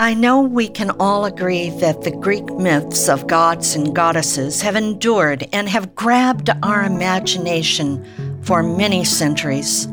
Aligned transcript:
I 0.00 0.14
know 0.14 0.42
we 0.42 0.68
can 0.68 0.90
all 1.00 1.24
agree 1.24 1.70
that 1.70 2.02
the 2.02 2.12
Greek 2.12 2.48
myths 2.54 3.08
of 3.08 3.26
gods 3.26 3.74
and 3.74 3.92
goddesses 3.92 4.62
have 4.62 4.76
endured 4.76 5.48
and 5.52 5.68
have 5.68 5.96
grabbed 5.96 6.50
our 6.62 6.84
imagination 6.84 8.04
for 8.44 8.62
many 8.62 9.02
centuries. 9.02 9.88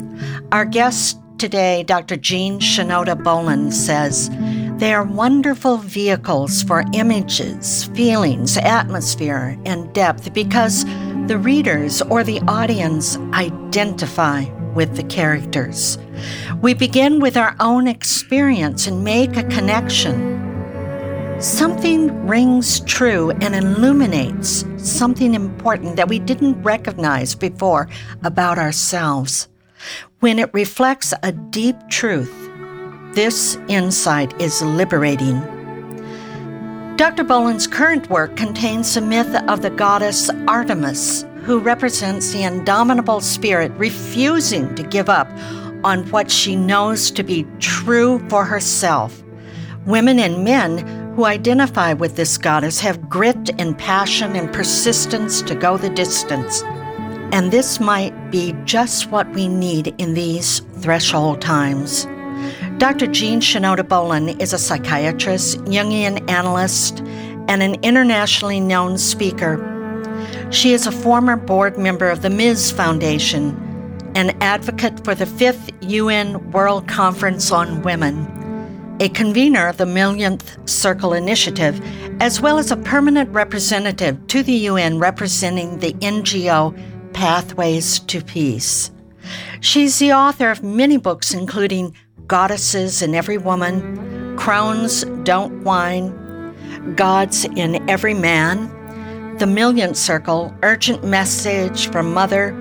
Our 0.51 0.65
guest 0.65 1.19
today, 1.39 1.81
Dr. 1.81 2.17
Jean 2.17 2.59
Shinoda 2.59 3.21
Bolen, 3.23 3.71
says 3.71 4.29
they 4.77 4.93
are 4.93 5.03
wonderful 5.03 5.77
vehicles 5.77 6.61
for 6.61 6.83
images, 6.93 7.85
feelings, 7.95 8.57
atmosphere, 8.57 9.57
and 9.65 9.91
depth 9.95 10.35
because 10.35 10.85
the 11.25 11.39
readers 11.39 12.03
or 12.03 12.23
the 12.23 12.41
audience 12.41 13.17
identify 13.33 14.43
with 14.75 14.95
the 14.95 15.03
characters. 15.03 15.97
We 16.61 16.73
begin 16.73 17.19
with 17.19 17.37
our 17.37 17.55
own 17.59 17.87
experience 17.87 18.87
and 18.87 19.03
make 19.03 19.37
a 19.37 19.43
connection. 19.43 20.35
Something 21.39 22.27
rings 22.27 22.79
true 22.81 23.31
and 23.41 23.55
illuminates 23.55 24.65
something 24.77 25.33
important 25.33 25.95
that 25.95 26.07
we 26.07 26.19
didn't 26.19 26.61
recognize 26.61 27.35
before 27.35 27.89
about 28.23 28.57
ourselves. 28.57 29.47
When 30.19 30.39
it 30.39 30.53
reflects 30.53 31.13
a 31.23 31.31
deep 31.31 31.75
truth, 31.89 32.33
this 33.13 33.57
insight 33.67 34.39
is 34.41 34.61
liberating. 34.61 35.41
Dr. 36.95 37.25
Bolen's 37.25 37.67
current 37.67 38.09
work 38.09 38.37
contains 38.37 38.93
the 38.93 39.01
myth 39.01 39.35
of 39.49 39.61
the 39.61 39.69
goddess 39.69 40.29
Artemis, 40.47 41.25
who 41.45 41.59
represents 41.59 42.31
the 42.31 42.41
indomitable 42.41 43.21
spirit 43.21 43.71
refusing 43.73 44.73
to 44.73 44.81
give 44.81 45.09
up 45.09 45.29
on 45.83 46.09
what 46.09 46.31
she 46.31 46.55
knows 46.55 47.11
to 47.11 47.21
be 47.21 47.45
true 47.59 48.17
for 48.29 48.43
herself. 48.43 49.23
Women 49.85 50.17
and 50.17 50.43
men 50.43 50.79
who 51.15 51.25
identify 51.25 51.93
with 51.93 52.15
this 52.15 52.39
goddess 52.39 52.79
have 52.79 53.07
grit 53.07 53.51
and 53.59 53.77
passion 53.77 54.35
and 54.35 54.51
persistence 54.51 55.43
to 55.43 55.53
go 55.53 55.77
the 55.77 55.91
distance. 55.91 56.63
And 57.31 57.51
this 57.51 57.79
might 57.79 58.31
be 58.31 58.55
just 58.65 59.11
what 59.11 59.31
we 59.35 59.47
need 59.47 59.93
in 59.99 60.15
these 60.15 60.61
threshold 60.79 61.41
times. 61.41 62.07
Dr. 62.79 63.05
Jean 63.05 63.39
Shinoda 63.39 63.87
Bolen 63.87 64.29
is 64.41 64.51
a 64.51 64.57
psychiatrist, 64.57 65.59
Jungian 65.65 66.27
analyst, 66.27 67.01
and 67.47 67.61
an 67.61 67.75
internationally 67.83 68.59
known 68.59 68.97
speaker 68.97 69.74
she 70.51 70.73
is 70.73 70.87
a 70.87 70.91
former 70.91 71.35
board 71.35 71.77
member 71.77 72.09
of 72.09 72.21
the 72.21 72.29
Ms. 72.29 72.71
Foundation, 72.71 73.55
an 74.15 74.29
advocate 74.41 75.03
for 75.03 75.15
the 75.15 75.25
fifth 75.25 75.71
UN 75.81 76.51
World 76.51 76.87
Conference 76.87 77.51
on 77.51 77.81
Women, 77.81 78.95
a 78.99 79.09
convener 79.09 79.67
of 79.67 79.77
the 79.77 79.85
Millionth 79.85 80.57
Circle 80.69 81.13
Initiative, 81.13 81.81
as 82.21 82.39
well 82.39 82.57
as 82.57 82.71
a 82.71 82.77
permanent 82.77 83.29
representative 83.31 84.25
to 84.27 84.43
the 84.43 84.53
UN 84.53 84.99
representing 84.99 85.79
the 85.79 85.93
NGO 85.93 86.73
Pathways 87.13 87.99
to 87.99 88.21
Peace. 88.21 88.91
She's 89.59 89.99
the 89.99 90.13
author 90.13 90.51
of 90.51 90.63
many 90.63 90.97
books, 90.97 91.33
including 91.33 91.95
Goddesses 92.27 93.01
in 93.01 93.15
Every 93.15 93.37
Woman, 93.37 94.37
Crones 94.37 95.03
Don't 95.23 95.63
Whine, 95.63 96.93
Gods 96.95 97.45
in 97.45 97.89
Every 97.89 98.13
Man, 98.13 98.69
the 99.39 99.45
Millionth 99.45 99.97
Circle, 99.97 100.55
urgent 100.63 101.03
message 101.03 101.89
from 101.91 102.13
Mother. 102.13 102.53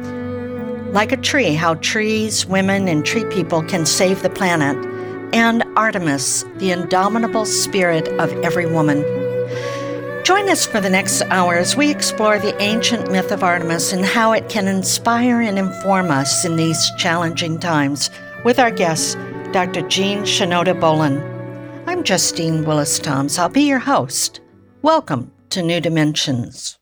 Like 0.91 1.13
a 1.13 1.17
tree, 1.17 1.55
how 1.55 1.75
trees, 1.75 2.47
women, 2.47 2.89
and 2.89 3.07
tree 3.07 3.25
people 3.27 3.63
can 3.63 3.87
save 3.87 4.23
the 4.23 4.31
planet. 4.31 4.77
And 5.33 5.63
Artemis, 5.77 6.45
the 6.57 6.73
indomitable 6.73 7.47
spirit 7.47 8.09
of 8.19 8.33
every 8.43 8.67
woman. 8.67 9.03
Join 10.25 10.49
us 10.49 10.67
for 10.67 10.81
the 10.81 10.91
next 10.91 11.23
hour 11.23 11.55
as 11.55 11.77
we 11.77 11.91
explore 11.91 12.41
the 12.41 12.61
ancient 12.61 13.09
myth 13.13 13.31
of 13.31 13.45
Artemis 13.45 13.93
and 13.93 14.05
how 14.05 14.33
it 14.33 14.49
can 14.49 14.67
inspire 14.67 15.41
and 15.41 15.61
inform 15.61 16.11
us 16.11 16.45
in 16.45 16.57
these 16.57 16.91
challenging 16.99 17.61
times 17.61 18.11
with 18.45 18.59
our 18.59 18.73
guest, 18.73 19.17
Dr. 19.53 19.83
Jean 19.83 20.23
Shinoda 20.23 20.79
Bolen. 20.81 21.23
I'm 21.87 22.03
Justine 22.03 22.65
Willis 22.65 22.99
Toms. 22.99 23.39
I'll 23.39 23.49
be 23.49 23.63
your 23.63 23.79
host. 23.79 24.41
Welcome 24.83 25.34
to 25.55 25.63
New 25.63 25.81
Dimensions. 25.81 26.81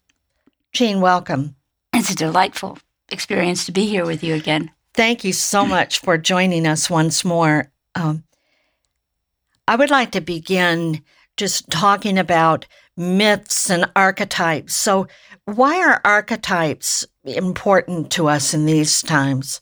Jean, 0.72 1.02
welcome. 1.02 1.56
It's 1.92 2.08
a 2.08 2.16
delightful 2.16 2.78
experience 3.10 3.66
to 3.66 3.72
be 3.72 3.86
here 3.86 4.06
with 4.06 4.24
you 4.24 4.34
again. 4.34 4.70
Thank 4.94 5.24
you 5.24 5.34
so 5.34 5.66
much 5.66 5.98
for 5.98 6.16
joining 6.16 6.66
us 6.66 6.88
once 6.88 7.22
more. 7.22 7.70
Um, 7.94 8.24
I 9.68 9.76
would 9.76 9.90
like 9.90 10.10
to 10.12 10.22
begin 10.22 11.02
just 11.36 11.70
talking 11.70 12.16
about 12.16 12.64
myths 12.96 13.68
and 13.68 13.90
archetypes. 13.94 14.74
So, 14.74 15.06
why 15.44 15.78
are 15.86 16.00
archetypes 16.02 17.04
important 17.24 18.10
to 18.12 18.26
us 18.28 18.54
in 18.54 18.64
these 18.64 19.02
times? 19.02 19.60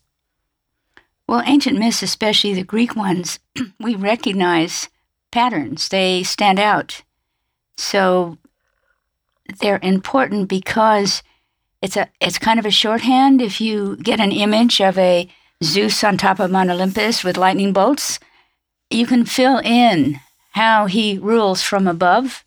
Well, 1.27 1.43
ancient 1.47 1.81
myths, 1.81 2.05
especially 2.05 2.55
the 2.55 2.63
Greek 2.63 2.95
ones, 2.95 3.41
we 3.81 3.97
recognize 3.97 4.89
patterns, 5.33 5.89
they 5.89 6.23
stand 6.23 6.61
out. 6.61 7.03
So, 7.77 8.39
they're 9.59 9.81
important 9.83 10.49
because 10.49 11.23
it's 11.83 11.97
a 11.97 12.09
it's 12.21 12.39
kind 12.39 12.59
of 12.59 12.67
a 12.67 12.71
shorthand. 12.71 13.41
If 13.41 13.61
you 13.61 13.97
get 13.97 14.21
an 14.21 14.33
image 14.33 14.81
of 14.81 14.99
a 14.99 15.29
Zeus 15.63 16.03
on 16.05 16.17
top 16.17 16.41
of 16.41 16.51
Mount 16.51 16.71
Olympus 16.71 17.25
with 17.25 17.37
lightning 17.37 17.73
bolts, 17.73 18.19
you 18.91 19.07
can 19.07 19.25
fill 19.25 19.59
in 19.59 20.21
how 20.53 20.87
he 20.87 21.19
rules 21.19 21.63
from 21.63 21.87
above, 21.87 22.45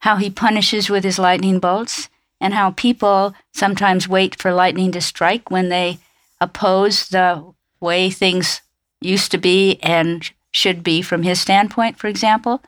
how 0.00 0.16
he 0.16 0.30
punishes 0.30 0.88
with 0.88 1.04
his 1.04 1.18
lightning 1.18 1.58
bolts, 1.58 2.08
and 2.40 2.54
how 2.54 2.70
people 2.72 3.34
sometimes 3.52 4.08
wait 4.08 4.40
for 4.40 4.52
lightning 4.52 4.92
to 4.92 5.00
strike 5.00 5.50
when 5.50 5.68
they 5.68 5.98
oppose 6.40 7.08
the 7.08 7.52
way 7.80 8.10
things 8.10 8.60
used 9.00 9.30
to 9.30 9.38
be 9.38 9.78
and 9.82 10.30
should 10.52 10.84
be 10.84 11.02
from 11.02 11.22
his 11.22 11.40
standpoint, 11.40 11.98
for 11.98 12.08
example. 12.08 12.62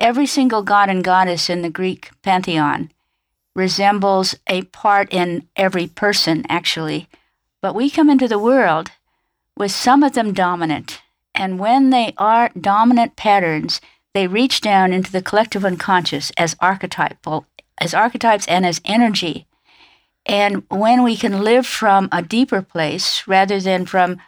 Every 0.00 0.26
single 0.26 0.62
god 0.62 0.88
and 0.88 1.02
goddess 1.02 1.50
in 1.50 1.62
the 1.62 1.70
Greek 1.70 2.10
pantheon 2.22 2.92
resembles 3.54 4.36
a 4.46 4.62
part 4.62 5.12
in 5.12 5.48
every 5.56 5.88
person, 5.88 6.44
actually. 6.48 7.08
But 7.60 7.74
we 7.74 7.90
come 7.90 8.08
into 8.08 8.28
the 8.28 8.38
world 8.38 8.92
with 9.56 9.72
some 9.72 10.04
of 10.04 10.12
them 10.12 10.32
dominant. 10.32 11.02
And 11.34 11.58
when 11.58 11.90
they 11.90 12.14
are 12.16 12.50
dominant 12.58 13.16
patterns, 13.16 13.80
they 14.14 14.28
reach 14.28 14.60
down 14.60 14.92
into 14.92 15.10
the 15.10 15.22
collective 15.22 15.64
unconscious 15.64 16.30
as 16.36 16.56
archetypal, 16.60 17.46
as 17.78 17.92
archetypes 17.92 18.46
and 18.46 18.64
as 18.64 18.80
energy. 18.84 19.46
And 20.24 20.62
when 20.68 21.02
we 21.02 21.16
can 21.16 21.42
live 21.42 21.66
from 21.66 22.08
a 22.12 22.22
deeper 22.22 22.62
place 22.62 23.24
rather 23.26 23.60
than 23.60 23.86
from 23.86 24.18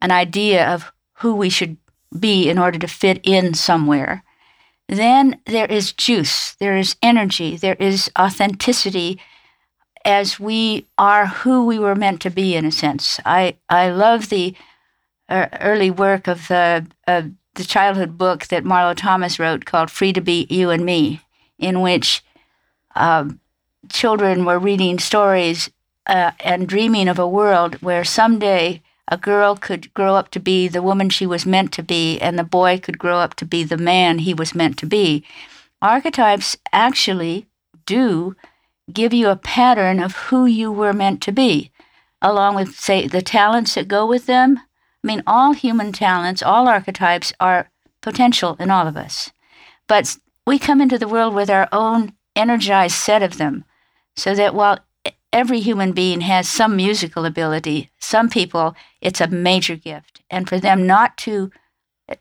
an 0.00 0.10
idea 0.10 0.66
of 0.66 0.92
who 1.18 1.34
we 1.34 1.50
should 1.50 1.76
be 2.18 2.48
in 2.48 2.58
order 2.58 2.78
to 2.78 2.88
fit 2.88 3.20
in 3.22 3.52
somewhere, 3.52 4.22
then 4.88 5.40
there 5.46 5.66
is 5.66 5.92
juice, 5.92 6.54
there 6.54 6.76
is 6.76 6.96
energy, 7.02 7.56
there 7.56 7.76
is 7.78 8.10
authenticity, 8.18 9.20
as 10.04 10.40
we 10.40 10.86
are 10.96 11.26
who 11.26 11.66
we 11.66 11.78
were 11.78 11.94
meant 11.94 12.22
to 12.22 12.30
be, 12.30 12.56
in 12.56 12.64
a 12.64 12.72
sense. 12.72 13.20
I, 13.26 13.56
I 13.68 13.90
love 13.90 14.30
the 14.30 14.54
uh, 15.28 15.48
early 15.60 15.90
work 15.90 16.26
of 16.26 16.48
the, 16.48 16.86
uh, 17.06 17.22
the 17.54 17.64
childhood 17.64 18.16
book 18.16 18.46
that 18.46 18.64
Marlo 18.64 18.96
Thomas 18.96 19.38
wrote 19.38 19.66
called 19.66 19.90
Free 19.90 20.14
to 20.14 20.22
Be 20.22 20.46
You 20.48 20.70
and 20.70 20.84
Me, 20.86 21.20
in 21.58 21.82
which 21.82 22.24
um, 22.96 23.40
children 23.90 24.44
were 24.44 24.58
reading 24.58 24.98
stories 24.98 25.70
uh, 26.06 26.30
and 26.40 26.66
dreaming 26.66 27.08
of 27.08 27.18
a 27.18 27.28
world 27.28 27.74
where 27.82 28.04
someday 28.04 28.80
a 29.08 29.16
girl 29.16 29.56
could 29.56 29.92
grow 29.94 30.14
up 30.14 30.30
to 30.30 30.40
be 30.40 30.68
the 30.68 30.82
woman 30.82 31.08
she 31.08 31.26
was 31.26 31.46
meant 31.46 31.72
to 31.72 31.82
be, 31.82 32.18
and 32.20 32.38
the 32.38 32.44
boy 32.44 32.78
could 32.78 32.98
grow 32.98 33.18
up 33.18 33.34
to 33.34 33.44
be 33.44 33.64
the 33.64 33.76
man 33.76 34.20
he 34.20 34.34
was 34.34 34.54
meant 34.54 34.78
to 34.78 34.86
be. 34.86 35.24
Archetypes 35.80 36.56
actually 36.72 37.46
do 37.86 38.36
give 38.92 39.12
you 39.12 39.28
a 39.28 39.36
pattern 39.36 40.00
of 40.00 40.16
who 40.16 40.46
you 40.46 40.70
were 40.70 40.92
meant 40.92 41.20
to 41.22 41.32
be, 41.32 41.70
along 42.20 42.54
with, 42.54 42.74
say, 42.76 43.06
the 43.06 43.22
talents 43.22 43.74
that 43.74 43.88
go 43.88 44.06
with 44.06 44.26
them. 44.26 44.58
I 45.02 45.06
mean, 45.06 45.22
all 45.26 45.52
human 45.52 45.92
talents, 45.92 46.42
all 46.42 46.68
archetypes 46.68 47.32
are 47.40 47.70
potential 48.02 48.56
in 48.58 48.70
all 48.70 48.86
of 48.86 48.96
us. 48.96 49.30
But 49.86 50.16
we 50.46 50.58
come 50.58 50.80
into 50.80 50.98
the 50.98 51.08
world 51.08 51.34
with 51.34 51.50
our 51.50 51.68
own 51.72 52.12
energized 52.34 52.94
set 52.94 53.22
of 53.22 53.38
them, 53.38 53.64
so 54.16 54.34
that 54.34 54.54
while 54.54 54.78
every 55.32 55.60
human 55.60 55.92
being 55.92 56.22
has 56.22 56.48
some 56.48 56.76
musical 56.76 57.24
ability. 57.24 57.90
Some 57.98 58.28
people, 58.28 58.74
it's 59.00 59.20
a 59.20 59.28
major 59.28 59.76
gift. 59.76 60.20
And 60.30 60.48
for 60.48 60.58
them 60.58 60.86
not 60.86 61.16
to 61.18 61.50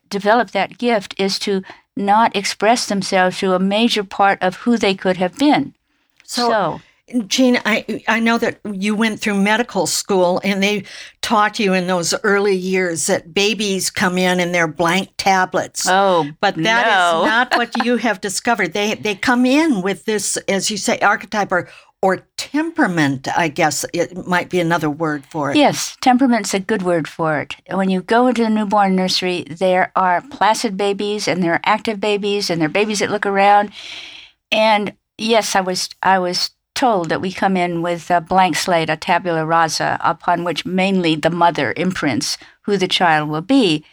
develop 0.09 0.51
that 0.51 0.77
gift 0.77 1.15
is 1.17 1.39
to 1.39 1.61
not 1.95 2.35
express 2.35 2.87
themselves 2.87 3.39
through 3.39 3.53
a 3.53 3.59
major 3.59 4.03
part 4.03 4.41
of 4.41 4.57
who 4.57 4.77
they 4.77 4.93
could 4.93 5.17
have 5.17 5.37
been. 5.37 5.73
So, 6.23 6.49
so 6.49 6.81
Jean, 7.27 7.57
I 7.65 8.03
I 8.09 8.19
know 8.19 8.37
that 8.37 8.59
you 8.69 8.93
went 8.93 9.21
through 9.21 9.41
medical 9.41 9.87
school 9.87 10.41
and 10.43 10.61
they 10.61 10.83
taught 11.21 11.57
you 11.57 11.73
in 11.73 11.87
those 11.87 12.13
early 12.23 12.55
years 12.55 13.07
that 13.07 13.33
babies 13.33 13.89
come 13.89 14.17
in 14.17 14.41
and 14.41 14.53
they're 14.53 14.67
blank 14.67 15.11
tablets. 15.15 15.85
Oh, 15.87 16.29
but 16.41 16.55
that 16.55 16.87
no. 16.87 17.21
is 17.21 17.27
not 17.27 17.55
what 17.55 17.85
you 17.85 17.95
have 17.95 18.19
discovered. 18.19 18.73
They 18.73 18.95
they 18.95 19.15
come 19.15 19.45
in 19.45 19.81
with 19.81 20.03
this, 20.03 20.35
as 20.49 20.69
you 20.69 20.75
say, 20.75 20.99
archetype 20.99 21.49
or 21.49 21.69
or 22.01 22.19
temperament, 22.37 23.27
I 23.35 23.47
guess 23.47 23.85
it 23.91 24.27
might 24.27 24.49
be 24.49 24.59
another 24.59 24.89
word 24.89 25.25
for 25.25 25.51
it. 25.51 25.57
Yes, 25.57 25.97
temperament's 26.01 26.53
a 26.53 26.59
good 26.59 26.83
word 26.83 27.07
for 27.07 27.39
it. 27.39 27.55
When 27.71 27.89
you 27.89 28.01
go 28.01 28.27
into 28.27 28.43
the 28.43 28.49
newborn 28.49 28.95
nursery, 28.95 29.45
there 29.49 29.91
are 29.95 30.21
placid 30.21 30.77
babies 30.77 31.27
and 31.27 31.41
there 31.41 31.53
are 31.53 31.61
active 31.63 31.99
babies 31.99 32.49
and 32.49 32.61
there 32.61 32.67
are 32.67 32.71
babies 32.71 32.99
that 32.99 33.09
look 33.09 33.25
around. 33.25 33.71
And 34.51 34.93
yes, 35.17 35.55
I 35.55 35.61
was 35.61 35.89
I 36.03 36.19
was 36.19 36.51
told 36.75 37.09
that 37.09 37.21
we 37.21 37.31
come 37.31 37.57
in 37.57 37.81
with 37.81 38.11
a 38.11 38.21
blank 38.21 38.55
slate, 38.55 38.89
a 38.89 38.95
tabula 38.95 39.43
rasa, 39.43 39.97
upon 40.01 40.43
which 40.43 40.65
mainly 40.65 41.15
the 41.15 41.31
mother 41.31 41.73
imprints 41.75 42.37
who 42.61 42.77
the 42.77 42.87
child 42.87 43.27
will 43.29 43.41
be. 43.41 43.83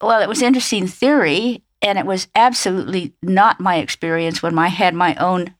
Well, 0.00 0.20
it 0.20 0.28
was 0.28 0.42
interesting 0.42 0.88
theory, 0.88 1.62
and 1.80 1.96
it 1.96 2.04
was 2.04 2.26
absolutely 2.34 3.14
not 3.22 3.60
my 3.60 3.76
experience 3.76 4.42
when 4.42 4.58
I 4.58 4.66
had 4.66 4.94
my 4.94 5.14
own 5.14 5.54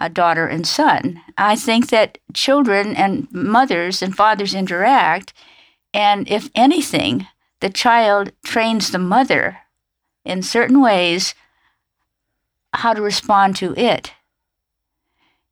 a 0.00 0.08
daughter 0.08 0.46
and 0.46 0.66
son. 0.66 1.20
I 1.38 1.54
think 1.54 1.90
that 1.90 2.18
children 2.32 2.96
and 2.96 3.28
mothers 3.30 4.02
and 4.02 4.16
fathers 4.16 4.54
interact, 4.54 5.32
and 5.92 6.28
if 6.28 6.50
anything, 6.54 7.26
the 7.60 7.70
child 7.70 8.32
trains 8.44 8.90
the 8.90 8.98
mother 8.98 9.58
in 10.24 10.42
certain 10.42 10.80
ways 10.80 11.34
how 12.72 12.94
to 12.94 13.02
respond 13.02 13.56
to 13.56 13.74
it. 13.76 14.12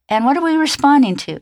And 0.09 0.25
what 0.25 0.37
are 0.37 0.43
we 0.43 0.57
responding 0.57 1.17
to? 1.17 1.39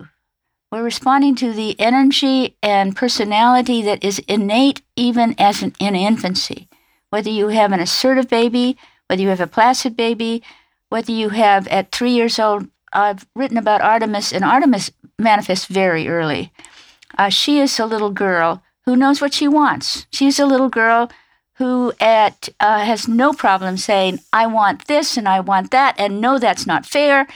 We're 0.72 0.82
responding 0.82 1.36
to 1.36 1.52
the 1.52 1.78
energy 1.78 2.56
and 2.62 2.96
personality 2.96 3.82
that 3.82 4.02
is 4.02 4.18
innate 4.26 4.82
even 4.96 5.36
as 5.38 5.62
an, 5.62 5.74
in 5.78 5.94
infancy. 5.94 6.68
Whether 7.10 7.30
you 7.30 7.48
have 7.48 7.70
an 7.70 7.78
assertive 7.78 8.28
baby, 8.28 8.76
whether 9.06 9.22
you 9.22 9.28
have 9.28 9.40
a 9.40 9.46
placid 9.46 9.96
baby, 9.96 10.42
whether 10.88 11.12
you 11.12 11.28
have 11.28 11.68
at 11.68 11.92
three 11.92 12.10
years 12.10 12.40
old 12.40 12.68
I've 12.96 13.26
written 13.34 13.58
about 13.58 13.82
Artemis, 13.82 14.32
and 14.32 14.44
Artemis 14.44 14.90
manifests 15.18 15.66
very 15.66 16.08
early. 16.08 16.52
Uh, 17.18 17.28
she 17.28 17.60
is 17.60 17.78
a 17.78 17.86
little 17.86 18.10
girl 18.10 18.62
who 18.86 18.96
knows 18.96 19.20
what 19.20 19.34
she 19.34 19.46
wants. 19.46 20.06
She's 20.10 20.38
a 20.38 20.46
little 20.46 20.70
girl 20.70 21.10
who 21.54 21.92
at 22.00 22.48
uh, 22.58 22.84
has 22.84 23.06
no 23.06 23.32
problem 23.32 23.76
saying, 23.76 24.20
"I 24.32 24.46
want 24.46 24.86
this 24.86 25.16
and 25.16 25.28
I 25.28 25.40
want 25.40 25.70
that," 25.70 25.94
and 25.98 26.20
no, 26.20 26.38
that's 26.38 26.66
not 26.66 26.86
fair. 26.86 27.26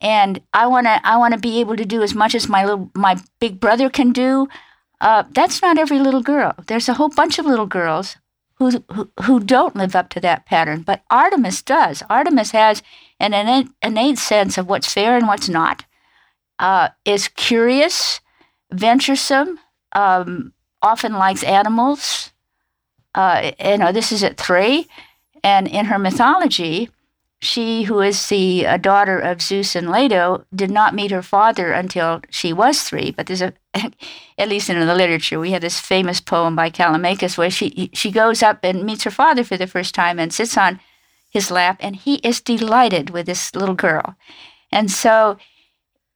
And 0.00 0.40
I 0.52 0.66
want 0.66 0.86
to 0.86 1.00
I 1.02 1.16
want 1.16 1.32
to 1.32 1.40
be 1.40 1.60
able 1.60 1.76
to 1.76 1.84
do 1.84 2.02
as 2.02 2.14
much 2.14 2.34
as 2.34 2.48
my 2.48 2.64
little 2.64 2.90
my 2.94 3.16
big 3.40 3.58
brother 3.58 3.88
can 3.88 4.12
do. 4.12 4.48
Uh, 5.00 5.24
that's 5.30 5.62
not 5.62 5.78
every 5.78 5.98
little 5.98 6.22
girl. 6.22 6.54
There's 6.66 6.88
a 6.88 6.94
whole 6.94 7.10
bunch 7.10 7.38
of 7.38 7.46
little 7.46 7.66
girls 7.66 8.16
who, 8.58 8.82
who, 8.92 9.10
who 9.24 9.40
don't 9.40 9.76
live 9.76 9.94
up 9.94 10.08
to 10.10 10.20
that 10.20 10.46
pattern. 10.46 10.82
But 10.82 11.02
Artemis 11.10 11.62
does. 11.62 12.02
Artemis 12.08 12.52
has 12.52 12.82
an 13.18 13.34
innate, 13.34 13.68
innate 13.82 14.18
sense 14.18 14.58
of 14.58 14.68
what's 14.68 14.92
fair 14.92 15.16
and 15.16 15.26
what's 15.26 15.48
not, 15.48 15.84
uh, 16.58 16.88
is 17.04 17.28
curious, 17.28 18.20
venturesome, 18.70 19.58
um, 19.92 20.52
often 20.82 21.14
likes 21.14 21.42
animals. 21.42 22.32
Uh, 23.14 23.52
you 23.62 23.78
know, 23.78 23.92
this 23.92 24.12
is 24.12 24.22
at 24.22 24.36
three. 24.36 24.86
And 25.42 25.68
in 25.68 25.86
her 25.86 25.98
mythology, 25.98 26.90
she, 27.40 27.84
who 27.84 28.00
is 28.00 28.28
the 28.28 28.66
uh, 28.66 28.76
daughter 28.78 29.18
of 29.18 29.42
Zeus 29.42 29.76
and 29.76 29.90
Leto, 29.90 30.44
did 30.54 30.70
not 30.70 30.94
meet 30.94 31.10
her 31.10 31.22
father 31.22 31.72
until 31.72 32.22
she 32.30 32.52
was 32.52 32.82
three. 32.82 33.10
But 33.10 33.26
there's 33.26 33.42
a, 33.42 33.52
at 34.38 34.48
least 34.48 34.70
in 34.70 34.78
the 34.78 34.94
literature, 34.94 35.38
we 35.38 35.52
have 35.52 35.62
this 35.62 35.78
famous 35.78 36.20
poem 36.20 36.56
by 36.56 36.70
Callimachus 36.70 37.36
where 37.36 37.50
she 37.50 37.90
she 37.92 38.10
goes 38.10 38.42
up 38.42 38.60
and 38.62 38.84
meets 38.84 39.04
her 39.04 39.10
father 39.10 39.44
for 39.44 39.56
the 39.56 39.66
first 39.66 39.94
time 39.94 40.18
and 40.18 40.32
sits 40.32 40.56
on 40.56 40.80
his 41.28 41.50
lap, 41.50 41.78
and 41.80 41.96
he 41.96 42.16
is 42.16 42.40
delighted 42.40 43.10
with 43.10 43.26
this 43.26 43.54
little 43.54 43.74
girl. 43.74 44.16
And 44.72 44.90
so, 44.90 45.38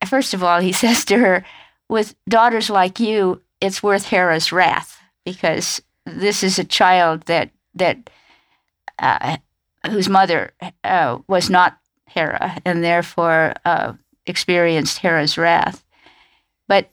first 0.06 0.34
of 0.34 0.42
all, 0.42 0.60
he 0.60 0.72
says 0.82 1.04
to 1.06 1.18
her, 1.18 1.44
"With 1.88 2.14
daughters 2.28 2.70
like 2.70 3.00
you, 3.00 3.42
it's 3.60 3.82
worth 3.82 4.06
Hera's 4.06 4.52
wrath 4.52 4.98
because 5.24 5.82
this 6.06 6.42
is 6.42 6.58
a 6.58 6.64
child 6.64 7.22
that 7.26 7.50
that." 7.74 8.10
Uh, 8.98 9.38
whose 9.88 10.08
mother 10.08 10.52
uh, 10.84 11.18
was 11.26 11.48
not 11.48 11.78
Hera 12.06 12.58
and 12.64 12.82
therefore 12.82 13.54
uh, 13.64 13.94
experienced 14.26 14.98
Hera's 14.98 15.38
wrath. 15.38 15.84
But 16.68 16.90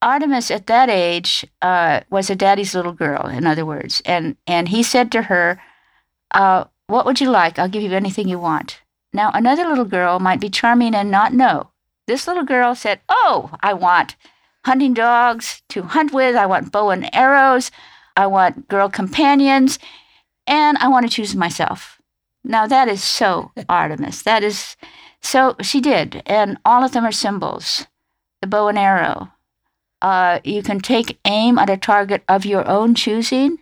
Artemis 0.00 0.50
at 0.50 0.66
that 0.68 0.88
age 0.88 1.46
uh, 1.60 2.00
was 2.10 2.30
a 2.30 2.36
daddy's 2.36 2.74
little 2.74 2.92
girl, 2.92 3.26
in 3.26 3.46
other 3.46 3.66
words, 3.66 4.00
and 4.04 4.36
and 4.46 4.68
he 4.68 4.82
said 4.82 5.12
to 5.12 5.22
her, 5.22 5.60
uh, 6.30 6.64
"What 6.88 7.06
would 7.06 7.20
you 7.20 7.30
like? 7.30 7.58
I'll 7.58 7.68
give 7.68 7.82
you 7.82 7.92
anything 7.92 8.28
you 8.28 8.38
want." 8.38 8.80
Now 9.12 9.30
another 9.32 9.66
little 9.68 9.84
girl 9.84 10.18
might 10.18 10.40
be 10.40 10.50
charming 10.50 10.94
and 10.94 11.10
not 11.10 11.32
know. 11.32 11.70
This 12.06 12.26
little 12.26 12.44
girl 12.44 12.74
said, 12.74 13.00
"Oh, 13.08 13.50
I 13.62 13.72
want 13.72 14.16
hunting 14.64 14.94
dogs 14.94 15.62
to 15.68 15.82
hunt 15.82 16.12
with. 16.12 16.34
I 16.34 16.46
want 16.46 16.72
bow 16.72 16.90
and 16.90 17.08
arrows. 17.14 17.70
I 18.16 18.26
want 18.26 18.68
girl 18.68 18.88
companions." 18.90 19.78
and 20.48 20.78
I 20.78 20.88
want 20.88 21.04
to 21.08 21.14
choose 21.14 21.36
myself. 21.36 22.00
Now 22.42 22.66
that 22.66 22.88
is 22.88 23.04
so 23.04 23.52
Artemis. 23.68 24.22
That 24.22 24.42
is 24.42 24.76
so 25.20 25.54
she 25.60 25.80
did, 25.80 26.22
and 26.26 26.58
all 26.64 26.82
of 26.82 26.92
them 26.92 27.04
are 27.04 27.12
symbols. 27.12 27.86
The 28.40 28.48
bow 28.48 28.68
and 28.68 28.78
arrow. 28.78 29.32
Uh, 30.00 30.38
you 30.44 30.62
can 30.62 30.80
take 30.80 31.18
aim 31.24 31.58
at 31.58 31.68
a 31.70 31.76
target 31.76 32.22
of 32.28 32.46
your 32.46 32.66
own 32.66 32.94
choosing, 32.94 33.58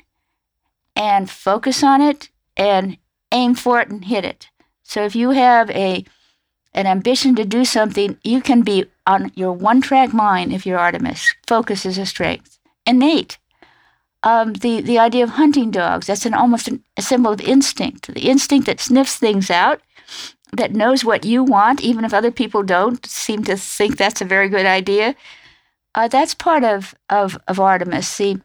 and 0.94 1.28
focus 1.28 1.82
on 1.82 2.00
it, 2.00 2.30
and 2.56 2.98
aim 3.40 3.54
for 3.54 3.80
it 3.80 3.88
and 3.88 4.04
hit 4.04 4.24
it. 4.24 4.48
So 4.82 5.04
if 5.04 5.14
you 5.14 5.30
have 5.30 5.70
a 5.70 6.04
an 6.74 6.86
ambition 6.86 7.34
to 7.36 7.44
do 7.44 7.64
something, 7.64 8.18
you 8.22 8.40
can 8.48 8.60
be 8.62 8.84
on 9.06 9.32
your 9.34 9.52
one 9.52 9.80
track 9.80 10.12
mind 10.12 10.52
if 10.52 10.66
you're 10.66 10.78
Artemis. 10.86 11.34
Focus 11.46 11.86
is 11.86 11.98
a 11.98 12.06
strength. 12.14 12.58
Innate 12.84 13.38
um, 14.26 14.54
the 14.54 14.80
the 14.80 14.98
idea 14.98 15.24
of 15.24 15.30
hunting 15.30 15.70
dogs. 15.70 16.08
That's 16.08 16.26
an 16.26 16.34
almost 16.34 16.68
an, 16.68 16.82
a 16.96 17.02
symbol 17.02 17.32
of 17.32 17.40
instinct. 17.40 18.12
The 18.12 18.28
instinct 18.28 18.66
that 18.66 18.80
sniffs 18.80 19.16
things 19.16 19.50
out, 19.50 19.80
that 20.52 20.72
knows 20.72 21.04
what 21.04 21.24
you 21.24 21.44
want, 21.44 21.80
even 21.80 22.04
if 22.04 22.12
other 22.12 22.32
people 22.32 22.62
don't 22.64 23.04
seem 23.06 23.44
to 23.44 23.56
think 23.56 23.96
that's 23.96 24.20
a 24.20 24.24
very 24.34 24.48
good 24.48 24.66
idea. 24.66 25.14
Uh, 25.94 26.08
that's 26.08 26.34
part 26.34 26.64
of, 26.64 26.94
of 27.08 27.38
of 27.46 27.60
Artemis. 27.60 28.08
See, 28.08 28.40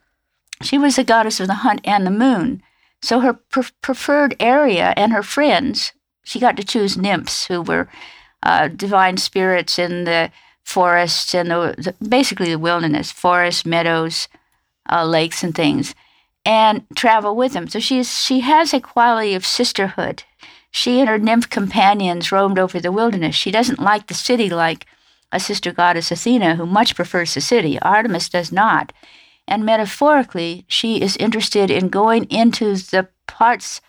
she 0.61 0.77
was 0.77 0.95
the 0.95 1.03
goddess 1.03 1.39
of 1.39 1.47
the 1.47 1.63
hunt 1.65 1.81
and 1.83 2.05
the 2.05 2.11
moon. 2.11 2.61
So 3.01 3.19
her 3.19 3.33
pre- 3.33 3.63
preferred 3.81 4.35
area 4.39 4.93
and 4.95 5.11
her 5.11 5.23
friends, 5.23 5.93
she 6.23 6.39
got 6.39 6.57
to 6.57 6.63
choose 6.63 6.97
nymphs 6.97 7.47
who 7.47 7.61
were 7.61 7.89
uh, 8.43 8.67
divine 8.67 9.17
spirits 9.17 9.79
in 9.79 10.03
the 10.03 10.31
forests 10.63 11.33
and 11.33 11.49
the, 11.49 11.75
the 11.77 12.07
basically 12.07 12.49
the 12.49 12.59
wilderness, 12.59 13.11
forests, 13.11 13.65
meadows, 13.65 14.27
uh, 14.89 15.05
lakes 15.05 15.43
and 15.43 15.55
things, 15.55 15.95
and 16.45 16.85
travel 16.95 17.35
with 17.35 17.53
them. 17.53 17.67
So 17.67 17.79
she's 17.79 18.21
she 18.21 18.41
has 18.41 18.73
a 18.73 18.79
quality 18.79 19.33
of 19.33 19.45
sisterhood. 19.45 20.23
She 20.71 20.99
and 20.99 21.09
her 21.09 21.17
nymph 21.17 21.49
companions 21.49 22.31
roamed 22.31 22.57
over 22.57 22.79
the 22.79 22.91
wilderness. 22.91 23.35
She 23.35 23.51
doesn't 23.51 23.79
like 23.79 24.07
the 24.07 24.13
city 24.13 24.49
like 24.49 24.85
a 25.31 25.39
sister 25.39 25.71
goddess 25.71 26.11
Athena 26.11 26.55
who 26.55 26.65
much 26.65 26.95
prefers 26.95 27.33
the 27.33 27.41
city. 27.41 27.79
Artemis 27.79 28.29
does 28.29 28.51
not. 28.51 28.93
And 29.47 29.65
metaphorically, 29.65 30.65
she 30.67 31.01
is 31.01 31.17
interested 31.17 31.69
in 31.69 31.89
going 31.89 32.25
into 32.25 32.75
the 32.75 33.09
parts 33.27 33.81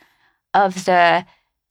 of 0.54 0.85
the 0.85 1.25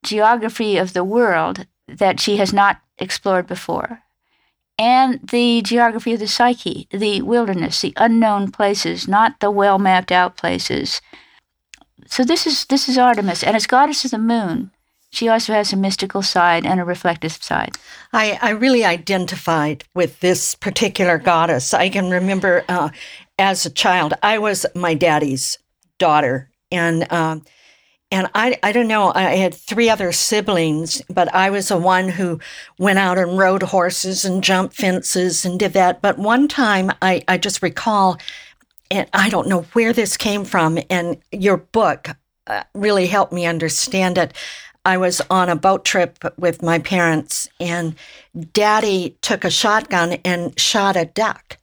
geography 0.04 0.78
of 0.78 0.94
the 0.94 1.04
world 1.04 1.66
that 1.88 2.20
she 2.20 2.38
has 2.38 2.54
not 2.54 2.82
explored 2.98 3.48
before. 3.48 4.04
And 4.78 5.20
the 5.30 5.62
geography 5.62 6.14
of 6.14 6.20
the 6.20 6.28
psyche, 6.28 6.88
the 6.90 7.22
wilderness, 7.22 7.82
the 7.82 7.94
unknown 7.98 8.52
places, 8.52 9.08
not 9.08 9.40
the 9.40 9.52
well 9.52 9.78
mapped 9.78 10.12
out 10.12 10.38
places. 10.38 11.02
So 12.08 12.24
this 12.24 12.48
is 12.48 12.66
this 12.66 12.90
is 12.90 12.98
Artemis, 12.98 13.44
and 13.44 13.56
as 13.56 13.68
goddess 13.68 14.06
of 14.06 14.12
the 14.12 14.18
moon, 14.18 14.72
she 15.12 15.28
also 15.28 15.54
has 15.54 15.74
a 15.74 15.78
mystical 15.78 16.22
side 16.22 16.66
and 16.66 16.80
a 16.80 16.86
reflective 16.86 17.34
side. 17.34 17.78
I, 18.14 18.40
I 18.42 18.52
really 18.52 18.86
identified 18.86 19.84
with 19.94 20.20
this 20.22 20.56
particular 20.56 21.18
goddess. 21.18 21.74
I 21.74 21.90
can 21.90 22.10
remember 22.10 22.64
uh, 22.70 22.90
as 23.38 23.66
a 23.66 23.70
child, 23.70 24.14
I 24.22 24.38
was 24.38 24.66
my 24.76 24.94
daddy's 24.94 25.58
daughter, 25.98 26.50
and 26.72 27.12
um, 27.12 27.44
and 28.12 28.30
I 28.36 28.58
I 28.62 28.72
don't 28.72 28.88
know. 28.88 29.12
I 29.14 29.36
had 29.36 29.54
three 29.54 29.90
other 29.90 30.12
siblings, 30.12 31.02
but 31.10 31.34
I 31.34 31.50
was 31.50 31.70
the 31.70 31.78
one 31.78 32.10
who 32.10 32.40
went 32.78 33.00
out 33.00 33.18
and 33.18 33.38
rode 33.38 33.64
horses 33.64 34.26
and 34.26 34.44
jumped 34.44 34.76
fences 34.76 35.46
and 35.46 35.60
did 35.60 35.74
that. 35.74 36.02
But 36.02 36.18
one 36.18 36.48
time, 36.48 36.92
I 37.02 37.24
I 37.28 37.38
just 37.38 37.62
recall, 37.62 38.18
and 38.90 39.08
I 39.14 39.30
don't 39.30 39.48
know 39.48 39.62
where 39.74 39.94
this 39.94 40.18
came 40.18 40.46
from, 40.46 40.80
and 40.90 41.18
your 41.32 41.58
book 41.58 42.10
uh, 42.48 42.64
really 42.74 43.08
helped 43.08 43.34
me 43.34 43.46
understand 43.46 44.18
it. 44.18 44.34
I 44.84 44.98
was 44.98 45.22
on 45.30 45.48
a 45.48 45.56
boat 45.56 45.86
trip 45.86 46.18
with 46.38 46.64
my 46.64 46.80
parents, 46.80 47.48
and 47.60 47.96
Daddy 48.54 49.18
took 49.22 49.46
a 49.46 49.52
shotgun 49.52 50.14
and 50.26 50.60
shot 50.60 50.96
a 50.96 51.06
duck 51.06 51.58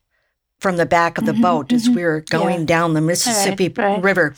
from 0.59 0.77
the 0.77 0.85
back 0.85 1.17
of 1.17 1.25
the 1.25 1.31
mm-hmm, 1.31 1.41
boat 1.41 1.67
mm-hmm. 1.67 1.75
as 1.75 1.89
we 1.89 2.03
were 2.03 2.21
going 2.29 2.61
yeah. 2.61 2.65
down 2.65 2.93
the 2.93 3.01
Mississippi 3.01 3.69
right, 3.69 3.77
right. 3.77 4.03
River. 4.03 4.35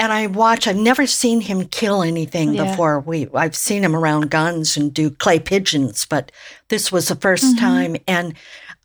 And 0.00 0.12
I 0.12 0.28
watch. 0.28 0.68
I've 0.68 0.76
never 0.76 1.06
seen 1.06 1.40
him 1.40 1.66
kill 1.66 2.02
anything 2.02 2.54
yeah. 2.54 2.70
before. 2.70 3.00
We 3.00 3.26
I've 3.34 3.56
seen 3.56 3.82
him 3.82 3.96
around 3.96 4.30
guns 4.30 4.76
and 4.76 4.94
do 4.94 5.10
clay 5.10 5.40
pigeons, 5.40 6.06
but 6.06 6.30
this 6.68 6.92
was 6.92 7.08
the 7.08 7.16
1st 7.16 7.44
mm-hmm. 7.44 7.58
time. 7.58 7.96
And 8.06 8.34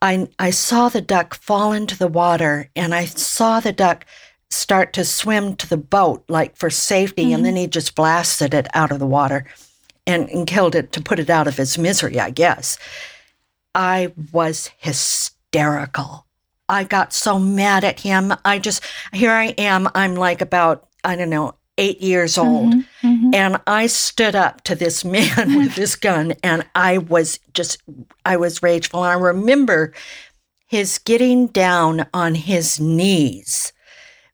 I 0.01 0.27
I 0.39 0.49
saw 0.49 0.89
the 0.89 1.01
duck 1.01 1.35
fall 1.35 1.71
into 1.71 1.97
the 1.97 2.07
water, 2.07 2.69
and 2.75 2.95
I 2.95 3.05
saw 3.05 3.59
the 3.59 3.71
duck 3.71 4.05
start 4.49 4.93
to 4.93 5.05
swim 5.05 5.55
to 5.57 5.67
the 5.67 5.77
boat, 5.77 6.23
like 6.27 6.55
for 6.55 6.69
safety, 6.69 7.33
and 7.33 7.45
then 7.45 7.53
mm-hmm. 7.53 7.61
he 7.61 7.67
just 7.67 7.95
blasted 7.95 8.53
it 8.53 8.67
out 8.73 8.91
of 8.91 8.99
the 8.99 9.07
water 9.07 9.45
and, 10.05 10.29
and 10.29 10.47
killed 10.47 10.75
it 10.75 10.91
to 10.93 11.01
put 11.01 11.19
it 11.19 11.29
out 11.29 11.47
of 11.47 11.57
his 11.57 11.77
misery, 11.77 12.19
I 12.19 12.29
guess. 12.29 12.77
I 13.75 14.13
was 14.31 14.69
hysterical. 14.77 16.22
I 16.73 16.83
got 16.83 17.13
so 17.13 17.37
mad 17.37 17.83
at 17.83 17.99
him. 17.99 18.33
I 18.43 18.59
just, 18.59 18.83
here 19.11 19.31
I 19.31 19.47
am, 19.57 19.87
I'm 19.93 20.15
like 20.15 20.41
about, 20.41 20.87
I 21.03 21.15
don't 21.15 21.29
know, 21.29 21.55
eight 21.77 22.01
years 22.01 22.37
old. 22.37 22.73
Mm-hmm, 22.73 23.07
mm-hmm. 23.07 23.29
And 23.33 23.61
I 23.67 23.87
stood 23.87 24.35
up 24.35 24.61
to 24.63 24.75
this 24.75 25.05
man 25.05 25.55
with 25.55 25.75
this 25.75 25.95
gun 25.95 26.33
and 26.43 26.65
I 26.75 26.97
was 26.97 27.39
just, 27.53 27.81
I 28.25 28.37
was 28.37 28.63
rageful. 28.63 29.03
And 29.03 29.11
I 29.11 29.15
remember 29.15 29.93
his 30.65 30.97
getting 30.97 31.47
down 31.47 32.07
on 32.13 32.35
his 32.35 32.79
knees 32.79 33.71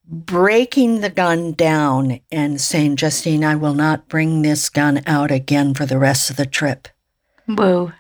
breaking 0.10 1.02
the 1.02 1.10
gun 1.10 1.52
down 1.54 2.20
and 2.32 2.60
saying, 2.60 2.96
Justine, 2.96 3.44
I 3.44 3.56
will 3.56 3.76
not 3.76 4.08
bring 4.08 4.42
this 4.42 4.68
gun 4.70 5.04
out 5.06 5.30
again 5.30 5.76
for 5.76 5.86
the 5.86 6.00
rest 6.00 6.32
of 6.32 6.36
the 6.36 6.48
trip. 6.48 6.88
Whoa. 7.46 7.92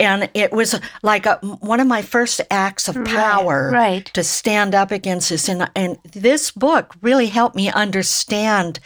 And 0.00 0.30
it 0.34 0.52
was 0.52 0.78
like 1.02 1.26
a, 1.26 1.36
one 1.60 1.80
of 1.80 1.86
my 1.88 2.02
first 2.02 2.40
acts 2.50 2.88
of 2.88 3.04
power 3.04 3.70
right, 3.72 3.94
right. 3.94 4.04
to 4.14 4.22
stand 4.22 4.74
up 4.74 4.90
against 4.92 5.30
this. 5.30 5.48
And, 5.48 5.68
and 5.74 5.98
this 6.12 6.52
book 6.52 6.94
really 7.02 7.26
helped 7.26 7.56
me 7.56 7.70
understand 7.70 8.78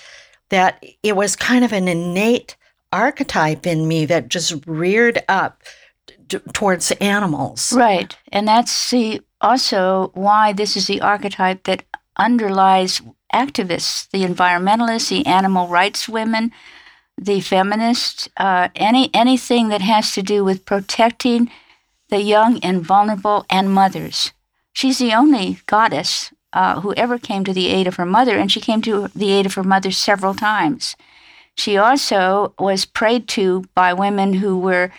that 0.49 0.83
it 1.03 1.15
was 1.17 1.37
kind 1.37 1.65
of 1.65 1.73
an 1.73 1.89
innate 1.89 2.57
archetype 2.93 3.67
in 3.67 3.89
me 3.89 4.07
that 4.07 4.29
just 4.29 4.67
reared 4.67 5.23
up 5.29 5.63
t- 6.29 6.39
towards 6.55 6.91
animals. 6.93 7.73
Right. 7.73 8.17
And 8.31 8.49
that's 8.49 8.91
the, 8.91 9.21
also 9.41 10.11
why 10.15 10.53
this 10.53 10.77
is 10.77 10.87
the 10.87 11.01
archetype 11.01 11.65
that 11.65 11.85
underlies 12.17 13.03
activists, 13.35 14.09
the 14.11 14.25
environmentalists, 14.25 15.09
the 15.09 15.27
animal 15.27 15.69
rights 15.69 16.09
women, 16.09 16.53
the 17.25 17.41
feminists, 17.41 18.29
uh, 18.37 18.69
any 18.75 19.11
anything 19.15 19.69
that 19.69 19.81
has 19.83 20.13
to 20.13 20.23
do 20.23 20.45
with 20.45 20.65
protecting 20.65 21.51
the 22.09 22.23
young 22.23 22.59
and 22.61 22.83
vulnerable 22.83 23.47
and 23.49 23.73
mothers. 23.73 24.33
She's 24.73 24.99
the 24.99 25.13
only 25.13 25.59
goddess 25.67 26.33
uh, 26.53 26.81
who 26.81 26.95
ever 26.95 27.19
came 27.19 27.45
to 27.45 27.53
the 27.53 27.69
aid 27.69 27.87
of 27.87 27.97
her 27.97 28.07
mother, 28.07 28.37
and 28.37 28.51
she 28.51 28.61
came 28.61 28.83
to 28.83 29.09
the 29.15 29.31
aid 29.31 29.47
of 29.47 29.55
her 29.55 29.65
mother 29.65 29.91
several 29.91 30.35
times. 30.35 30.97
She 31.55 31.77
also 31.77 32.55
was 32.59 32.85
prayed 32.85 33.29
to 33.29 33.65
by 33.75 33.93
women 33.93 34.35
who 34.35 34.59
were 34.59 34.91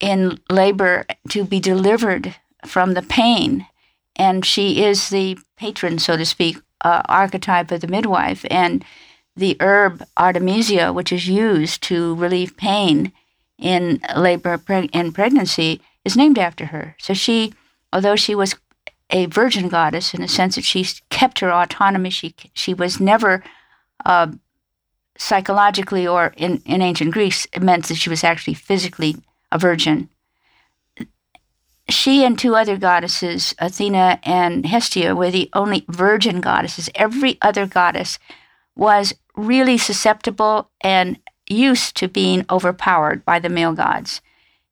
in 0.00 0.38
labor 0.48 1.04
to 1.28 1.44
be 1.44 1.60
delivered 1.60 2.36
from 2.66 2.94
the 2.94 3.02
pain 3.02 3.66
and 4.20 4.44
she 4.44 4.84
is 4.84 5.08
the 5.08 5.38
patron, 5.56 5.98
so 5.98 6.16
to 6.16 6.26
speak, 6.26 6.58
uh, 6.82 7.00
archetype 7.06 7.70
of 7.70 7.80
the 7.80 7.88
midwife. 7.88 8.44
And 8.50 8.84
the 9.36 9.56
herb 9.60 10.02
artemisia, 10.16 10.92
which 10.92 11.12
is 11.12 11.28
used 11.28 11.82
to 11.84 12.14
relieve 12.16 12.56
pain 12.56 13.12
in 13.58 14.00
labor 14.16 14.60
and 14.68 15.14
pregnancy, 15.14 15.80
is 16.04 16.16
named 16.16 16.38
after 16.38 16.66
her. 16.66 16.96
So 16.98 17.14
she, 17.14 17.52
although 17.92 18.16
she 18.16 18.34
was 18.34 18.54
a 19.10 19.26
virgin 19.26 19.68
goddess 19.68 20.14
in 20.14 20.20
the 20.20 20.28
sense 20.28 20.54
that 20.54 20.64
she 20.64 20.86
kept 21.10 21.40
her 21.40 21.52
autonomy, 21.52 22.10
she 22.10 22.34
she 22.54 22.74
was 22.74 23.00
never 23.00 23.42
uh, 24.04 24.28
psychologically 25.18 26.06
or 26.06 26.32
in, 26.36 26.62
in 26.64 26.80
ancient 26.80 27.12
Greece, 27.12 27.46
it 27.52 27.62
meant 27.62 27.86
that 27.86 27.96
she 27.96 28.08
was 28.08 28.24
actually 28.24 28.54
physically 28.54 29.16
a 29.52 29.58
virgin 29.58 30.08
she 31.90 32.24
and 32.24 32.38
two 32.38 32.54
other 32.54 32.76
goddesses, 32.76 33.54
Athena 33.58 34.20
and 34.22 34.66
Hestia, 34.66 35.14
were 35.14 35.30
the 35.30 35.50
only 35.52 35.84
virgin 35.88 36.40
goddesses. 36.40 36.88
Every 36.94 37.38
other 37.42 37.66
goddess 37.66 38.18
was 38.76 39.14
really 39.36 39.78
susceptible 39.78 40.70
and 40.80 41.18
used 41.48 41.96
to 41.96 42.08
being 42.08 42.44
overpowered 42.50 43.24
by 43.24 43.38
the 43.38 43.48
male 43.48 43.74
gods. 43.74 44.20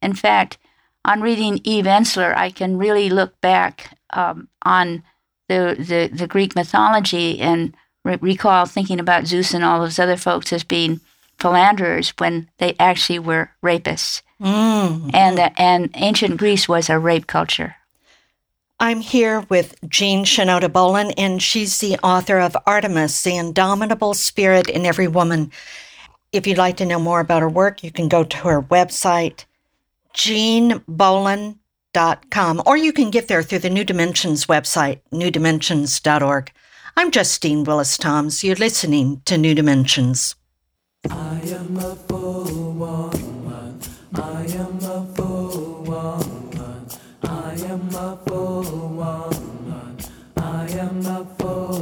In 0.00 0.14
fact, 0.14 0.58
on 1.04 1.20
reading 1.20 1.60
Eve 1.64 1.86
Ensler, 1.86 2.36
I 2.36 2.50
can 2.50 2.78
really 2.78 3.10
look 3.10 3.40
back 3.40 3.98
um, 4.12 4.48
on 4.62 5.02
the, 5.48 5.76
the, 5.78 6.14
the, 6.14 6.26
Greek 6.26 6.54
mythology 6.54 7.40
and 7.40 7.74
re- 8.04 8.18
recall 8.20 8.66
thinking 8.66 9.00
about 9.00 9.26
Zeus 9.26 9.54
and 9.54 9.64
all 9.64 9.80
those 9.80 9.98
other 9.98 10.16
folks 10.16 10.52
as 10.52 10.64
being 10.64 11.00
philanderers 11.38 12.12
when 12.18 12.48
they 12.58 12.74
actually 12.78 13.18
were 13.18 13.50
rapists. 13.62 14.22
Mm. 14.40 15.10
And, 15.14 15.38
uh, 15.38 15.50
and 15.56 15.90
ancient 15.94 16.36
Greece 16.36 16.68
was 16.68 16.90
a 16.90 16.98
rape 16.98 17.26
culture. 17.26 17.76
I'm 18.80 19.00
here 19.00 19.44
with 19.48 19.74
Jean 19.88 20.24
Shinoda 20.24 20.72
Bolen, 20.72 21.10
and 21.12 21.40
she's 21.42 21.78
the 21.78 21.96
author 21.98 22.38
of 22.38 22.56
Artemis, 22.64 23.24
the 23.24 23.36
Indomitable 23.36 24.14
Spirit 24.14 24.68
in 24.68 24.86
Every 24.86 25.08
Woman. 25.08 25.50
If 26.30 26.46
you'd 26.46 26.58
like 26.58 26.76
to 26.76 26.86
know 26.86 27.00
more 27.00 27.18
about 27.18 27.42
her 27.42 27.48
work, 27.48 27.82
you 27.82 27.90
can 27.90 28.06
go 28.06 28.22
to 28.22 28.36
her 28.36 28.62
website, 28.62 29.46
jeanbolen.com, 30.14 32.62
or 32.66 32.76
you 32.76 32.92
can 32.92 33.10
get 33.10 33.26
there 33.26 33.42
through 33.42 33.58
the 33.58 33.68
New 33.68 33.82
Dimensions 33.82 34.46
website, 34.46 35.00
newdimensions.org. 35.12 36.52
I'm 36.96 37.10
Justine 37.10 37.64
Willis 37.64 37.98
Toms. 37.98 38.44
You're 38.44 38.54
listening 38.54 39.22
to 39.24 39.36
New 39.36 39.56
Dimensions. 39.56 40.36
I 41.10 41.40
am 41.46 41.76
a 41.78 41.96
full 41.96 42.74
woman. 42.74 43.80
I 44.14 44.44
am 44.44 44.78
a 44.84 45.04
full 45.16 45.82
woman. 45.82 46.37
I 47.68 47.72
am 47.72 47.94
a 47.94 48.16
poor 48.24 48.62
woman. 48.62 49.98
I 50.38 50.66
am 50.70 51.04
a 51.04 51.22
poor. 51.36 51.77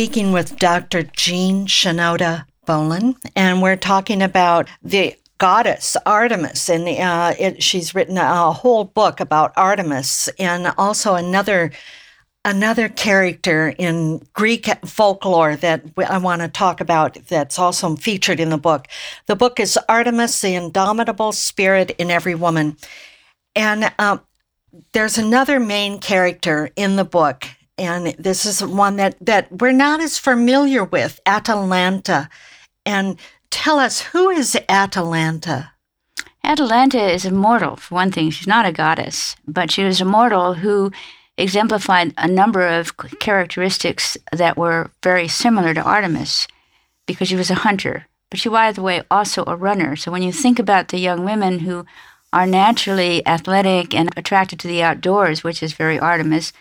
Speaking 0.00 0.32
with 0.32 0.56
Dr. 0.56 1.02
Jean 1.02 1.66
Shinoda 1.66 2.46
Bolen, 2.64 3.16
and 3.36 3.60
we're 3.60 3.76
talking 3.76 4.22
about 4.22 4.66
the 4.82 5.14
goddess 5.36 5.94
Artemis, 6.06 6.70
and 6.70 6.88
uh, 6.88 7.34
it, 7.38 7.62
she's 7.62 7.94
written 7.94 8.16
a 8.16 8.50
whole 8.50 8.84
book 8.84 9.20
about 9.20 9.52
Artemis, 9.58 10.28
and 10.38 10.72
also 10.78 11.16
another 11.16 11.70
another 12.46 12.88
character 12.88 13.74
in 13.76 14.26
Greek 14.32 14.70
folklore 14.86 15.56
that 15.56 15.82
I 15.98 16.16
want 16.16 16.40
to 16.40 16.48
talk 16.48 16.80
about 16.80 17.18
that's 17.28 17.58
also 17.58 17.94
featured 17.94 18.40
in 18.40 18.48
the 18.48 18.56
book. 18.56 18.88
The 19.26 19.36
book 19.36 19.60
is 19.60 19.78
Artemis, 19.86 20.40
the 20.40 20.54
Indomitable 20.54 21.32
Spirit 21.32 21.90
in 21.98 22.10
Every 22.10 22.34
Woman. 22.34 22.78
And 23.54 23.92
uh, 23.98 24.16
there's 24.94 25.18
another 25.18 25.60
main 25.60 25.98
character 25.98 26.70
in 26.74 26.96
the 26.96 27.04
book, 27.04 27.46
and 27.80 28.14
this 28.18 28.44
is 28.44 28.62
one 28.62 28.96
that, 28.96 29.16
that 29.22 29.50
we're 29.50 29.72
not 29.72 30.00
as 30.00 30.18
familiar 30.18 30.84
with 30.84 31.18
Atalanta. 31.24 32.28
And 32.84 33.18
tell 33.48 33.78
us, 33.78 34.02
who 34.02 34.28
is 34.28 34.56
Atalanta? 34.68 35.72
Atalanta 36.44 37.02
is 37.02 37.24
a 37.24 37.30
mortal, 37.30 37.76
for 37.76 37.94
one 37.94 38.12
thing. 38.12 38.28
She's 38.28 38.46
not 38.46 38.66
a 38.66 38.72
goddess, 38.72 39.34
but 39.48 39.70
she 39.70 39.82
was 39.82 39.98
a 39.98 40.04
mortal 40.04 40.54
who 40.54 40.92
exemplified 41.38 42.12
a 42.18 42.28
number 42.28 42.68
of 42.68 42.98
characteristics 43.18 44.14
that 44.30 44.58
were 44.58 44.90
very 45.02 45.26
similar 45.26 45.72
to 45.72 45.82
Artemis 45.82 46.46
because 47.06 47.28
she 47.28 47.36
was 47.36 47.50
a 47.50 47.62
hunter, 47.66 48.06
but 48.30 48.40
she, 48.40 48.50
by 48.50 48.72
the 48.72 48.82
way, 48.82 49.02
also 49.10 49.42
a 49.46 49.56
runner. 49.56 49.96
So 49.96 50.12
when 50.12 50.22
you 50.22 50.32
think 50.32 50.58
about 50.58 50.88
the 50.88 50.98
young 50.98 51.24
women 51.24 51.60
who 51.60 51.86
are 52.30 52.46
naturally 52.46 53.26
athletic 53.26 53.94
and 53.94 54.10
attracted 54.18 54.60
to 54.60 54.68
the 54.68 54.82
outdoors, 54.82 55.42
which 55.42 55.62
is 55.62 55.72
very 55.72 55.98
Artemis, 55.98 56.52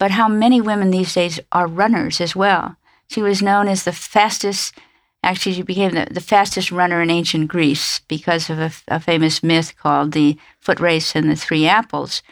but 0.00 0.12
how 0.12 0.26
many 0.26 0.62
women 0.62 0.90
these 0.90 1.12
days 1.12 1.38
are 1.52 1.66
runners 1.66 2.22
as 2.22 2.34
well. 2.34 2.76
She 3.06 3.20
was 3.20 3.42
known 3.42 3.68
as 3.68 3.84
the 3.84 3.92
fastest, 3.92 4.74
actually, 5.22 5.54
she 5.54 5.62
became 5.62 5.92
the, 5.92 6.08
the 6.10 6.22
fastest 6.22 6.72
runner 6.72 7.02
in 7.02 7.10
ancient 7.10 7.48
Greece 7.48 8.00
because 8.08 8.48
of 8.48 8.58
a, 8.58 8.72
a 8.88 8.98
famous 8.98 9.42
myth 9.42 9.74
called 9.76 10.12
the 10.12 10.38
foot 10.58 10.80
race 10.80 11.14
and 11.14 11.30
the 11.30 11.36
three 11.36 11.66
apples. 11.66 12.22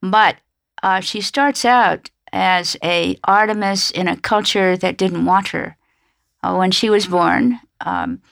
But 0.00 0.36
uh, 0.82 1.00
she 1.00 1.20
starts 1.20 1.66
out 1.66 2.08
as 2.32 2.78
a 2.82 3.18
Artemis 3.24 3.90
in 3.90 4.08
a 4.08 4.16
culture 4.16 4.74
that 4.78 4.96
didn't 4.96 5.26
want 5.26 5.48
her. 5.48 5.76
Uh, 6.42 6.54
when 6.54 6.70
she 6.70 6.88
was 6.88 7.06
born 7.06 7.60
um, 7.82 8.22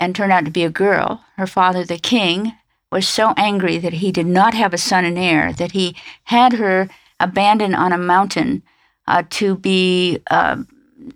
and 0.00 0.16
turned 0.16 0.32
out 0.32 0.44
to 0.46 0.50
be 0.50 0.64
a 0.64 0.70
girl, 0.70 1.22
her 1.36 1.46
father, 1.46 1.84
the 1.84 1.96
king, 1.96 2.54
was 2.90 3.06
so 3.06 3.34
angry 3.36 3.78
that 3.78 3.94
he 3.94 4.10
did 4.10 4.26
not 4.26 4.52
have 4.52 4.74
a 4.74 4.78
son 4.78 5.04
and 5.04 5.16
heir 5.16 5.52
that 5.52 5.72
he 5.72 5.94
had 6.24 6.54
her 6.54 6.88
abandoned 7.20 7.74
on 7.74 7.92
a 7.92 7.98
mountain 7.98 8.62
uh, 9.06 9.22
to 9.30 9.56
be 9.56 10.20
uh, 10.30 10.56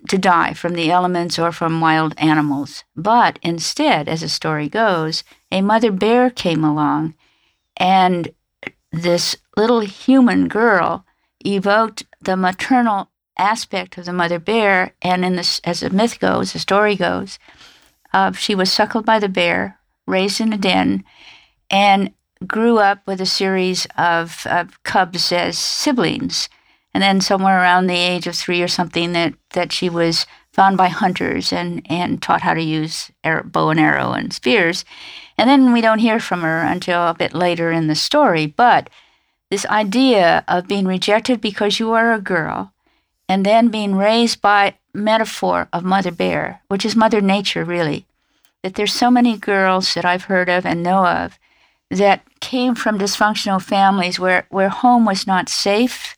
to 0.07 0.17
die 0.17 0.53
from 0.53 0.73
the 0.73 0.91
elements 0.91 1.37
or 1.37 1.51
from 1.51 1.81
wild 1.81 2.13
animals. 2.17 2.83
But 2.95 3.39
instead, 3.41 4.07
as 4.07 4.21
the 4.21 4.29
story 4.29 4.69
goes, 4.69 5.23
a 5.51 5.61
mother 5.61 5.91
bear 5.91 6.29
came 6.29 6.63
along 6.63 7.15
and 7.77 8.31
this 8.91 9.35
little 9.57 9.81
human 9.81 10.47
girl 10.47 11.05
evoked 11.45 12.03
the 12.21 12.37
maternal 12.37 13.09
aspect 13.37 13.97
of 13.97 14.05
the 14.05 14.13
mother 14.13 14.39
bear. 14.39 14.93
And 15.01 15.25
in 15.25 15.35
this, 15.35 15.59
as 15.63 15.79
the 15.79 15.89
myth 15.89 16.19
goes, 16.19 16.53
the 16.53 16.59
story 16.59 16.95
goes, 16.95 17.39
uh, 18.13 18.33
she 18.33 18.55
was 18.55 18.71
suckled 18.71 19.05
by 19.05 19.19
the 19.19 19.29
bear, 19.29 19.79
raised 20.05 20.41
in 20.41 20.53
a 20.53 20.57
den, 20.57 21.03
and 21.69 22.11
grew 22.45 22.77
up 22.77 23.05
with 23.05 23.21
a 23.21 23.25
series 23.25 23.87
of, 23.97 24.45
of 24.47 24.81
cubs 24.83 25.31
as 25.31 25.57
siblings. 25.57 26.49
And 26.93 27.01
then 27.01 27.21
somewhere 27.21 27.59
around 27.59 27.87
the 27.87 27.95
age 27.95 28.27
of 28.27 28.35
three 28.35 28.61
or 28.61 28.67
something, 28.67 29.13
that, 29.13 29.33
that 29.51 29.71
she 29.71 29.89
was 29.89 30.25
found 30.51 30.77
by 30.77 30.89
hunters 30.89 31.53
and, 31.53 31.85
and 31.89 32.21
taught 32.21 32.41
how 32.41 32.53
to 32.53 32.61
use 32.61 33.11
bow 33.23 33.69
and 33.69 33.79
arrow 33.79 34.11
and 34.11 34.33
spears. 34.33 34.83
And 35.37 35.49
then 35.49 35.71
we 35.71 35.81
don't 35.81 35.99
hear 35.99 36.19
from 36.19 36.41
her 36.41 36.61
until 36.61 37.07
a 37.07 37.13
bit 37.13 37.33
later 37.33 37.71
in 37.71 37.87
the 37.87 37.95
story. 37.95 38.45
But 38.45 38.89
this 39.49 39.65
idea 39.67 40.43
of 40.47 40.67
being 40.67 40.85
rejected 40.85 41.39
because 41.39 41.79
you 41.79 41.91
are 41.91 42.13
a 42.13 42.21
girl 42.21 42.73
and 43.29 43.45
then 43.45 43.69
being 43.69 43.95
raised 43.95 44.41
by 44.41 44.75
metaphor 44.93 45.69
of 45.71 45.85
Mother 45.85 46.11
Bear, 46.11 46.61
which 46.67 46.85
is 46.85 46.95
Mother 46.95 47.21
Nature, 47.21 47.63
really. 47.63 48.05
That 48.63 48.75
there's 48.75 48.93
so 48.93 49.09
many 49.09 49.37
girls 49.37 49.93
that 49.93 50.05
I've 50.05 50.25
heard 50.25 50.49
of 50.49 50.65
and 50.65 50.83
know 50.83 51.05
of 51.05 51.39
that 51.91 52.21
came 52.39 52.73
from 52.73 52.97
dysfunctional 52.97 53.61
families 53.61 54.19
where, 54.19 54.47
where 54.49 54.69
home 54.69 55.05
was 55.05 55.27
not 55.27 55.49
safe, 55.49 56.17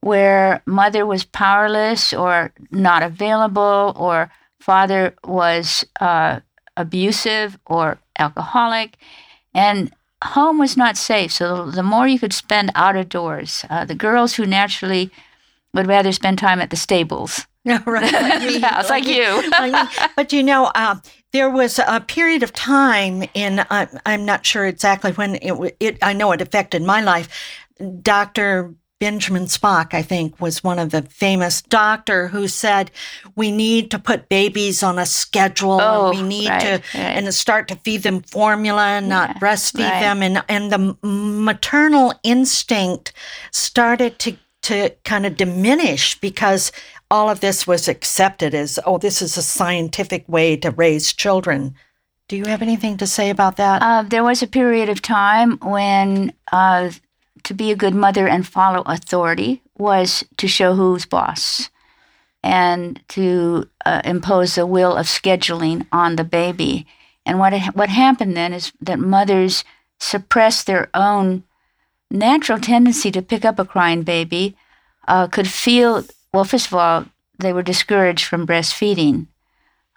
where 0.00 0.60
mother 0.66 1.06
was 1.06 1.24
powerless 1.24 2.12
or 2.12 2.52
not 2.70 3.02
available, 3.02 3.92
or 3.96 4.30
father 4.60 5.14
was 5.24 5.84
uh, 6.00 6.40
abusive 6.76 7.58
or 7.66 7.98
alcoholic, 8.18 8.96
and 9.54 9.92
home 10.22 10.58
was 10.58 10.76
not 10.76 10.96
safe. 10.96 11.32
So 11.32 11.70
the 11.70 11.82
more 11.82 12.08
you 12.08 12.18
could 12.18 12.32
spend 12.32 12.72
out 12.74 12.96
of 12.96 13.08
doors, 13.08 13.64
uh, 13.70 13.84
the 13.84 13.94
girls 13.94 14.34
who 14.34 14.46
naturally 14.46 15.10
would 15.74 15.86
rather 15.86 16.12
spend 16.12 16.38
time 16.38 16.60
at 16.60 16.70
the 16.70 16.76
stables. 16.76 17.46
Yeah, 17.64 17.82
right. 17.86 18.12
Like 18.12 18.42
me, 18.46 18.58
like, 18.58 18.88
like 18.88 19.06
you. 19.06 19.50
like 19.50 19.88
but 20.16 20.32
you 20.32 20.42
know, 20.42 20.72
uh, 20.74 20.96
there 21.32 21.50
was 21.50 21.78
a 21.78 22.00
period 22.00 22.42
of 22.42 22.52
time 22.52 23.24
in 23.34 23.60
uh, 23.60 23.86
I'm 24.06 24.24
not 24.24 24.46
sure 24.46 24.66
exactly 24.66 25.12
when 25.12 25.36
it, 25.36 25.76
it. 25.80 25.98
I 26.02 26.12
know 26.12 26.32
it 26.32 26.40
affected 26.40 26.82
my 26.82 27.00
life. 27.00 27.28
Dr. 28.02 28.74
Benjamin 29.00 29.44
Spock, 29.44 29.94
I 29.94 30.02
think, 30.02 30.40
was 30.40 30.64
one 30.64 30.78
of 30.78 30.90
the 30.90 31.02
famous 31.02 31.62
doctor 31.62 32.28
who 32.28 32.48
said 32.48 32.90
we 33.36 33.52
need 33.52 33.90
to 33.92 33.98
put 33.98 34.28
babies 34.28 34.82
on 34.82 34.98
a 34.98 35.06
schedule. 35.06 35.78
Oh, 35.80 36.08
and 36.10 36.18
we 36.18 36.28
need 36.28 36.48
right, 36.48 36.60
to 36.60 36.98
right. 36.98 37.04
and 37.16 37.32
start 37.32 37.68
to 37.68 37.76
feed 37.76 38.02
them 38.02 38.22
formula 38.22 38.82
and 38.82 39.08
not 39.08 39.30
Yeah, 39.30 39.38
breastfeed 39.38 39.88
right. 39.88 40.00
them. 40.00 40.22
And 40.22 40.42
and 40.48 40.72
the 40.72 40.96
maternal 41.06 42.14
instinct 42.24 43.12
started 43.52 44.18
to 44.20 44.36
to 44.62 44.90
kind 45.04 45.24
of 45.24 45.36
diminish 45.36 46.18
because 46.20 46.72
all 47.10 47.30
of 47.30 47.40
this 47.40 47.66
was 47.66 47.88
accepted 47.88 48.54
as 48.54 48.78
oh, 48.84 48.98
this 48.98 49.22
is 49.22 49.36
a 49.36 49.42
scientific 49.42 50.28
way 50.28 50.56
to 50.56 50.70
raise 50.70 51.12
children. 51.12 51.74
Do 52.28 52.36
you 52.36 52.44
have 52.44 52.60
anything 52.60 52.98
to 52.98 53.06
say 53.06 53.30
about 53.30 53.56
that? 53.56 53.82
Uh, 53.82 54.02
there 54.02 54.24
was 54.24 54.42
a 54.42 54.46
period 54.46 54.88
of 54.88 55.00
time 55.00 55.58
when 55.58 56.32
uh, 56.52 56.90
to 57.44 57.54
be 57.54 57.70
a 57.70 57.76
good 57.76 57.94
mother 57.94 58.28
and 58.28 58.46
follow 58.46 58.82
authority 58.84 59.62
was 59.78 60.24
to 60.36 60.46
show 60.46 60.74
who's 60.74 61.06
boss 61.06 61.70
and 62.42 63.00
to 63.08 63.68
uh, 63.86 64.02
impose 64.04 64.54
the 64.54 64.66
will 64.66 64.94
of 64.94 65.06
scheduling 65.06 65.86
on 65.90 66.16
the 66.16 66.24
baby. 66.24 66.86
And 67.24 67.38
what 67.38 67.54
what 67.74 67.88
happened 67.88 68.36
then 68.36 68.52
is 68.52 68.72
that 68.80 68.98
mothers 68.98 69.64
suppressed 69.98 70.66
their 70.66 70.90
own 70.94 71.44
natural 72.10 72.58
tendency 72.58 73.10
to 73.10 73.22
pick 73.22 73.44
up 73.44 73.58
a 73.58 73.64
crying 73.64 74.02
baby, 74.02 74.56
uh, 75.06 75.26
could 75.26 75.48
feel 75.48 76.04
well. 76.32 76.44
First 76.44 76.68
of 76.68 76.74
all, 76.74 77.06
they 77.38 77.52
were 77.52 77.62
discouraged 77.62 78.24
from 78.24 78.46
breastfeeding. 78.46 79.26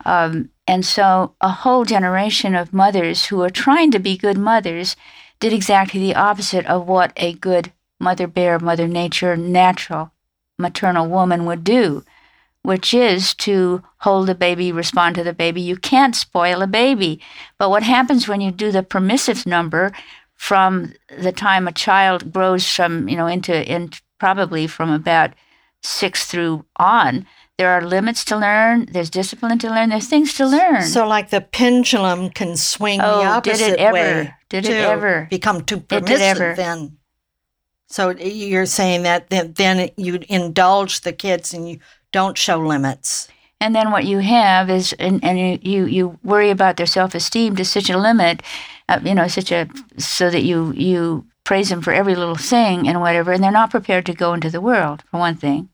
Um, 0.06 0.50
and 0.68 0.86
so 0.86 1.36
a 1.42 1.50
whole 1.50 1.86
generation 1.86 2.56
of 2.56 2.74
mothers 2.74 3.26
who 3.26 3.42
are 3.42 3.50
trying 3.50 3.92
to 3.92 4.00
be 4.00 4.18
good 4.18 4.38
mothers 4.38 4.96
did 5.40 5.54
exactly 5.54 6.00
the 6.00 6.16
opposite 6.16 6.66
of 6.66 6.88
what 6.88 7.14
a 7.18 7.34
good 7.34 7.72
mother 8.00 8.28
bear, 8.28 8.60
mother 8.60 8.88
nature, 8.88 9.36
natural 9.36 10.12
maternal 10.58 11.08
woman 11.08 11.46
would 11.46 11.64
do, 11.64 12.04
which 12.62 12.94
is 12.94 13.34
to 13.34 13.84
hold 13.98 14.28
the 14.28 14.36
baby, 14.36 14.72
respond 14.72 15.16
to 15.16 15.24
the 15.24 15.34
baby. 15.34 15.62
You 15.62 15.76
can't 15.76 16.16
spoil 16.16 16.62
a 16.62 16.68
baby. 16.68 17.20
But 17.58 17.70
what 17.70 17.84
happens 17.84 18.28
when 18.28 18.42
you 18.42 18.52
do 18.52 18.72
the 18.72 18.84
permissive 18.84 19.46
number 19.46 19.92
from 20.36 20.94
the 21.20 21.32
time 21.32 21.68
a 21.68 21.72
child 21.72 22.32
grows 22.32 22.68
from, 22.68 23.10
you 23.10 23.18
know, 23.18 23.28
into, 23.28 23.70
in 23.70 23.92
probably 24.20 24.68
from 24.68 24.92
about 24.92 25.32
six 25.84 26.26
through 26.26 26.66
on, 26.78 27.26
there 27.58 27.70
are 27.70 27.82
limits 27.82 28.26
to 28.26 28.38
learn, 28.38 28.88
there's 28.92 29.10
discipline 29.10 29.60
to 29.60 29.70
learn, 29.70 29.90
there's 29.90 30.08
things 30.08 30.34
to 30.36 30.48
learn. 30.48 30.82
So, 30.84 31.08
like 31.08 31.30
the 31.30 31.42
pendulum 31.42 32.30
can 32.30 32.58
swing 32.58 33.00
the 33.00 33.06
Oh, 33.06 33.20
did 33.42 33.54
opposite 33.54 33.74
it 33.74 33.80
ever? 33.80 33.94
way. 33.94 34.34
Did 34.50 34.66
it 34.66 34.74
ever? 34.74 35.28
become 35.30 35.64
too 35.64 35.78
did 35.78 36.06
permissive? 36.06 36.22
ever. 36.22 36.56
Then, 36.56 36.98
so 37.88 38.12
you're 38.12 38.66
saying 38.66 39.04
that 39.04 39.30
then, 39.30 39.90
you 39.98 40.20
indulge 40.30 41.02
the 41.02 41.14
kids 41.14 41.54
and 41.54 41.70
you 41.70 41.80
don't 42.12 42.38
show 42.38 42.60
limits. 42.60 43.28
And 43.60 43.76
then 43.76 43.92
what 43.92 44.06
you 44.06 44.20
have 44.20 44.72
is, 44.72 44.94
and, 44.94 45.24
and 45.24 45.38
you, 45.38 45.60
you, 45.62 45.86
you 45.86 46.20
worry 46.24 46.50
about 46.50 46.78
their 46.78 46.88
self 46.88 47.14
esteem 47.14 47.56
to 47.58 47.66
such 47.66 47.92
a 47.92 47.98
limit, 47.98 48.42
uh, 48.90 49.00
you 49.04 49.14
know, 49.14 49.28
such 49.28 49.52
a, 49.52 49.68
so 49.98 50.32
that 50.32 50.42
you, 50.42 50.74
you 50.76 51.28
praise 51.44 51.70
them 51.70 51.82
for 51.82 51.94
every 51.94 52.16
little 52.16 52.36
thing 52.36 52.88
and 52.88 53.02
whatever, 53.02 53.32
and 53.32 53.44
they're 53.44 53.52
not 53.52 53.70
prepared 53.70 54.06
to 54.08 54.14
go 54.14 54.34
into 54.34 54.50
the 54.50 54.62
world, 54.62 55.04
for 55.12 55.20
one 55.20 55.36
thing. 55.36 55.70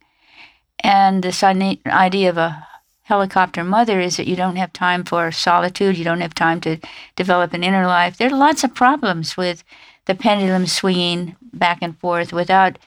And 0.83 1.23
this 1.23 1.43
idea 1.43 2.29
of 2.29 2.37
a 2.37 2.67
helicopter 3.03 3.63
mother 3.63 3.99
is 3.99 4.17
that 4.17 4.27
you 4.27 4.35
don't 4.35 4.57
have 4.57 4.73
time 4.73 5.03
for 5.03 5.31
solitude, 5.31 5.97
you 5.97 6.03
don't 6.03 6.21
have 6.21 6.35
time 6.35 6.59
to 6.61 6.77
develop 7.15 7.53
an 7.53 7.63
inner 7.63 7.87
life. 7.87 8.17
There 8.17 8.27
are 8.27 8.37
lots 8.37 8.63
of 8.63 8.75
problems 8.75 9.37
with 9.37 9.63
the 10.05 10.15
pendulum 10.15 10.67
swinging 10.67 11.35
back 11.53 11.79
and 11.81 11.97
forth 11.97 12.33
without 12.33 12.77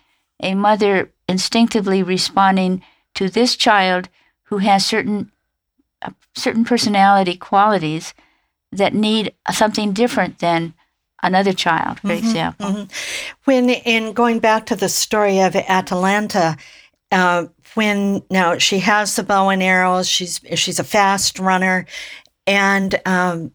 a 0.42 0.55
mother 0.55 1.11
instinctively 1.29 2.03
responding 2.03 2.83
to 3.14 3.29
this 3.29 3.57
child 3.57 4.09
who 4.44 4.59
has 4.59 4.85
certain 4.85 5.31
uh, 6.03 6.11
certain 6.35 6.64
personality 6.64 7.37
qualities 7.37 8.14
that 8.72 8.94
need 8.94 9.35
something 9.50 9.92
different 9.92 10.38
than 10.38 10.74
another 11.22 11.53
child, 11.53 12.00
for 12.00 12.09
mm-hmm, 12.09 12.26
example. 12.26 12.66
Mm-hmm. 12.66 12.85
When 13.44 13.70
in 13.70 14.12
going 14.12 14.38
back 14.38 14.66
to 14.66 14.76
the 14.76 14.88
story 14.88 15.40
of 15.40 15.55
Atalanta, 15.57 16.57
uh, 17.12 17.46
when 17.75 18.23
now 18.31 18.59
she 18.59 18.79
has 18.81 19.16
the 19.16 19.23
bow 19.23 19.49
and 19.49 19.62
arrows, 19.62 20.09
she's 20.09 20.40
she's 20.55 20.79
a 20.79 20.85
fast 20.85 21.38
runner, 21.38 21.87
and 22.46 23.01
um, 23.07 23.53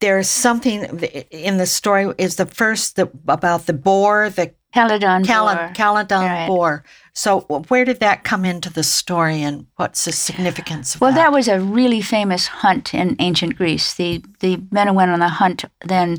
there's 0.00 0.28
something 0.28 0.84
in 1.30 1.56
the 1.56 1.66
story 1.66 2.12
is 2.18 2.36
the 2.36 2.46
first 2.46 2.96
the, 2.96 3.10
about 3.28 3.66
the 3.66 3.72
boar, 3.72 4.30
the 4.30 4.52
Calydon 4.74 5.24
Cal- 5.24 5.54
boar. 5.54 5.72
Calydon 5.74 6.28
right. 6.28 6.46
boar. 6.46 6.84
So 7.14 7.40
where 7.68 7.84
did 7.84 8.00
that 8.00 8.24
come 8.24 8.44
into 8.44 8.70
the 8.70 8.82
story, 8.82 9.40
and 9.40 9.66
what's 9.76 10.04
the 10.04 10.12
significance 10.12 10.94
of 10.94 11.00
well, 11.00 11.12
that? 11.12 11.16
Well, 11.16 11.24
that 11.30 11.36
was 11.36 11.48
a 11.48 11.60
really 11.60 12.02
famous 12.02 12.48
hunt 12.48 12.92
in 12.92 13.16
ancient 13.18 13.56
Greece. 13.56 13.94
The 13.94 14.22
the 14.40 14.62
men 14.70 14.88
who 14.88 14.94
went 14.94 15.10
on 15.10 15.20
the 15.20 15.28
hunt 15.28 15.64
then 15.86 16.18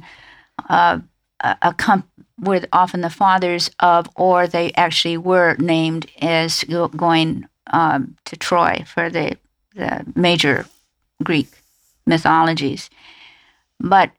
uh, 0.69 0.99
were 2.45 2.61
often 2.71 3.01
the 3.01 3.09
fathers 3.09 3.69
of, 3.79 4.09
or 4.15 4.47
they 4.47 4.71
actually 4.73 5.17
were 5.17 5.55
named 5.59 6.09
as 6.21 6.63
going 6.63 7.47
um, 7.73 8.15
to 8.25 8.37
Troy 8.37 8.83
for 8.87 9.09
the 9.09 9.37
the 9.75 10.05
major 10.15 10.65
Greek 11.23 11.49
mythologies. 12.05 12.89
But 13.79 14.11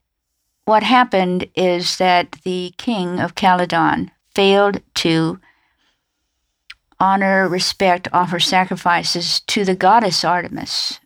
what 0.66 0.82
happened 0.82 1.46
is 1.54 1.96
that 1.96 2.32
the 2.44 2.74
king 2.76 3.20
of 3.20 3.34
Calydon 3.34 4.10
failed 4.34 4.82
to 4.96 5.40
honor, 6.98 7.48
respect, 7.48 8.08
offer 8.12 8.40
sacrifices 8.40 9.40
to 9.40 9.64
the 9.64 9.74
goddess 9.74 10.24
Artemis. 10.24 11.00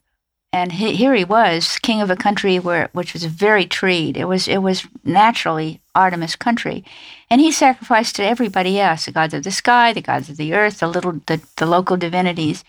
And 0.52 0.72
he, 0.72 0.96
here 0.96 1.14
he 1.14 1.24
was, 1.24 1.78
king 1.78 2.00
of 2.00 2.10
a 2.10 2.16
country 2.16 2.58
where 2.58 2.88
which 2.92 3.12
was 3.12 3.24
very 3.24 3.66
treed. 3.66 4.16
It 4.16 4.24
was 4.24 4.48
it 4.48 4.58
was 4.58 4.86
naturally 5.04 5.80
Artemis 5.94 6.34
country, 6.34 6.84
and 7.30 7.40
he 7.40 7.52
sacrificed 7.52 8.16
to 8.16 8.24
everybody 8.24 8.80
else: 8.80 9.04
the 9.04 9.12
gods 9.12 9.32
of 9.32 9.44
the 9.44 9.52
sky, 9.52 9.92
the 9.92 10.00
gods 10.00 10.28
of 10.28 10.36
the 10.36 10.52
earth, 10.52 10.80
the 10.80 10.88
little 10.88 11.20
the, 11.26 11.40
the 11.56 11.66
local 11.66 11.96
divinities, 11.96 12.64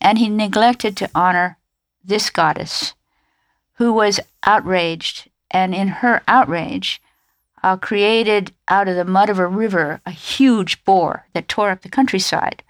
and 0.00 0.18
he 0.18 0.28
neglected 0.28 0.94
to 0.98 1.10
honor 1.14 1.56
this 2.04 2.28
goddess 2.28 2.92
who 3.74 3.92
was 3.92 4.20
outraged, 4.44 5.30
and 5.50 5.74
in 5.74 5.88
her 5.88 6.22
outrage, 6.28 7.00
uh, 7.62 7.76
created 7.76 8.52
out 8.68 8.88
of 8.88 8.96
the 8.96 9.04
mud 9.04 9.30
of 9.30 9.38
a 9.38 9.46
river 9.46 10.00
a 10.04 10.10
huge 10.10 10.84
boar 10.84 11.26
that 11.32 11.48
tore 11.48 11.70
up 11.70 11.80
the 11.80 11.88
countryside, 11.88 12.62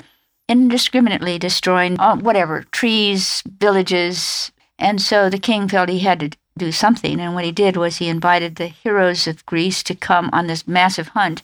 indiscriminately 0.49 1.39
destroying 1.39 1.99
uh, 1.99 2.17
whatever 2.17 2.65
trees, 2.73 3.43
villages. 3.47 4.53
And 4.79 5.01
so 5.01 5.31
the 5.31 5.39
king 5.39 5.69
felt 5.69 5.89
he 5.89 6.01
had 6.01 6.21
to 6.21 6.31
do 6.59 6.73
something. 6.73 7.21
And 7.21 7.35
what 7.35 7.45
he 7.45 7.53
did 7.53 7.77
was 7.77 7.97
he 7.97 8.09
invited 8.09 8.57
the 8.57 8.67
heroes 8.67 9.27
of 9.27 9.47
Greece 9.47 9.83
to 9.85 9.95
come 9.95 10.29
on 10.33 10.47
this 10.47 10.69
massive 10.69 11.09
hunt, 11.09 11.43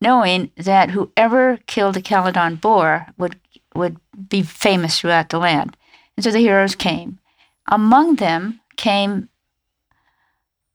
knowing 0.00 0.50
that 0.56 0.90
whoever 0.90 1.58
killed 1.66 1.94
the 1.94 2.02
Calydon 2.02 2.60
boar 2.60 3.08
would 3.16 3.36
would 3.74 3.96
be 4.28 4.42
famous 4.42 4.98
throughout 4.98 5.28
the 5.28 5.38
land. 5.38 5.76
And 6.16 6.24
so 6.24 6.30
the 6.30 6.38
heroes 6.38 6.74
came. 6.74 7.18
Among 7.70 8.16
them 8.16 8.60
came 8.76 9.28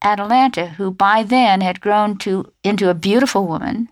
Atalanta, 0.01 0.67
who 0.67 0.91
by 0.91 1.23
then 1.23 1.61
had 1.61 1.81
grown 1.81 2.17
to 2.19 2.51
into 2.63 2.89
a 2.89 2.93
beautiful 2.93 3.47
woman, 3.47 3.89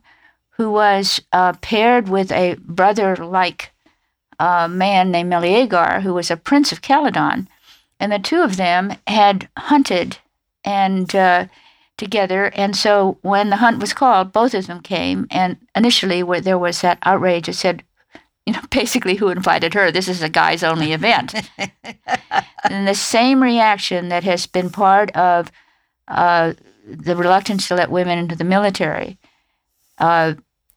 who 0.52 0.72
was 0.72 1.22
uh, 1.32 1.54
paired 1.62 2.10
with 2.10 2.32
a 2.32 2.56
brother-like 2.60 3.72
uh, 4.40 4.68
man 4.68 5.12
named 5.12 5.30
Meleager, 5.30 6.02
who 6.02 6.14
was 6.14 6.32
a 6.32 6.38
prince 6.38 6.72
of 6.72 6.82
Calydon, 6.82 7.48
and 8.00 8.12
the 8.12 8.20
two 8.20 8.42
of 8.42 8.58
them 8.58 8.96
had 9.08 9.48
hunted 9.58 10.18
and 10.64 11.16
uh, 11.16 11.46
together. 11.98 12.52
And 12.56 12.76
so 12.76 13.18
when 13.22 13.50
the 13.52 13.58
hunt 13.58 13.80
was 13.80 13.94
called, 13.94 14.34
both 14.34 14.54
of 14.56 14.68
them 14.68 14.82
came. 14.82 15.28
And 15.30 15.58
initially, 15.76 16.24
where 16.24 16.42
there 16.42 16.58
was 16.58 16.82
that 16.82 16.98
outrage, 17.04 17.48
it 17.48 17.54
said, 17.54 17.84
you 18.46 18.54
know, 18.54 18.62
basically 18.72 19.16
who 19.16 19.30
invited 19.30 19.76
her? 19.76 19.92
This 19.92 20.08
is 20.08 20.22
a 20.22 20.30
guys 20.30 20.64
only 20.64 20.94
event. 20.94 21.36
and 22.64 22.88
the 22.88 22.96
same 22.96 23.44
reaction 23.44 24.10
that 24.10 24.24
has 24.24 24.48
been 24.48 24.72
part 24.72 25.16
of 25.16 25.52
uh, 26.08 26.54
the 26.86 27.16
reluctance 27.16 27.68
to 27.68 27.76
let 27.76 27.92
women 27.92 28.18
into 28.18 28.36
the 28.36 28.44
military 28.44 29.20
uh, 30.02 30.34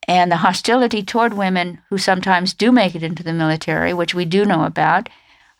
and 0.07 0.31
the 0.31 0.37
hostility 0.37 1.03
toward 1.03 1.35
women 1.35 1.81
who 1.89 1.99
sometimes 1.99 2.55
do 2.55 2.71
make 2.71 2.95
it 2.95 3.03
into 3.03 3.25
the 3.25 3.33
military, 3.33 3.93
which 3.93 4.15
we 4.15 4.25
do 4.25 4.45
know 4.45 4.65
about, 4.65 5.09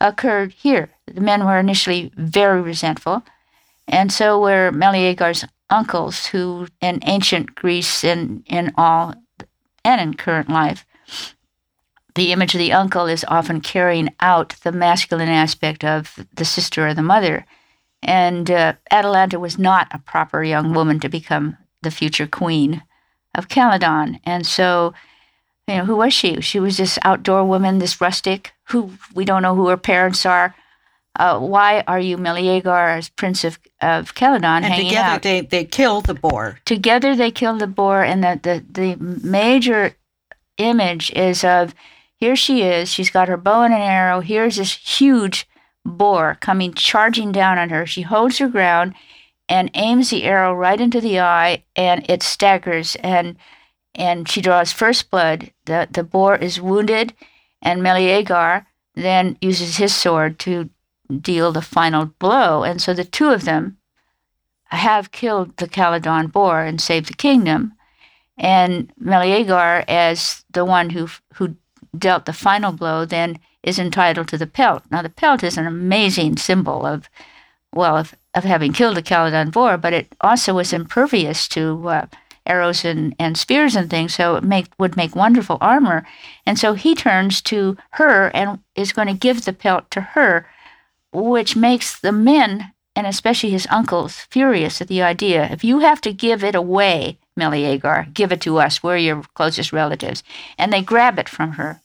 occurred 0.00 0.53
here. 0.53 0.90
The 1.07 1.20
men 1.20 1.44
were 1.44 1.59
initially 1.59 2.12
very 2.16 2.62
resentful, 2.62 3.24
and 3.88 4.12
so 4.12 4.40
were 4.40 4.70
Meleager's 4.70 5.44
uncles, 5.68 6.27
who 6.27 6.68
in 6.81 7.00
ancient 7.03 7.57
Greece 7.57 8.05
and 8.05 8.44
in 8.46 8.72
all 8.77 9.14
and 9.85 10.00
in 10.00 10.14
current 10.14 10.48
life 10.48 10.87
the 12.14 12.33
image 12.33 12.55
of 12.55 12.59
the 12.59 12.72
uncle 12.72 13.07
is 13.07 13.24
often 13.29 13.61
carrying 13.61 14.09
out 14.20 14.50
the 14.62 14.72
masculine 14.72 15.29
aspect 15.29 15.85
of 15.85 16.27
the 16.35 16.44
sister 16.44 16.87
or 16.87 16.94
the 16.94 17.03
mother. 17.03 17.44
And 18.03 18.50
uh, 18.50 18.74
Atalanta 18.90 19.40
was 19.40 19.59
not 19.59 19.88
a 19.90 19.98
proper 19.98 20.44
young 20.44 20.72
woman 20.74 21.00
to 21.00 21.09
become 21.09 21.57
the 21.83 21.90
future 21.90 22.27
queen 22.27 22.83
of 23.35 23.49
Calydon. 23.49 24.20
And 24.25 24.47
so, 24.47 24.94
you 25.66 25.77
know, 25.77 25.85
who 25.85 25.97
was 25.97 26.12
she? 26.12 26.40
She 26.40 26.61
was 26.61 26.77
this 26.77 26.99
outdoor 27.03 27.44
woman, 27.44 27.79
this 27.79 28.01
rustic, 28.01 28.53
who 28.64 28.92
we 29.14 29.25
don't 29.25 29.42
know 29.42 29.55
who 29.55 29.68
her 29.68 29.77
parents 29.77 30.25
are. 30.27 30.55
Uh, 31.16 31.38
why 31.38 31.85
are 31.87 32.01
you 32.01 32.16
Meleager 32.16 32.68
as 32.70 33.09
prince 33.09 33.44
of, 33.44 33.59
of 33.81 34.14
Calydon 34.14 34.44
and 34.44 34.64
hanging 34.64 34.88
together 34.88 35.09
out? 35.09 35.23
they, 35.23 35.42
they 35.42 35.64
killed 35.64 36.07
the 36.07 36.14
boar. 36.14 36.59
Together 36.64 37.14
they 37.14 37.31
kill 37.31 37.57
the 37.57 37.68
boar, 37.68 38.03
and 38.03 38.25
the, 38.25 38.40
the, 38.42 38.64
the 38.68 38.97
major 38.97 39.94
image 40.59 41.12
is 41.12 41.44
of 41.44 41.75
here 42.16 42.37
she 42.37 42.62
is. 42.62 42.88
She's 42.88 43.11
got 43.11 43.29
her 43.29 43.37
bow 43.37 43.62
and 43.62 43.75
an 43.75 43.81
arrow. 43.81 44.20
Here's 44.20 44.57
this 44.57 44.75
huge 44.75 45.47
boar 45.85 46.38
coming 46.40 46.75
charging 46.75 47.33
down 47.33 47.59
on 47.59 47.68
her. 47.68 47.87
She 47.87 48.03
holds 48.03 48.38
her 48.38 48.49
ground 48.49 48.94
and 49.48 49.70
aims 49.74 50.11
the 50.11 50.24
arrow 50.24 50.54
right 50.54 50.80
into 50.80 51.00
the 51.00 51.20
eye, 51.20 51.64
and 51.76 52.04
it 52.09 52.22
staggers 52.22 52.96
and 52.96 53.37
and 53.94 54.28
she 54.28 54.40
draws 54.40 54.72
first 54.72 55.11
blood. 55.11 55.52
The 55.66 55.88
the 55.90 56.04
boar 56.04 56.37
is 56.37 56.61
wounded, 56.61 57.14
and 57.62 57.83
Meleager 57.83 58.66
then 58.94 59.37
uses 59.40 59.76
his 59.76 59.94
sword 59.94 60.38
to 60.40 60.70
deal 61.20 61.52
the 61.52 61.62
final 61.62 62.07
blow. 62.07 62.62
And 62.62 62.80
so 62.80 62.94
the 62.94 63.04
two 63.04 63.28
of 63.30 63.44
them 63.44 63.78
have 64.66 65.12
killed 65.12 65.57
the 65.57 65.68
Calydon 65.68 66.33
boar 66.33 66.62
and 66.62 66.80
saved 66.80 67.09
the 67.09 67.14
kingdom. 67.14 67.74
And 68.37 68.92
Meleager, 68.98 69.85
as 69.87 70.44
the 70.50 70.64
one 70.64 70.90
who 70.90 71.09
who 71.35 71.57
dealt 71.96 72.24
the 72.24 72.33
final 72.33 72.72
blow 72.72 73.04
then 73.04 73.38
is 73.62 73.78
entitled 73.78 74.28
to 74.28 74.38
the 74.38 74.46
pelt. 74.46 74.83
Now, 74.90 75.02
the 75.02 75.09
pelt 75.09 75.42
is 75.42 75.57
an 75.57 75.66
amazing 75.66 76.37
symbol 76.37 76.85
of, 76.85 77.09
well, 77.72 77.96
of, 77.96 78.14
of 78.35 78.44
having 78.44 78.73
killed 78.73 78.97
the 78.97 79.03
Calydon 79.03 79.53
boar, 79.53 79.77
but 79.77 79.92
it 79.92 80.12
also 80.20 80.55
was 80.55 80.73
impervious 80.73 81.49
to 81.49 81.88
uh, 81.88 82.07
arrows 82.47 82.85
and, 82.85 83.14
and 83.18 83.38
spears 83.38 83.77
and 83.77 83.88
things, 83.88 84.14
so 84.14 84.37
it 84.37 84.44
make, 84.44 84.66
would 84.79 84.97
make 84.97 85.16
wonderful 85.16 85.59
armor. 85.61 86.07
And 86.44 86.59
so 86.59 86.75
he 86.75 86.94
turns 86.94 87.40
to 87.42 87.77
her 87.92 88.29
and 88.35 88.59
is 88.75 88.92
going 88.92 89.09
to 89.09 89.14
give 89.14 89.44
the 89.44 89.53
pelt 89.53 89.90
to 89.92 90.01
her, 90.01 90.47
which 91.12 91.57
makes 91.57 91.99
the 91.99 92.12
men, 92.12 92.73
and 92.97 93.07
especially 93.07 93.51
his 93.51 93.68
uncles, 93.70 94.27
furious 94.31 94.81
at 94.81 94.88
the 94.88 95.03
idea. 95.03 95.49
If 95.51 95.64
you 95.64 95.81
have 95.81 96.01
to 96.03 96.12
give 96.12 96.44
it 96.44 96.55
away, 96.55 97.18
Meleager, 97.37 98.07
give 98.12 98.31
it 98.31 98.40
to 98.42 98.59
us. 98.59 98.83
We're 98.83 98.97
your 98.97 99.23
closest 99.35 99.73
relatives. 99.73 100.23
And 100.59 100.73
they 100.73 100.83
grab 100.83 101.18
it 101.18 101.29
from 101.29 101.53
her 101.53 101.81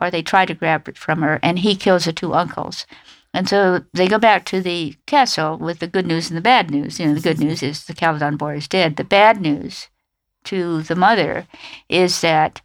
or 0.00 0.10
they 0.10 0.22
try 0.22 0.46
to 0.46 0.54
grab 0.54 0.88
it 0.88 0.98
from 0.98 1.22
her, 1.22 1.38
and 1.42 1.60
he 1.60 1.76
kills 1.76 2.04
the 2.04 2.12
two 2.12 2.34
uncles. 2.34 2.86
And 3.34 3.48
so 3.48 3.84
they 3.92 4.06
go 4.06 4.18
back 4.18 4.44
to 4.46 4.60
the 4.60 4.94
castle 5.06 5.58
with 5.58 5.80
the 5.80 5.88
good 5.88 6.06
news 6.06 6.30
and 6.30 6.36
the 6.36 6.40
bad 6.40 6.70
news. 6.70 7.00
You 7.00 7.08
know, 7.08 7.14
the 7.14 7.20
good 7.20 7.40
news 7.40 7.64
is 7.64 7.84
the 7.84 7.92
Calydon 7.92 8.38
boy 8.38 8.58
is 8.58 8.68
dead. 8.68 8.94
The 8.94 9.02
bad 9.02 9.40
news 9.40 9.88
to 10.44 10.82
the 10.82 10.94
mother 10.94 11.48
is 11.88 12.20
that 12.20 12.62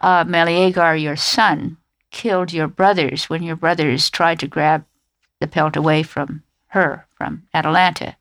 uh, 0.00 0.22
Meleager, 0.24 0.94
your 0.94 1.16
son, 1.16 1.78
killed 2.12 2.52
your 2.52 2.68
brothers 2.68 3.28
when 3.28 3.42
your 3.42 3.56
brothers 3.56 4.08
tried 4.08 4.38
to 4.38 4.46
grab 4.46 4.84
the 5.40 5.48
pelt 5.48 5.74
away 5.74 6.04
from 6.04 6.44
her, 6.68 7.06
from 7.16 7.42
Atalanta. 7.52 8.16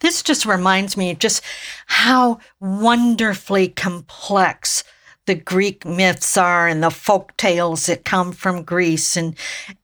This 0.00 0.22
just 0.22 0.44
reminds 0.44 0.98
me 0.98 1.14
just 1.14 1.42
how 1.86 2.40
wonderfully 2.60 3.68
complex 3.68 4.84
the 5.26 5.36
Greek 5.36 5.84
myths 5.84 6.36
are 6.36 6.66
and 6.66 6.82
the 6.82 6.90
folk 6.90 7.36
tales 7.36 7.86
that 7.86 8.04
come 8.04 8.32
from 8.32 8.64
Greece. 8.64 9.16
And, 9.16 9.36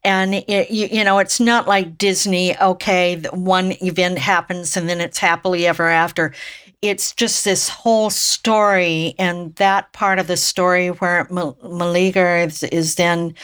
and 0.02 0.34
it, 0.34 0.70
you, 0.70 0.88
you 0.90 1.04
know, 1.04 1.18
it's 1.18 1.38
not 1.38 1.68
like 1.68 1.96
Disney, 1.96 2.58
okay, 2.58 3.22
one 3.32 3.72
event 3.80 4.18
happens 4.18 4.76
and 4.76 4.88
then 4.88 5.00
it's 5.00 5.18
happily 5.18 5.66
ever 5.66 5.88
after. 5.88 6.34
it's 6.80 7.12
just 7.12 7.44
this 7.44 7.68
whole 7.68 8.10
story, 8.10 9.14
and 9.18 9.54
that 9.56 9.92
part 9.92 10.18
of 10.18 10.26
the 10.26 10.36
story 10.36 10.88
where 10.88 11.26
Meleager 11.30 12.36
is, 12.38 12.62
is 12.62 12.94
then 12.94 13.34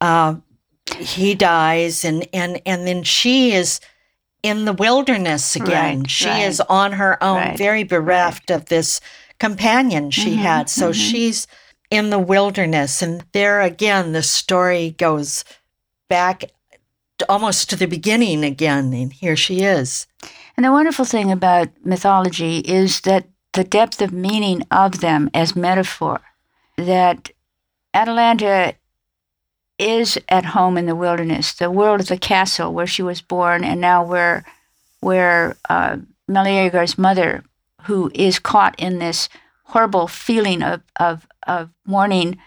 uh, 0.00 0.36
he 0.98 1.34
dies, 1.34 2.04
and 2.04 2.26
and 2.32 2.62
and 2.64 2.86
then 2.86 3.02
she 3.02 3.52
is 3.52 3.80
in 4.42 4.64
the 4.64 4.72
wilderness 4.72 5.54
again. 5.54 6.00
Right, 6.00 6.10
she 6.10 6.28
right. 6.28 6.46
is 6.46 6.60
on 6.60 6.92
her 6.92 7.22
own, 7.22 7.36
Right, 7.36 7.58
very 7.58 7.84
bereft 7.84 8.50
of 8.50 8.66
this 8.66 9.00
companion 9.38 10.10
she 10.10 10.32
Mm-hmm, 10.32 10.42
had. 10.42 10.70
So 10.70 10.92
she's 10.92 11.46
in 11.90 12.10
the 12.10 12.18
wilderness, 12.18 13.02
and 13.02 13.24
there 13.32 13.60
again, 13.60 14.12
the 14.12 14.22
story 14.22 14.90
goes 14.98 15.44
back 16.08 16.44
to- 17.18 17.26
almost 17.30 17.70
to 17.70 17.76
the 17.76 17.86
beginning 17.86 18.44
again, 18.44 18.92
and 18.92 19.12
here 19.12 19.36
she 19.36 19.60
is. 19.62 20.06
And 20.56 20.64
the 20.64 20.72
wonderful 20.72 21.04
thing 21.04 21.30
about 21.32 21.68
mythology 21.84 22.58
is 22.58 23.00
that 23.02 23.26
the 23.52 23.64
depth 23.64 24.02
of 24.02 24.12
meaning 24.12 24.62
of 24.70 25.00
them 25.00 25.30
as 25.32 25.56
metaphor, 25.56 26.20
that 26.76 27.30
Atalanta 27.94 28.74
is 29.78 30.18
at 30.28 30.44
home 30.46 30.76
in 30.76 30.86
the 30.86 30.94
wilderness, 30.96 31.52
the 31.54 31.70
world 31.70 32.00
of 32.00 32.08
the 32.08 32.18
castle 32.18 32.72
where 32.74 32.86
she 32.86 33.02
was 33.02 33.20
born, 33.20 33.64
and 33.64 33.80
now 33.80 34.04
where 34.04 34.44
where 35.00 35.56
uh, 35.68 35.96
Meleager's 36.26 36.98
mother, 36.98 37.44
who 37.88 38.10
is 38.14 38.38
caught 38.38 38.78
in 38.78 38.98
this 38.98 39.30
horrible 39.64 40.06
feeling 40.06 40.62
of, 40.62 40.82
of, 40.96 41.26
of 41.46 41.70
mourning 41.86 42.38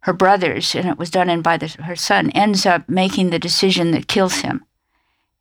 her 0.00 0.12
brothers, 0.12 0.74
and 0.74 0.86
it 0.86 0.98
was 0.98 1.10
done 1.10 1.30
in 1.30 1.40
by 1.40 1.56
the, 1.56 1.68
her 1.84 1.96
son, 1.96 2.28
ends 2.30 2.66
up 2.66 2.86
making 2.86 3.30
the 3.30 3.38
decision 3.38 3.92
that 3.92 4.08
kills 4.08 4.40
him. 4.40 4.62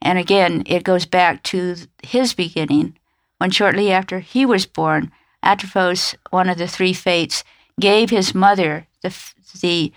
And 0.02 0.18
again, 0.18 0.64
it 0.66 0.86
goes 0.86 1.06
back 1.06 1.44
to 1.44 1.76
his 2.02 2.34
beginning, 2.34 2.98
when 3.38 3.52
shortly 3.52 3.92
after 3.92 4.20
he 4.20 4.46
was 4.46 4.66
born, 4.66 5.12
Atropos, 5.44 6.16
one 6.30 6.50
of 6.50 6.58
the 6.58 6.68
three 6.68 6.94
fates, 6.94 7.44
gave 7.82 8.10
his 8.10 8.34
mother 8.34 8.88
the, 9.02 9.14
the 9.60 9.92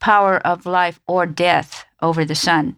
power 0.00 0.38
of 0.38 0.64
life 0.64 0.98
or 1.06 1.26
death 1.26 1.84
over 2.00 2.24
the 2.24 2.34
son. 2.34 2.76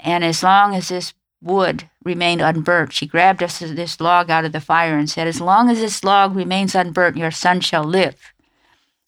And 0.00 0.24
as 0.24 0.42
long 0.42 0.74
as 0.74 0.88
this 0.88 1.14
wood 1.40 1.88
remained 2.04 2.40
unburnt, 2.40 2.92
she 2.92 3.06
grabbed 3.06 3.42
us 3.42 3.58
this 3.58 4.00
log 4.00 4.30
out 4.30 4.44
of 4.44 4.52
the 4.52 4.60
fire 4.60 4.96
and 4.96 5.08
said, 5.08 5.26
As 5.26 5.40
long 5.40 5.70
as 5.70 5.80
this 5.80 6.04
log 6.04 6.36
remains 6.36 6.74
unburnt, 6.74 7.16
your 7.16 7.30
son 7.30 7.60
shall 7.60 7.84
live. 7.84 8.32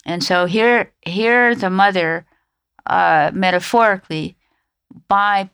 And 0.05 0.23
so 0.25 0.47
here, 0.47 0.93
here 1.03 1.55
the 1.55 1.71
mother, 1.71 2.25
uh, 2.87 3.31
metaphorically, 3.35 4.37
by 5.09 5.51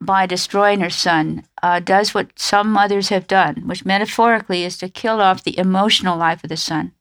by 0.00 0.26
destroying 0.26 0.80
her 0.80 0.90
son, 0.90 1.42
uh, 1.62 1.80
does 1.80 2.12
what 2.12 2.38
some 2.38 2.70
mothers 2.70 3.08
have 3.08 3.26
done, 3.26 3.66
which 3.66 3.86
metaphorically 3.86 4.62
is 4.62 4.76
to 4.78 4.90
kill 4.90 5.22
off 5.22 5.42
the 5.42 5.58
emotional 5.58 6.18
life 6.18 6.44
of 6.44 6.50
the 6.50 6.56
son 6.56 6.92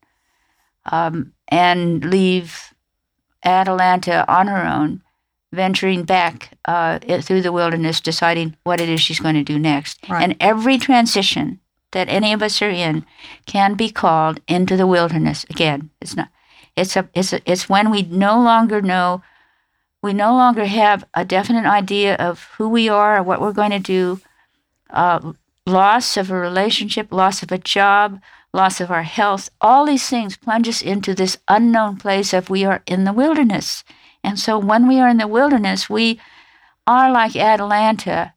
um, 0.92 1.34
and 1.50 2.06
leave 2.06 2.74
Atalanta 3.44 4.26
on 4.32 4.48
her 4.48 4.66
own, 4.66 5.02
venturing 5.56 6.04
back 6.04 6.58
uh, 6.66 7.00
through 7.22 7.42
the 7.42 7.52
wilderness, 7.52 8.02
deciding 8.02 8.56
what 8.64 8.80
it 8.80 8.90
is 8.90 9.02
she's 9.02 9.20
going 9.20 9.36
to 9.36 9.44
do 9.44 9.58
next. 9.58 10.00
Right. 10.08 10.24
And 10.24 10.36
every 10.40 10.78
transition 10.78 11.60
that 11.92 12.10
any 12.10 12.34
of 12.34 12.44
us 12.44 12.62
are 12.62 12.70
in 12.70 13.06
can 13.46 13.76
be 13.76 13.90
called 13.90 14.40
into 14.48 14.78
the 14.78 14.88
wilderness 14.88 15.46
again. 15.50 15.90
It's 16.02 16.16
not. 16.16 16.30
It's 16.76 16.96
a. 16.96 17.10
It's 17.14 17.34
a, 17.34 17.40
It's 17.50 17.70
when 17.70 17.90
we 17.90 18.04
no 18.04 18.40
longer 18.40 18.82
know. 18.82 19.24
We 20.02 20.14
no 20.14 20.34
longer 20.34 20.66
have 20.66 21.04
a 21.16 21.26
definite 21.26 21.66
idea 21.66 22.16
of 22.16 22.44
who 22.58 22.70
we 22.70 22.90
are, 22.90 23.18
or 23.18 23.24
what 23.24 23.42
we're 23.42 23.54
going 23.54 23.72
to 23.72 23.80
do. 23.80 24.22
Uh, 24.92 25.34
loss 25.66 26.16
of 26.16 26.30
a 26.30 26.36
relationship, 26.36 27.12
loss 27.12 27.42
of 27.42 27.52
a 27.52 27.58
job, 27.58 28.22
loss 28.56 28.80
of 28.80 28.90
our 28.90 29.04
health, 29.04 29.50
all 29.60 29.86
these 29.86 30.08
things 30.10 30.38
plunge 30.38 30.68
us 30.68 30.82
into 30.82 31.14
this 31.14 31.38
unknown 31.48 31.98
place 31.98 32.34
of 32.34 32.50
we 32.50 32.64
are 32.66 32.82
in 32.88 33.04
the 33.04 33.14
wilderness. 33.14 33.84
And 34.26 34.40
so 34.40 34.58
when 34.58 34.88
we 34.88 35.00
are 35.00 35.08
in 35.08 35.18
the 35.18 35.28
wilderness, 35.28 35.90
we 35.90 36.20
are 36.88 37.12
like 37.12 37.36
Atalanta, 37.36 38.34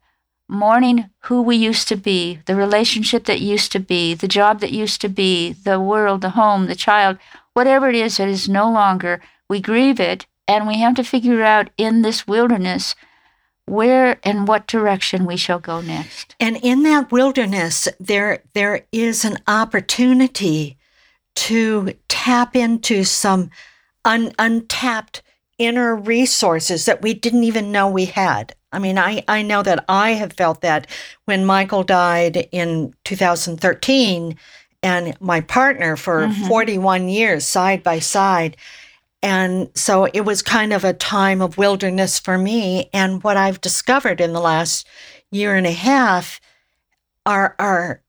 mourning 0.48 1.10
who 1.24 1.40
we 1.42 1.56
used 1.56 1.88
to 1.88 1.96
be, 1.96 2.40
the 2.46 2.54
relationship 2.54 3.24
that 3.24 3.40
used 3.40 3.72
to 3.72 3.80
be, 3.80 4.14
the 4.14 4.28
job 4.28 4.60
that 4.60 4.70
used 4.70 5.00
to 5.00 5.08
be, 5.08 5.52
the 5.52 5.80
world, 5.80 6.20
the 6.20 6.30
home, 6.30 6.66
the 6.66 6.74
child, 6.74 7.18
whatever 7.54 7.88
it 7.88 7.94
is 7.94 8.18
that 8.18 8.28
is 8.28 8.48
no 8.48 8.70
longer, 8.70 9.20
we 9.48 9.60
grieve 9.60 9.98
it, 9.98 10.26
and 10.46 10.66
we 10.66 10.78
have 10.78 10.94
to 10.96 11.04
figure 11.04 11.42
out 11.42 11.70
in 11.76 12.02
this 12.02 12.26
wilderness 12.26 12.94
where 13.66 14.18
and 14.22 14.48
what 14.48 14.66
direction 14.66 15.26
we 15.26 15.36
shall 15.36 15.58
go 15.58 15.80
next. 15.80 16.34
And 16.40 16.56
in 16.62 16.82
that 16.84 17.12
wilderness, 17.12 17.86
there 18.00 18.42
there 18.54 18.86
is 18.92 19.24
an 19.26 19.36
opportunity 19.46 20.78
to 21.34 21.94
tap 22.08 22.56
into 22.56 23.04
some 23.04 23.50
un, 24.06 24.32
untapped 24.38 25.22
inner 25.58 25.94
resources 25.94 26.86
that 26.86 27.02
we 27.02 27.14
didn't 27.14 27.44
even 27.44 27.72
know 27.72 27.88
we 27.88 28.06
had. 28.06 28.54
I 28.72 28.78
mean, 28.78 28.98
I, 28.98 29.24
I 29.28 29.42
know 29.42 29.62
that 29.62 29.84
I 29.88 30.12
have 30.12 30.32
felt 30.32 30.60
that 30.60 30.86
when 31.24 31.44
Michael 31.44 31.82
died 31.82 32.48
in 32.52 32.94
2013 33.04 34.36
and 34.82 35.20
my 35.20 35.40
partner 35.40 35.96
for 35.96 36.26
mm-hmm. 36.26 36.46
41 36.46 37.08
years 37.08 37.46
side 37.46 37.82
by 37.82 37.98
side. 37.98 38.56
And 39.22 39.70
so 39.74 40.04
it 40.04 40.20
was 40.20 40.42
kind 40.42 40.72
of 40.72 40.84
a 40.84 40.92
time 40.92 41.42
of 41.42 41.58
wilderness 41.58 42.18
for 42.18 42.38
me. 42.38 42.88
And 42.92 43.22
what 43.22 43.36
I've 43.36 43.60
discovered 43.60 44.20
in 44.20 44.32
the 44.32 44.40
last 44.40 44.86
year 45.30 45.56
and 45.56 45.66
a 45.66 45.72
half 45.72 46.40
are, 47.26 47.56
are 47.58 48.00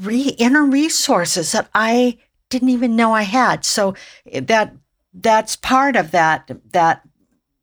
re, 0.00 0.34
inner 0.38 0.64
resources 0.64 1.52
that 1.52 1.68
I 1.74 2.18
didn't 2.48 2.70
even 2.70 2.96
know 2.96 3.12
I 3.12 3.22
had. 3.22 3.64
So 3.64 3.94
that 4.32 4.74
that's 5.14 5.56
part 5.56 5.96
of 5.96 6.10
that 6.10 6.50
that 6.72 7.02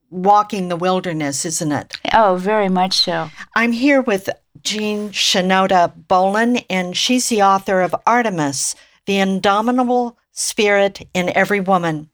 walking 0.10 0.68
the 0.68 0.76
wilderness, 0.76 1.46
isn't 1.46 1.72
it? 1.72 1.98
Oh, 2.14 2.36
very 2.36 2.70
much 2.70 3.00
so. 3.00 3.30
I'm 3.56 3.72
here 3.72 4.02
with 4.02 4.30
Jean 4.62 5.10
Shinoda 5.10 5.94
Bolen, 6.08 6.58
and 6.70 6.96
she's 6.96 7.30
the 7.30 7.42
author 7.42 7.82
of 7.82 7.96
Artemis, 8.06 8.76
The 9.06 9.20
Indomitable 9.20 10.18
Spirit 10.32 11.08
in 11.14 11.30
Every 11.36 11.60
Woman. 11.62 12.10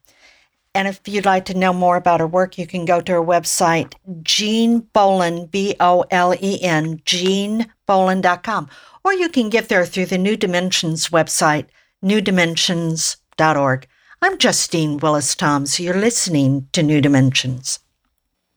And 0.75 0.87
if 0.87 1.01
you'd 1.07 1.25
like 1.25 1.45
to 1.45 1.57
know 1.57 1.73
more 1.73 1.97
about 1.97 2.19
her 2.19 2.27
work, 2.27 2.59
you 2.59 2.67
can 2.67 2.85
go 2.85 3.01
to 3.01 3.13
her 3.13 3.23
website, 3.23 3.95
Jean 4.21 4.81
Bolen, 4.93 5.47
B 5.47 5.75
O 5.79 6.05
L 6.11 6.35
E 6.39 6.61
N, 6.61 6.99
jeanbolen.com. 6.99 8.69
Or 9.03 9.13
you 9.13 9.29
can 9.29 9.49
get 9.49 9.69
there 9.69 9.85
through 9.85 10.05
the 10.05 10.19
New 10.19 10.37
Dimensions 10.37 11.09
website, 11.09 11.65
newdimensions.org. 12.03 13.87
I'm 14.19 14.39
Justine 14.39 14.97
Willis 14.97 15.35
Toms. 15.35 15.79
You're 15.79 15.93
listening 15.93 16.69
to 16.71 16.81
New 16.81 17.01
Dimensions. 17.01 17.77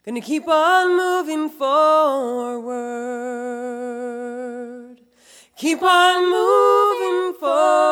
Gonna 0.07 0.23
keep 0.23 0.49
on 0.49 0.97
moving 0.97 1.51
forward. 1.51 2.71
Keep 5.59 5.83
on 5.83 6.31
moving 6.31 7.39
forward. 7.39 7.90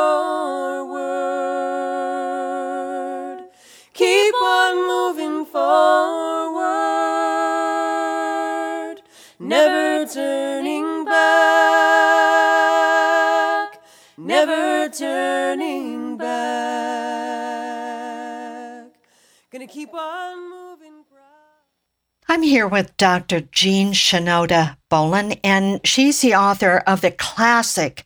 Here 22.48 22.66
with 22.66 22.96
Dr. 22.96 23.40
Jean 23.52 23.92
Shinoda 23.92 24.78
Bolen, 24.88 25.32
and 25.44 25.80
she's 25.84 26.22
the 26.22 26.34
author 26.34 26.78
of 26.86 27.02
the 27.02 27.10
classic 27.10 28.04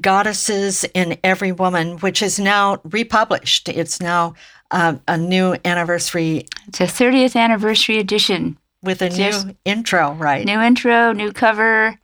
Goddesses 0.00 0.84
in 0.94 1.16
Every 1.22 1.52
Woman, 1.52 1.98
which 1.98 2.20
is 2.20 2.40
now 2.40 2.80
republished. 2.82 3.68
It's 3.68 4.00
now 4.00 4.34
uh, 4.72 4.96
a 5.06 5.16
new 5.16 5.54
anniversary 5.64 6.44
It's 6.66 6.80
a 6.80 6.86
30th 6.86 7.36
anniversary 7.36 7.98
edition. 7.98 8.58
with 8.82 9.00
a 9.00 9.10
Yes. 9.10 9.44
new 9.44 9.54
intro, 9.64 10.12
right? 10.14 10.44
New 10.44 10.60
intro, 10.60 11.12
new 11.12 11.32
cover, 11.32 11.96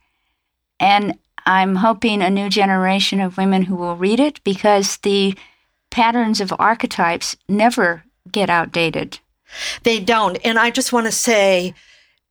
and 0.79 1.17
I'm 1.45 1.75
hoping 1.75 2.21
a 2.21 2.29
new 2.29 2.47
generation 2.47 3.19
of 3.19 3.35
women 3.37 3.63
who 3.63 3.75
will 3.75 3.97
read 3.97 4.21
it 4.21 4.41
because 4.45 4.95
the 5.03 5.37
patterns 5.89 6.39
of 6.39 6.53
archetypes 6.57 7.35
never 7.49 8.05
get 8.31 8.49
outdated. 8.49 9.19
They 9.83 9.99
don't. 9.99 10.37
And 10.43 10.57
I 10.59 10.69
just 10.69 10.93
want 10.93 11.07
to 11.07 11.11
say 11.11 11.73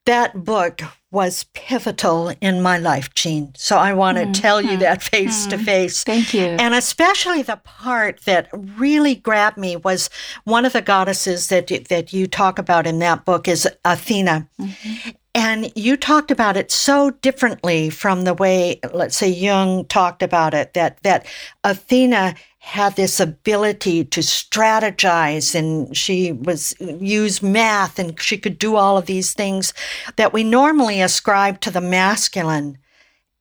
that 0.07 0.45
book 0.45 0.83
was 1.13 1.45
pivotal 1.55 2.33
in 2.41 2.63
my 2.63 2.79
life, 2.79 3.13
Jean. 3.15 3.53
So 3.57 3.77
I 3.77 3.93
want 3.95 4.17
to 4.17 4.25
mm-hmm. 4.25 4.33
tell 4.33 4.63
you 4.63 4.77
that 4.79 5.01
mm-hmm. 5.01 5.17
face 5.17 5.47
to 5.47 5.59
face. 5.59 6.05
Thank 6.05 6.33
you. 6.33 6.43
And 6.43 6.73
especially 6.73 7.43
the 7.43 7.57
part 7.57 8.21
that 8.25 8.49
really 8.53 9.17
grabbed 9.17 9.57
me 9.57 9.77
was 9.77 10.09
one 10.45 10.65
of 10.65 10.73
the 10.73 10.83
goddesses 10.83 11.49
that 11.49 11.69
that 11.89 12.13
you 12.13 12.27
talk 12.27 12.59
about 12.59 12.87
in 12.87 13.01
that 13.01 13.25
book 13.25 13.49
is 13.49 13.69
Athena. 13.85 14.49
Mm-hmm. 14.61 15.11
And 15.33 15.73
you 15.77 15.97
talked 15.97 16.33
about 16.33 16.57
it 16.57 16.73
so 16.73 17.11
differently 17.11 17.89
from 17.89 18.23
the 18.23 18.35
way, 18.35 18.81
let's 18.93 19.17
say, 19.17 19.29
Jung 19.29 19.85
talked 19.85 20.25
about 20.25 20.55
it, 20.55 20.75
that, 20.75 21.01
that 21.05 21.25
Athena 21.63 22.35
had 22.63 22.95
this 22.95 23.19
ability 23.19 24.05
to 24.05 24.21
strategize 24.21 25.55
and 25.55 25.97
she 25.97 26.31
was 26.31 26.75
use 26.79 27.43
math 27.43 27.99
and 27.99 28.21
she 28.21 28.37
could 28.37 28.59
do 28.59 28.77
all 28.77 28.99
of 28.99 29.07
these 29.07 29.33
things 29.33 29.73
that 30.17 30.35
we 30.35 30.45
normally 30.45 31.01
ascribe 31.01 31.61
to 31.61 31.71
the 31.71 31.81
masculine. 31.81 32.77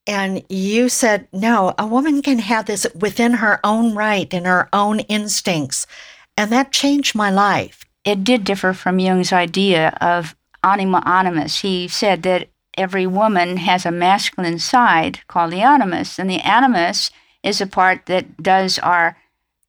And 0.07 0.41
you 0.49 0.87
said, 0.87 1.27
no, 1.33 1.75
a 1.77 1.85
woman 1.85 2.21
can 2.21 2.39
have 2.39 2.65
this 2.65 2.87
within 2.95 3.33
her 3.33 3.59
own 3.63 3.93
right 3.93 4.33
and 4.33 4.47
her 4.47 4.69
own 4.71 5.01
instincts. 5.01 5.85
And 6.37 6.49
that 6.51 6.71
changed 6.71 7.13
my 7.13 7.29
life. 7.29 7.83
It 8.05 8.23
did 8.23 8.45
differ 8.45 8.73
from 8.73 8.99
Jung's 8.99 9.33
idea 9.33 9.89
of 9.99 10.33
anima 10.63 11.03
animus. 11.05 11.59
He 11.59 11.89
said 11.89 12.23
that 12.23 12.47
every 12.77 13.05
woman 13.05 13.57
has 13.57 13.85
a 13.85 13.91
masculine 13.91 14.59
side 14.59 15.19
called 15.27 15.51
the 15.51 15.61
animus, 15.61 16.17
and 16.17 16.29
the 16.29 16.39
animus 16.39 17.11
is 17.43 17.61
a 17.61 17.67
part 17.67 18.05
that 18.05 18.37
does 18.41 18.79
our 18.79 19.17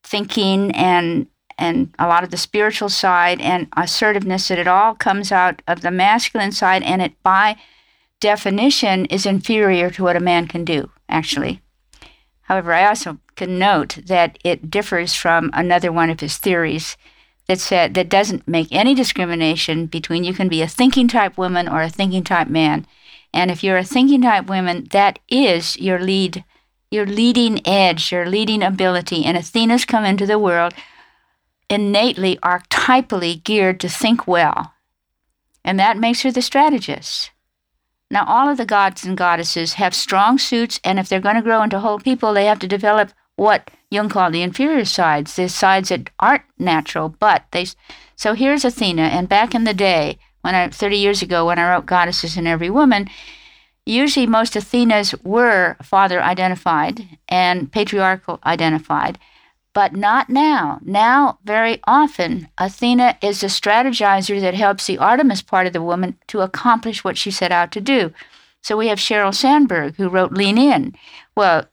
thinking 0.02 0.70
and 0.72 1.26
and 1.58 1.92
a 1.98 2.08
lot 2.08 2.24
of 2.24 2.30
the 2.30 2.38
spiritual 2.38 2.88
side 2.88 3.38
and 3.40 3.68
assertiveness 3.76 4.48
that 4.48 4.58
it 4.58 4.66
all 4.66 4.94
comes 4.94 5.30
out 5.30 5.60
of 5.68 5.82
the 5.82 5.90
masculine 5.90 6.52
side 6.52 6.82
and 6.82 7.02
it 7.02 7.12
by 7.22 7.56
definition 8.18 9.04
is 9.06 9.26
inferior 9.26 9.90
to 9.90 10.02
what 10.02 10.16
a 10.16 10.20
man 10.20 10.46
can 10.46 10.64
do 10.64 10.90
actually 11.08 11.60
however 12.42 12.72
i 12.72 12.86
also 12.86 13.18
can 13.36 13.58
note 13.58 13.98
that 14.06 14.38
it 14.44 14.70
differs 14.70 15.14
from 15.14 15.50
another 15.52 15.92
one 15.92 16.10
of 16.10 16.20
his 16.20 16.38
theories 16.38 16.96
that 17.50 17.58
said 17.58 17.94
that 17.94 18.08
doesn't 18.08 18.46
make 18.46 18.68
any 18.70 18.94
discrimination 18.94 19.86
between 19.86 20.22
you 20.22 20.32
can 20.32 20.46
be 20.46 20.62
a 20.62 20.68
thinking 20.68 21.08
type 21.08 21.36
woman 21.36 21.68
or 21.68 21.82
a 21.82 21.88
thinking 21.90 22.22
type 22.22 22.46
man. 22.46 22.86
And 23.34 23.50
if 23.50 23.64
you're 23.64 23.76
a 23.76 23.82
thinking 23.82 24.22
type 24.22 24.46
woman, 24.46 24.86
that 24.92 25.18
is 25.28 25.76
your 25.76 25.98
lead, 25.98 26.44
your 26.90 27.06
leading 27.06 27.66
edge, 27.66 28.12
your 28.12 28.26
leading 28.26 28.62
ability. 28.62 29.24
And 29.24 29.36
Athena's 29.36 29.84
come 29.84 30.04
into 30.04 30.26
the 30.26 30.38
world 30.38 30.74
innately, 31.68 32.36
archetypally 32.42 33.42
geared 33.42 33.80
to 33.80 33.88
think 33.88 34.26
well. 34.26 34.74
And 35.64 35.78
that 35.78 35.98
makes 35.98 36.22
her 36.22 36.32
the 36.32 36.42
strategist. 36.42 37.30
Now, 38.10 38.24
all 38.26 38.48
of 38.48 38.56
the 38.56 38.66
gods 38.66 39.04
and 39.04 39.16
goddesses 39.16 39.74
have 39.74 39.94
strong 39.94 40.36
suits, 40.36 40.80
and 40.82 40.98
if 40.98 41.08
they're 41.08 41.20
going 41.20 41.36
to 41.36 41.42
grow 41.42 41.62
into 41.62 41.78
whole 41.78 42.00
people, 42.00 42.34
they 42.34 42.46
have 42.46 42.58
to 42.58 42.66
develop 42.66 43.12
what 43.36 43.70
Jung 43.88 44.08
called 44.08 44.34
the 44.34 44.42
inferior 44.42 44.84
sides, 44.84 45.36
the 45.36 45.48
sides 45.48 45.90
that 45.90 46.10
aren't 46.18 46.42
natural, 46.58 47.08
but 47.08 47.44
they. 47.52 47.66
So 48.16 48.34
here's 48.34 48.64
Athena, 48.64 49.02
and 49.02 49.28
back 49.28 49.54
in 49.54 49.62
the 49.62 49.74
day, 49.74 50.18
when 50.42 50.56
I 50.56 50.68
30 50.68 50.96
years 50.96 51.22
ago, 51.22 51.46
when 51.46 51.58
I 51.58 51.70
wrote 51.70 51.86
Goddesses 51.86 52.36
in 52.36 52.48
Every 52.48 52.68
Woman, 52.68 53.08
usually 53.90 54.26
most 54.26 54.56
Athenas 54.56 55.14
were 55.24 55.76
father 55.82 56.22
identified 56.22 57.18
and 57.28 57.70
patriarchal 57.70 58.38
identified, 58.44 59.18
but 59.72 59.94
not 59.94 60.28
now. 60.28 60.80
Now, 60.82 61.38
very 61.44 61.80
often, 61.84 62.48
Athena 62.58 63.18
is 63.22 63.42
a 63.42 63.46
strategizer 63.46 64.40
that 64.40 64.54
helps 64.54 64.86
the 64.86 64.98
Artemis 64.98 65.42
part 65.42 65.66
of 65.66 65.72
the 65.72 65.82
woman 65.82 66.18
to 66.28 66.40
accomplish 66.40 67.04
what 67.04 67.18
she 67.18 67.30
set 67.30 67.52
out 67.52 67.72
to 67.72 67.80
do. 67.80 68.12
So 68.62 68.76
we 68.76 68.88
have 68.88 68.98
Sheryl 68.98 69.34
Sandberg, 69.34 69.96
who 69.96 70.08
wrote 70.08 70.32
Lean 70.32 70.58
In. 70.58 70.94
Well, 71.36 71.66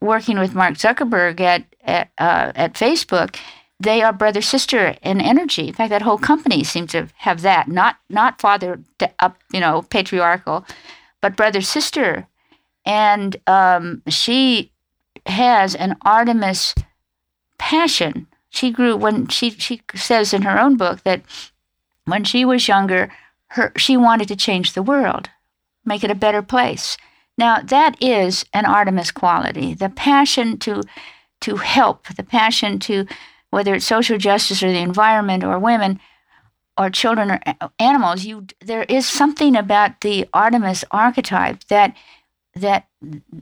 working 0.00 0.38
with 0.38 0.54
Mark 0.54 0.74
Zuckerberg 0.74 1.40
at 1.40 1.64
at, 1.82 2.10
uh, 2.18 2.52
at 2.54 2.74
Facebook, 2.74 3.36
they 3.78 4.02
are 4.02 4.12
brother 4.12 4.42
sister 4.42 4.96
in 5.02 5.20
energy. 5.20 5.68
In 5.68 5.74
fact, 5.74 5.90
that 5.90 6.02
whole 6.02 6.18
company 6.18 6.62
seems 6.62 6.92
to 6.92 7.08
have 7.18 7.40
that 7.42 7.68
not 7.68 7.96
not 8.08 8.40
father 8.40 8.80
up 9.18 9.38
you 9.52 9.60
know 9.60 9.82
patriarchal, 9.82 10.66
but 11.20 11.36
brother 11.36 11.60
sister, 11.60 12.26
and 12.84 13.36
um, 13.46 14.02
she 14.08 14.72
has 15.26 15.74
an 15.74 15.96
Artemis 16.02 16.74
passion. 17.58 18.26
She 18.48 18.70
grew 18.70 18.96
when 18.96 19.28
she 19.28 19.50
she 19.50 19.82
says 19.94 20.32
in 20.32 20.42
her 20.42 20.58
own 20.58 20.76
book 20.76 21.02
that 21.04 21.22
when 22.04 22.24
she 22.24 22.44
was 22.44 22.68
younger, 22.68 23.10
her 23.48 23.72
she 23.76 23.96
wanted 23.96 24.28
to 24.28 24.36
change 24.36 24.72
the 24.72 24.82
world, 24.82 25.30
make 25.84 26.02
it 26.02 26.10
a 26.10 26.14
better 26.14 26.42
place. 26.42 26.96
Now, 27.40 27.60
that 27.62 27.96
is 28.02 28.44
an 28.52 28.66
Artemis 28.66 29.10
quality 29.10 29.72
the 29.72 29.88
passion 29.88 30.58
to, 30.58 30.82
to 31.40 31.56
help, 31.56 32.06
the 32.08 32.22
passion 32.22 32.78
to, 32.80 33.06
whether 33.48 33.74
it's 33.74 33.86
social 33.86 34.18
justice 34.18 34.62
or 34.62 34.70
the 34.70 34.78
environment 34.78 35.42
or 35.42 35.58
women 35.58 36.00
or 36.76 36.90
children 36.90 37.30
or 37.30 37.40
animals, 37.78 38.24
you, 38.24 38.46
there 38.60 38.84
is 38.84 39.06
something 39.06 39.56
about 39.56 40.00
the 40.00 40.28
Artemis 40.32 40.84
archetype 40.90 41.64
that, 41.64 41.94
that 42.54 42.86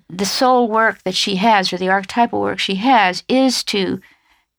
the 0.09 0.27
soul 0.27 0.69
work 0.69 1.03
that 1.05 1.15
she 1.15 1.37
has 1.37 1.73
or 1.73 1.77
the 1.77 1.89
archetypal 1.89 2.41
work 2.41 2.59
she 2.59 2.77
has 2.77 3.23
is 3.29 3.63
to, 3.65 4.01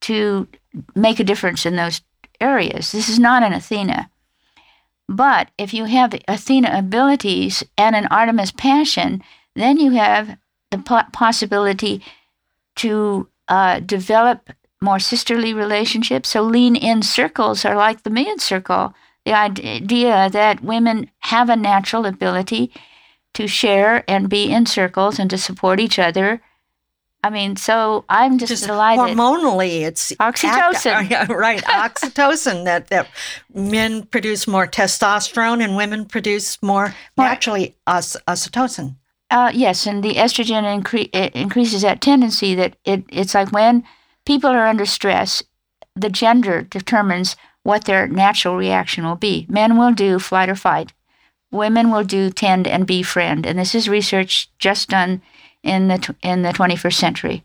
to 0.01 0.47
make 0.95 1.19
a 1.19 1.23
difference 1.23 1.65
in 1.65 1.75
those 1.75 2.01
areas. 2.39 2.91
This 2.91 3.09
is 3.09 3.19
not 3.19 3.43
an 3.43 3.53
Athena. 3.53 4.09
But 5.09 5.49
if 5.57 5.73
you 5.73 5.85
have 5.85 6.13
Athena 6.27 6.71
abilities 6.77 7.63
and 7.77 7.95
an 7.95 8.05
Artemis 8.07 8.51
passion, 8.51 9.23
then 9.55 9.77
you 9.79 9.91
have 9.91 10.37
the 10.71 10.77
possibility 10.77 12.03
to 12.75 13.27
uh, 13.47 13.79
develop 13.79 14.51
more 14.81 14.99
sisterly 14.99 15.53
relationships. 15.53 16.29
So, 16.29 16.41
lean 16.41 16.75
in 16.75 17.01
circles 17.01 17.65
are 17.65 17.75
like 17.75 18.03
the 18.03 18.09
million 18.09 18.39
circle. 18.39 18.93
The 19.25 19.33
idea 19.33 20.29
that 20.29 20.63
women 20.63 21.11
have 21.19 21.49
a 21.49 21.55
natural 21.55 22.05
ability 22.05 22.71
to 23.33 23.47
share 23.47 24.03
and 24.09 24.29
be 24.29 24.51
in 24.51 24.65
circles 24.65 25.19
and 25.19 25.29
to 25.29 25.37
support 25.37 25.79
each 25.79 25.99
other 25.99 26.41
I 27.21 27.29
mean, 27.29 27.57
so 27.57 28.05
I'm 28.07 28.37
just, 28.37 28.49
just 28.49 28.65
delighted. 28.65 29.17
Hormonally, 29.17 29.81
it's 29.81 30.13
oxytocin. 30.13 31.11
Act, 31.11 31.29
right, 31.29 31.61
oxytocin. 31.63 32.63
That 32.63 32.87
that 32.87 33.07
men 33.53 34.03
produce 34.03 34.47
more 34.47 34.65
testosterone 34.65 35.61
and 35.61 35.75
women 35.75 36.05
produce 36.05 36.61
more, 36.63 36.95
more 37.17 37.27
naturally 37.27 37.75
oxytocin. 37.87 38.95
Uh, 39.29 39.51
yes, 39.53 39.85
and 39.85 40.01
the 40.01 40.15
estrogen 40.15 40.63
incre- 40.63 41.31
increases 41.31 41.81
that 41.81 41.99
tendency 41.99 42.55
that 42.55 42.77
it, 42.85 43.03
it's 43.09 43.33
like 43.33 43.51
when 43.51 43.83
people 44.29 44.51
are 44.51 44.67
under 44.67 44.85
stress, 44.85 45.41
the 45.95 46.07
gender 46.07 46.61
determines 46.61 47.35
what 47.63 47.85
their 47.85 48.07
natural 48.07 48.55
reaction 48.55 49.03
will 49.03 49.15
be. 49.15 49.47
Men 49.49 49.75
will 49.75 49.91
do 49.91 50.19
flight 50.19 50.49
or 50.49 50.55
fight. 50.55 50.93
Women 51.49 51.89
will 51.89 52.03
do 52.03 52.29
tend 52.29 52.67
and 52.67 52.85
befriend. 52.85 53.47
And 53.47 53.57
this 53.57 53.73
is 53.73 53.89
research 53.89 54.51
just 54.59 54.87
done 54.87 55.23
in 55.63 55.87
the 55.87 56.15
in 56.21 56.43
the 56.43 56.49
21st 56.49 56.93
century. 56.93 57.43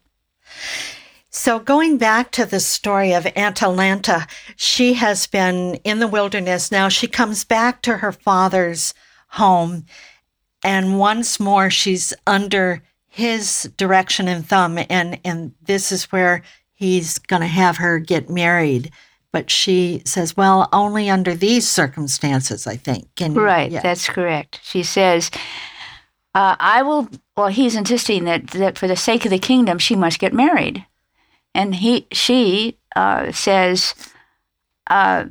So, 1.31 1.59
going 1.59 1.97
back 1.97 2.31
to 2.33 2.45
the 2.45 2.61
story 2.61 3.15
of 3.15 3.27
Atalanta, 3.35 4.27
she 4.55 4.93
has 4.93 5.27
been 5.27 5.77
in 5.85 6.01
the 6.01 6.07
wilderness. 6.17 6.71
Now 6.71 6.91
she 6.91 7.09
comes 7.09 7.45
back 7.45 7.81
to 7.83 7.97
her 7.97 8.13
father's 8.13 8.93
home, 9.29 9.87
and 10.63 10.99
once 10.99 11.41
more 11.41 11.71
she's 11.71 12.13
under 12.27 12.83
his 13.09 13.71
direction 13.79 14.29
and 14.29 14.45
thumb. 14.45 14.77
And, 14.91 15.21
and 15.25 15.55
this 15.63 15.93
is 15.93 16.11
where 16.11 16.43
he's 16.75 17.19
going 17.19 17.43
to 17.43 17.49
have 17.49 17.79
her 17.79 17.99
get 17.99 18.29
married. 18.29 18.91
But 19.33 19.51
she 19.51 20.03
says, 20.05 20.37
well, 20.37 20.69
only 20.73 21.11
under 21.11 21.35
these 21.35 21.69
circumstances, 21.69 22.69
I 22.69 22.77
think. 22.77 23.13
Can, 23.17 23.35
right, 23.35 23.71
yeah. 23.71 23.81
that's 23.81 24.09
correct. 24.09 24.61
She 24.63 24.85
says, 24.85 25.31
uh, 26.37 26.55
I 26.61 26.83
will, 26.83 27.09
well, 27.37 27.49
he's 27.49 27.75
insisting 27.75 28.25
that, 28.25 28.49
that 28.49 28.79
for 28.79 28.87
the 28.87 28.95
sake 28.95 29.25
of 29.25 29.31
the 29.31 29.39
kingdom, 29.41 29.79
she 29.79 29.97
must 29.97 30.21
get 30.21 30.33
married. 30.33 30.87
And 31.53 31.75
he, 31.75 32.07
she 32.13 32.79
uh, 32.95 33.33
says, 33.33 33.95
uh, 34.89 35.25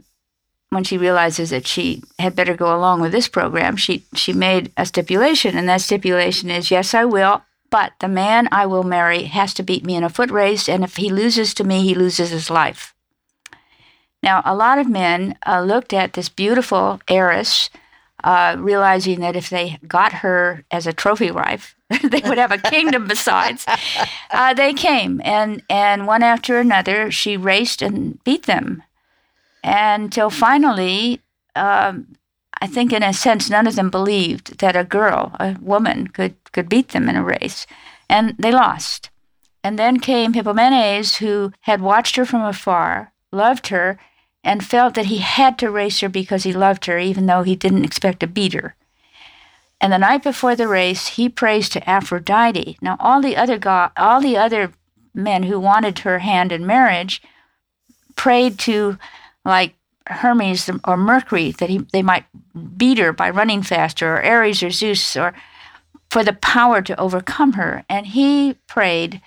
when 0.70 0.84
she 0.84 0.98
realizes 0.98 1.52
that 1.52 1.68
she 1.68 2.02
had 2.20 2.36
better 2.36 2.56
go 2.56 2.76
along 2.76 3.00
with 3.00 3.12
this 3.14 3.30
program, 3.30 3.78
she, 3.78 4.04
she 4.16 4.34
made 4.34 4.72
a 4.76 4.86
stipulation. 4.86 5.58
And 5.58 5.70
that 5.70 5.82
stipulation 5.82 6.50
is 6.50 6.72
yes, 6.72 6.94
I 6.94 7.06
will, 7.06 7.42
but 7.74 7.94
the 8.02 8.08
man 8.08 8.48
I 8.52 8.68
will 8.68 8.84
marry 8.84 9.24
has 9.24 9.52
to 9.56 9.64
beat 9.64 9.84
me 9.84 9.96
in 9.96 10.04
a 10.04 10.10
foot 10.10 10.30
race. 10.30 10.70
And 10.70 10.84
if 10.84 10.98
he 10.98 11.10
loses 11.10 11.56
to 11.56 11.64
me, 11.64 11.82
he 11.82 11.96
loses 11.96 12.30
his 12.30 12.52
life. 12.52 12.94
Now, 14.22 14.44
a 14.46 14.54
lot 14.54 14.78
of 14.78 14.88
men 14.88 15.36
uh, 15.48 15.62
looked 15.62 15.92
at 15.92 16.14
this 16.14 16.30
beautiful 16.30 17.02
heiress 17.10 17.72
uh, 18.24 18.58
realizing 18.60 19.22
that 19.22 19.36
if 19.36 19.50
they 19.50 19.80
got 19.88 20.14
her 20.22 20.64
as 20.70 20.86
a 20.86 20.94
trophy 20.94 21.32
wife, 21.32 21.76
they 22.04 22.22
would 22.24 22.38
have 22.38 22.52
a 22.52 22.60
kingdom 22.60 23.08
besides. 23.08 23.66
Uh, 24.36 24.52
they 24.52 24.74
came, 24.74 25.22
and 25.24 25.62
and 25.70 26.08
one 26.08 26.24
after 26.24 26.58
another, 26.58 27.12
she 27.12 27.38
raced 27.38 27.84
and 27.84 28.18
beat 28.24 28.48
them, 28.48 28.82
until 29.64 30.32
finally, 30.32 31.22
um, 31.56 32.16
I 32.64 32.68
think 32.68 32.94
in 32.94 33.04
a 33.04 33.12
sense, 33.12 33.50
none 33.50 33.68
of 33.68 33.76
them 33.76 33.90
believed 33.90 34.60
that 34.60 34.78
a 34.78 34.86
girl, 34.86 35.36
a 35.38 35.58
woman, 35.60 36.08
could 36.08 36.36
could 36.54 36.70
beat 36.70 36.90
them 36.90 37.10
in 37.10 37.18
a 37.18 37.24
race, 37.24 37.68
and 38.08 38.36
they 38.40 38.54
lost. 38.54 39.10
And 39.66 39.78
then 39.78 40.00
came 40.00 40.32
Hippomenes, 40.32 41.18
who 41.18 41.52
had 41.62 41.82
watched 41.82 42.16
her 42.16 42.26
from 42.26 42.42
afar, 42.42 43.12
loved 43.34 43.68
her, 43.68 44.00
and 44.46 44.64
felt 44.64 44.94
that 44.94 45.08
he 45.08 45.18
had 45.18 45.60
to 45.60 45.70
race 45.70 46.00
her 46.00 46.08
because 46.08 46.44
he 46.44 46.54
loved 46.54 46.86
her, 46.86 46.98
even 46.98 47.26
though 47.26 47.44
he 47.44 47.58
didn't 47.58 47.84
expect 47.84 48.22
to 48.22 48.28
beat 48.28 48.54
her. 48.54 48.76
And 49.82 49.92
the 49.92 49.98
night 49.98 50.24
before 50.24 50.56
the 50.56 50.70
race, 50.70 51.08
he 51.20 51.28
prays 51.28 51.68
to 51.68 51.90
Aphrodite. 51.90 52.78
Now, 52.82 52.96
all 53.02 53.22
the 53.22 53.36
other 53.36 53.58
go- 53.58 53.92
all 53.98 54.22
the 54.22 54.38
other 54.38 54.72
men 55.14 55.44
who 55.44 55.60
wanted 55.60 56.00
her 56.00 56.20
hand 56.20 56.54
in 56.54 56.66
marriage 56.66 57.22
prayed 58.16 58.58
to, 58.60 58.98
like 59.44 59.76
Hermes 60.08 60.70
or 60.86 60.98
Mercury, 60.98 61.52
that 61.52 61.70
he, 61.70 61.80
they 61.92 62.02
might 62.04 62.26
beat 62.78 62.98
her 62.98 63.14
by 63.14 63.30
running 63.30 63.64
faster, 63.64 64.16
or 64.16 64.24
Ares 64.26 64.62
or 64.64 64.70
Zeus, 64.70 65.16
or 65.16 65.34
for 66.10 66.24
the 66.24 66.34
power 66.34 66.82
to 66.82 67.00
overcome 67.00 67.54
her. 67.54 67.84
And 67.90 68.08
he 68.08 68.56
prayed 68.68 69.22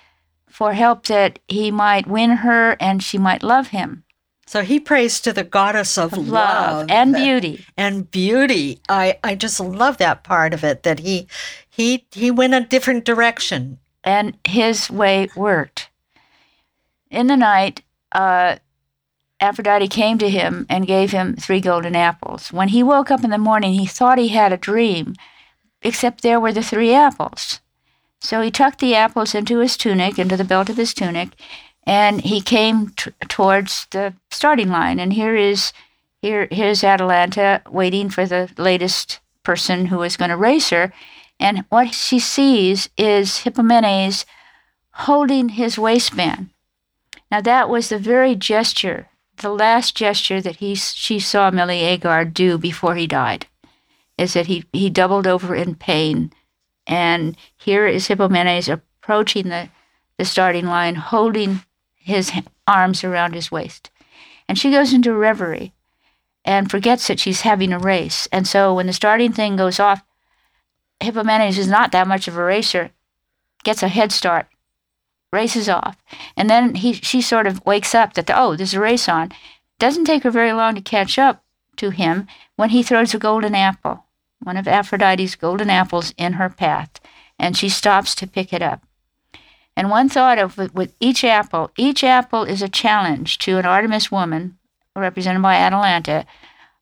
for 0.49 0.73
help 0.73 1.05
that 1.07 1.39
he 1.47 1.71
might 1.71 2.07
win 2.07 2.37
her 2.37 2.77
and 2.79 3.03
she 3.03 3.17
might 3.17 3.43
love 3.43 3.67
him. 3.67 4.03
So 4.47 4.61
he 4.61 4.79
prays 4.79 5.19
to 5.21 5.33
the 5.33 5.43
goddess 5.43 5.97
of, 5.97 6.13
Love, 6.13 6.27
love, 6.29 6.85
and 6.89 7.13
beauty. 7.13 7.65
and 7.75 8.09
beauty. 8.09 8.79
I, 8.87 9.19
I 9.21 9.35
just 9.35 9.59
love 9.59 9.97
that 9.97 10.23
part 10.23 10.53
of 10.53 10.63
it 10.63 10.83
that 10.83 10.99
he 10.99 11.27
he 11.69 12.05
he 12.11 12.31
went 12.31 12.53
a 12.53 12.61
different 12.61 13.03
direction. 13.03 13.79
and 14.05 14.37
his 14.45 14.89
way 14.89 15.27
worked. 15.35 15.89
In 17.11 17.27
the 17.27 17.35
night, 17.35 17.81
uh, 18.13 18.55
Aphrodite 19.39 19.87
came 19.87 20.17
to 20.17 20.29
him 20.29 20.65
and 20.69 20.87
gave 20.87 21.11
him 21.11 21.35
three 21.35 21.61
golden 21.61 21.95
apples. 21.95 22.51
When 22.51 22.69
he 22.69 22.81
woke 22.81 23.11
up 23.11 23.23
in 23.23 23.29
the 23.29 23.37
morning, 23.37 23.73
he 23.73 23.85
thought 23.85 24.17
he 24.17 24.29
had 24.29 24.51
a 24.51 24.57
dream, 24.57 25.15
except 25.81 26.21
there 26.21 26.39
were 26.39 26.51
the 26.51 26.63
three 26.63 26.93
apples. 26.93 27.59
So 28.19 28.41
he 28.41 28.49
tucked 28.49 28.79
the 28.79 28.95
apples 28.95 29.35
into 29.35 29.59
his 29.59 29.77
tunic, 29.77 30.17
into 30.17 30.37
the 30.37 30.43
belt 30.43 30.69
of 30.69 30.77
his 30.77 30.93
tunic, 30.93 31.29
and 31.85 32.21
he 32.21 32.41
came 32.41 32.89
t- 32.89 33.11
towards 33.27 33.87
the 33.91 34.13
starting 34.31 34.69
line. 34.69 34.99
And 34.99 35.13
here 35.13 35.35
is 35.35 35.71
here 36.21 36.47
here's 36.51 36.83
Atalanta 36.83 37.61
waiting 37.69 38.09
for 38.09 38.25
the 38.25 38.49
latest 38.57 39.19
person 39.43 39.85
who 39.85 40.01
is 40.01 40.17
going 40.17 40.31
to 40.31 40.37
race 40.37 40.71
her. 40.71 40.91
And 41.39 41.63
what 41.69 41.93
she 41.93 42.19
sees 42.19 42.89
is 42.97 43.43
Hippomenes 43.43 44.25
holding 44.91 45.49
his 45.49 45.77
waistband. 45.77 46.49
Now 47.31 47.41
that 47.41 47.69
was 47.69 47.89
the 47.89 47.99
very 47.99 48.35
gesture, 48.35 49.09
the 49.37 49.49
last 49.49 49.95
gesture 49.95 50.41
that 50.41 50.57
he 50.57 50.75
she 50.75 51.19
saw 51.19 51.51
Millie 51.51 51.81
Meleager 51.81 52.25
do 52.25 52.57
before 52.57 52.95
he 52.95 53.07
died, 53.07 53.47
is 54.17 54.33
that 54.33 54.47
he 54.47 54.65
he 54.73 54.89
doubled 54.89 55.27
over 55.27 55.55
in 55.55 55.75
pain, 55.75 56.31
and 56.85 57.37
here 57.55 57.87
is 57.87 58.07
Hippomenes 58.07 58.67
approaching 58.67 59.49
the 59.49 59.69
the 60.17 60.25
starting 60.25 60.65
line, 60.65 60.95
holding 60.95 61.61
his 61.95 62.31
arms 62.65 63.03
around 63.03 63.33
his 63.33 63.51
waist, 63.51 63.89
and 64.47 64.57
she 64.57 64.71
goes 64.71 64.93
into 64.93 65.13
reverie, 65.13 65.73
and 66.43 66.71
forgets 66.71 67.07
that 67.07 67.19
she's 67.19 67.41
having 67.41 67.71
a 67.71 67.79
race, 67.79 68.27
and 68.31 68.47
so 68.47 68.73
when 68.73 68.87
the 68.87 68.93
starting 68.93 69.31
thing 69.31 69.55
goes 69.55 69.79
off, 69.79 70.03
Hippomenes 70.99 71.57
is 71.57 71.67
not 71.67 71.91
that 71.91 72.07
much 72.07 72.27
of 72.27 72.37
a 72.37 72.43
racer, 72.43 72.91
gets 73.63 73.83
a 73.83 73.87
head 73.87 74.11
start, 74.11 74.47
races 75.41 75.67
off, 75.69 75.95
and 76.35 76.49
then 76.49 76.75
he 76.83 76.93
she 76.93 77.21
sort 77.21 77.47
of 77.47 77.65
wakes 77.65 77.93
up 78.01 78.13
that 78.13 78.31
oh 78.33 78.55
there's 78.55 78.77
a 78.77 78.79
race 78.89 79.07
on. 79.17 79.31
Doesn't 79.79 80.05
take 80.05 80.23
her 80.23 80.31
very 80.31 80.53
long 80.53 80.73
to 80.75 80.81
catch 80.95 81.19
up 81.27 81.43
to 81.77 81.91
him 81.91 82.27
when 82.55 82.69
he 82.71 82.83
throws 82.83 83.13
a 83.13 83.19
golden 83.19 83.55
apple, 83.55 84.05
one 84.41 84.57
of 84.57 84.67
Aphrodite's 84.67 85.35
golden 85.35 85.69
apples, 85.69 86.13
in 86.17 86.33
her 86.33 86.49
path, 86.49 86.99
and 87.37 87.55
she 87.55 87.69
stops 87.69 88.15
to 88.15 88.33
pick 88.35 88.51
it 88.51 88.61
up. 88.61 88.81
And 89.77 89.91
one 89.91 90.09
thought 90.09 90.39
of 90.39 90.57
with, 90.57 90.95
each 90.99 91.23
apple, 91.23 91.69
each 91.77 92.03
apple 92.03 92.43
is 92.43 92.63
a 92.63 92.75
challenge 92.83 93.37
to 93.39 93.59
an 93.59 93.65
Artemis 93.65 94.11
woman, 94.11 94.57
represented 94.95 95.43
by 95.43 95.55
Atalanta, 95.55 96.25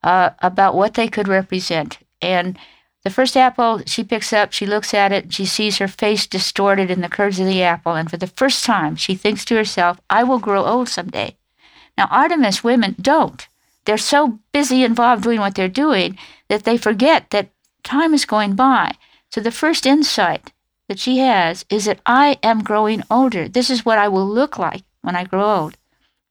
uh, 0.01 0.29
about 0.39 0.75
what 0.75 0.93
they 0.93 1.09
could 1.09 1.27
represent. 1.27 1.99
And 2.21 2.57
the 3.05 3.11
first 3.11 3.37
apple 3.37 3.83
she 3.85 4.03
picks 4.03 4.33
up, 4.33 4.51
she 4.51 4.65
looks 4.65 4.91
at 4.91 5.11
it, 5.11 5.31
she 5.31 5.45
sees 5.45 5.77
her 5.77 5.87
face 5.87 6.25
distorted 6.25 6.89
in 6.89 7.01
the 7.01 7.07
curves 7.07 7.39
of 7.39 7.45
the 7.45 7.61
apple, 7.61 7.93
and 7.93 8.09
for 8.09 8.17
the 8.17 8.25
first 8.25 8.65
time 8.65 8.95
she 8.95 9.13
thinks 9.13 9.45
to 9.45 9.55
herself, 9.55 10.01
I 10.09 10.23
will 10.23 10.39
grow 10.39 10.65
old 10.65 10.89
someday. 10.89 11.37
Now, 11.99 12.07
Artemis 12.09 12.63
women 12.63 12.95
don't. 12.99 13.47
They're 13.85 13.99
so 13.99 14.39
busy 14.51 14.83
involved 14.83 15.21
doing 15.21 15.39
what 15.39 15.53
they're 15.53 15.67
doing 15.67 16.17
that 16.47 16.63
they 16.63 16.77
forget 16.77 17.29
that 17.29 17.51
time 17.83 18.15
is 18.15 18.25
going 18.25 18.55
by. 18.55 18.95
So 19.29 19.39
the 19.39 19.51
first 19.51 19.85
insight 19.85 20.51
that 20.89 20.97
she 20.97 21.19
has 21.19 21.63
is 21.69 21.85
that 21.85 22.01
I 22.07 22.39
am 22.41 22.63
growing 22.63 23.03
older. 23.11 23.47
This 23.47 23.69
is 23.69 23.85
what 23.85 23.99
I 23.99 24.07
will 24.07 24.27
look 24.27 24.57
like 24.57 24.81
when 25.03 25.15
I 25.15 25.25
grow 25.25 25.45
old. 25.45 25.77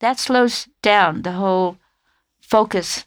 That 0.01 0.19
slows 0.19 0.67
down 0.83 1.23
the 1.23 1.33
whole 1.33 1.79
focus 2.41 3.07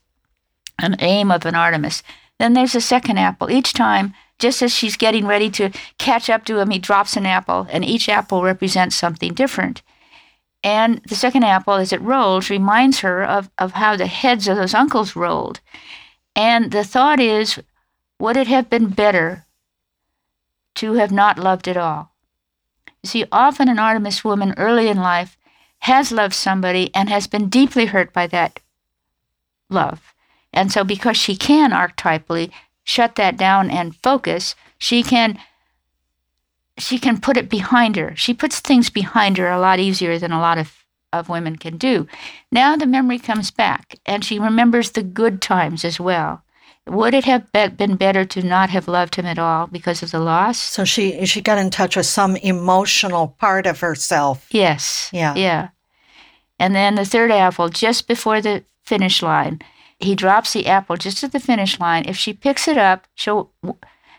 and 0.80 0.96
aim 1.00 1.32
of 1.32 1.46
an 1.46 1.56
Artemis. 1.56 2.02
Then 2.40 2.54
there's 2.54 2.76
a 2.76 2.82
second 2.82 3.18
apple. 3.18 3.50
Each 3.50 3.74
time, 3.74 4.14
just 4.40 4.62
as 4.62 4.72
she's 4.72 4.98
getting 4.98 5.26
ready 5.26 5.50
to 5.52 5.72
catch 5.98 6.30
up 6.30 6.46
to 6.46 6.60
him, 6.60 6.70
he 6.70 6.80
drops 6.80 7.18
an 7.18 7.26
apple, 7.26 7.68
and 7.72 7.84
each 7.84 8.08
apple 8.08 8.44
represents 8.44 8.96
something 8.96 9.34
different. 9.34 9.82
And 10.64 11.02
the 11.08 11.16
second 11.16 11.44
apple, 11.44 11.76
as 11.76 11.94
it 11.94 12.02
rolls, 12.02 12.50
reminds 12.50 13.00
her 13.00 13.24
of, 13.24 13.50
of 13.58 13.74
how 13.74 13.96
the 13.96 14.08
heads 14.08 14.48
of 14.48 14.58
those 14.58 14.74
uncles 14.74 15.16
rolled. 15.16 15.60
And 16.36 16.72
the 16.72 16.84
thought 16.84 17.20
is, 17.20 17.60
would 18.20 18.38
it 18.38 18.48
have 18.48 18.70
been 18.70 18.90
better 18.90 19.46
to 20.76 20.94
have 20.94 21.12
not 21.12 21.40
loved 21.40 21.68
at 21.68 21.78
all? 21.78 22.14
You 23.04 23.10
see, 23.10 23.26
often 23.32 23.70
an 23.70 23.80
Artemis 23.80 24.24
woman 24.24 24.54
early 24.58 24.88
in 24.88 24.98
life 24.98 25.38
has 25.80 26.12
loved 26.12 26.34
somebody 26.34 26.94
and 26.94 27.10
has 27.10 27.28
been 27.28 27.50
deeply 27.50 27.86
hurt 27.86 28.12
by 28.12 28.28
that 28.28 28.60
love. 29.70 30.14
And 30.58 30.72
so, 30.72 30.84
because 30.84 31.18
she 31.18 31.36
can 31.36 31.70
archetypally 31.70 32.50
shut 32.84 33.14
that 33.16 33.38
down 33.38 33.70
and 33.70 33.96
focus, 33.98 34.56
she 34.80 35.04
can 35.04 35.38
she 36.80 36.98
can 36.98 37.22
put 37.22 37.38
it 37.38 37.48
behind 37.48 37.96
her. 37.96 38.16
She 38.16 38.34
puts 38.34 38.60
things 38.60 38.90
behind 38.90 39.38
her 39.38 39.50
a 39.50 39.60
lot 39.60 39.80
easier 39.80 40.18
than 40.18 40.32
a 40.32 40.40
lot 40.40 40.58
of, 40.58 40.84
of 41.14 41.30
women 41.30 41.58
can 41.58 41.78
do. 41.78 42.08
Now 42.52 42.76
the 42.76 42.88
memory 42.88 43.20
comes 43.20 43.52
back, 43.52 44.00
and 44.06 44.26
she 44.26 44.40
remembers 44.40 44.92
the 44.92 45.04
good 45.04 45.44
times 45.44 45.86
as 45.86 46.00
well. 46.00 46.44
Would 46.88 47.14
it 47.14 47.26
have 47.26 47.52
been 47.52 47.96
better 47.96 48.26
to 48.26 48.42
not 48.42 48.72
have 48.72 48.88
loved 48.88 49.14
him 49.16 49.28
at 49.28 49.38
all 49.38 49.68
because 49.68 50.02
of 50.02 50.10
the 50.10 50.20
loss? 50.20 50.58
So 50.58 50.86
she 50.86 51.24
she 51.28 51.40
got 51.40 51.60
in 51.60 51.70
touch 51.70 51.96
with 51.96 52.08
some 52.08 52.36
emotional 52.38 53.36
part 53.40 53.68
of 53.68 53.80
herself. 53.82 54.48
Yes. 54.50 55.10
Yeah. 55.14 55.36
Yeah. 55.36 55.70
And 56.58 56.74
then 56.74 56.96
the 56.96 57.06
third 57.06 57.30
apple, 57.30 57.70
just 57.70 58.08
before 58.08 58.42
the 58.42 58.64
finish 58.84 59.22
line, 59.22 59.62
he 60.00 60.16
drops 60.16 60.54
the 60.54 60.68
apple 60.68 60.96
just 60.98 61.24
at 61.24 61.32
the 61.32 61.40
finish 61.40 61.80
line. 61.80 62.06
If 62.08 62.18
she 62.18 62.34
picks 62.34 62.68
it 62.68 62.78
up, 62.78 63.08
she'll 63.16 63.52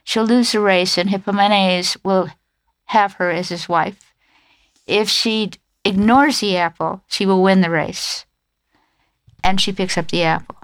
she'll 0.05 0.25
lose 0.25 0.53
the 0.53 0.61
race, 0.61 0.99
and 0.99 1.11
Hippomenes 1.11 1.97
will 2.05 2.29
have 2.87 3.15
her 3.15 3.31
as 3.31 3.49
his 3.51 3.69
wife. 3.69 4.13
If 4.87 5.09
she 5.09 5.51
ignores 5.85 6.41
the 6.41 6.57
apple, 6.57 7.03
she 7.09 7.27
will 7.27 7.43
win 7.43 7.61
the 7.61 7.71
race. 7.71 8.25
And 9.45 9.61
she 9.61 9.73
picks 9.73 9.97
up 9.97 10.09
the 10.09 10.23
apple. 10.25 10.57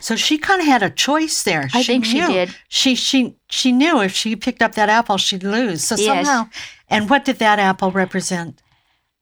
So 0.00 0.16
she 0.16 0.38
kind 0.38 0.60
of 0.60 0.66
had 0.66 0.82
a 0.82 0.90
choice 0.90 1.42
there. 1.42 1.68
I 1.74 1.82
think 1.82 2.04
she 2.04 2.20
knew. 2.20 2.28
did. 2.28 2.56
She 2.68 2.94
she 2.94 3.36
she 3.50 3.72
knew 3.72 4.00
if 4.00 4.14
she 4.14 4.34
picked 4.36 4.62
up 4.62 4.74
that 4.74 4.88
apple, 4.88 5.18
she'd 5.18 5.42
lose. 5.44 5.84
So 5.84 5.96
Yes. 5.96 6.26
somehow, 6.26 6.48
and 6.88 7.10
what 7.10 7.24
did 7.24 7.38
that 7.38 7.58
apple 7.58 7.90
represent? 7.90 8.62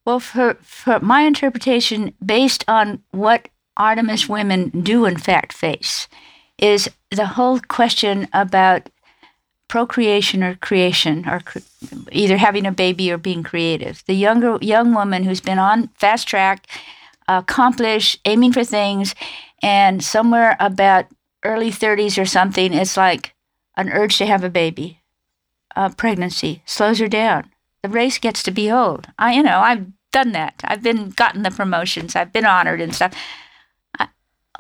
Well, 0.05 0.19
for, 0.21 0.55
for 0.63 0.99
my 1.01 1.23
interpretation, 1.23 2.13
based 2.25 2.65
on 2.67 3.03
what 3.13 3.49
Artemis 3.77 4.29
women 4.29 4.69
do 4.69 5.05
in 5.05 5.17
fact 5.17 5.53
face, 5.53 6.09
is 6.59 6.91
the 7.11 7.27
whole 7.27 7.61
question 7.61 8.29
about 8.33 8.89
procreation 9.69 10.43
or 10.43 10.55
creation, 10.57 11.29
or 11.29 11.41
cr- 11.41 11.59
either 12.11 12.37
having 12.37 12.67
a 12.67 12.73
baby 12.73 13.11
or 13.11 13.19
being 13.19 13.43
creative. 13.43 14.03
The 14.07 14.15
younger 14.15 14.59
young 14.61 14.95
woman 14.95 15.25
who's 15.25 15.41
been 15.41 15.59
on 15.59 15.89
fast 15.99 16.29
track, 16.29 16.67
accomplished, 17.27 18.21
aiming 18.27 18.53
for 18.53 18.65
things, 18.65 19.15
and 19.63 20.05
somewhere 20.05 20.57
about 20.61 21.07
early 21.45 21.71
30s 21.71 22.21
or 22.21 22.27
something, 22.27 22.75
it's 22.75 22.97
like 22.97 23.35
an 23.77 23.89
urge 23.89 24.19
to 24.19 24.27
have 24.27 24.45
a 24.45 24.51
baby. 24.51 25.01
Uh, 25.75 25.89
pregnancy 25.89 26.63
slows 26.67 26.99
her 26.99 27.09
down 27.09 27.51
the 27.83 27.89
race 27.89 28.19
gets 28.19 28.43
to 28.45 28.51
be 28.51 28.71
old. 28.71 29.09
I, 29.19 29.35
you 29.35 29.43
know, 29.43 29.59
I've 29.59 29.87
done 30.13 30.33
that. 30.33 30.61
I've 30.65 30.83
been 30.83 31.11
gotten 31.11 31.43
the 31.43 31.51
promotions. 31.51 32.15
I've 32.15 32.33
been 32.33 32.47
honored 32.47 32.81
and 32.81 32.95
stuff. 32.95 33.13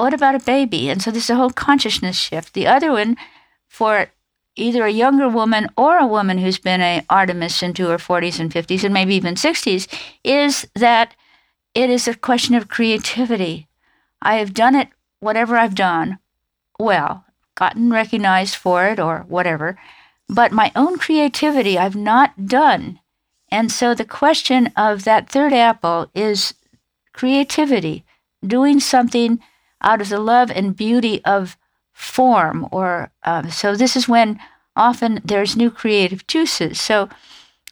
What 0.03 0.15
about 0.15 0.35
a 0.35 0.41
baby? 0.41 0.91
And 0.91 1.01
so 1.01 1.13
there's 1.13 1.31
a 1.31 1.37
whole 1.37 1.51
consciousness 1.51 2.17
shift. 2.17 2.55
The 2.55 2.67
other 2.67 2.91
one, 2.91 3.17
for 3.69 4.09
either 4.57 4.85
a 4.85 4.91
younger 4.91 5.29
woman 5.29 5.69
or 5.77 5.97
a 5.97 6.09
woman 6.09 6.39
who's 6.39 6.59
been 6.59 6.81
a 6.81 7.05
Artemis 7.09 7.63
into 7.63 7.87
her 7.87 7.99
40s 7.99 8.41
and 8.41 8.51
50s 8.53 8.83
and 8.83 8.93
maybe 8.93 9.15
even 9.15 9.37
60s, 9.37 9.87
is 10.25 10.67
that 10.75 11.15
it 11.73 11.89
is 11.89 12.09
a 12.09 12.17
question 12.17 12.57
of 12.57 12.67
creativity. 12.67 13.69
I 14.21 14.39
have 14.39 14.53
done 14.53 14.75
it, 14.75 14.89
whatever 15.21 15.57
I've 15.57 15.77
done, 15.77 16.19
well, 16.81 17.25
gotten 17.55 17.93
recognized 17.93 18.57
for 18.57 18.87
it 18.87 18.99
or 18.99 19.25
whatever, 19.29 19.79
but 20.29 20.51
my 20.51 20.73
own 20.75 20.99
creativity 20.99 21.79
I've 21.79 21.95
not 21.95 22.47
done. 22.47 22.99
And 23.53 23.71
so 23.71 23.95
the 23.95 24.05
question 24.05 24.73
of 24.77 25.05
that 25.05 25.31
third 25.31 25.53
apple 25.53 26.11
is 26.13 26.55
creativity, 27.13 28.05
doing 28.45 28.81
something 28.81 29.39
out 29.83 30.01
of 30.01 30.09
the 30.09 30.21
love 30.21 30.51
and 30.51 30.77
beauty 30.77 31.25
of 31.25 31.57
form. 31.93 32.69
Or 32.73 33.11
um, 33.25 33.51
so 33.51 33.77
this 33.77 33.97
is 33.97 34.09
when 34.09 34.39
often 34.77 35.21
there's 35.25 35.57
new 35.57 35.71
creative 35.71 36.27
juices. 36.27 36.81
So 36.81 37.09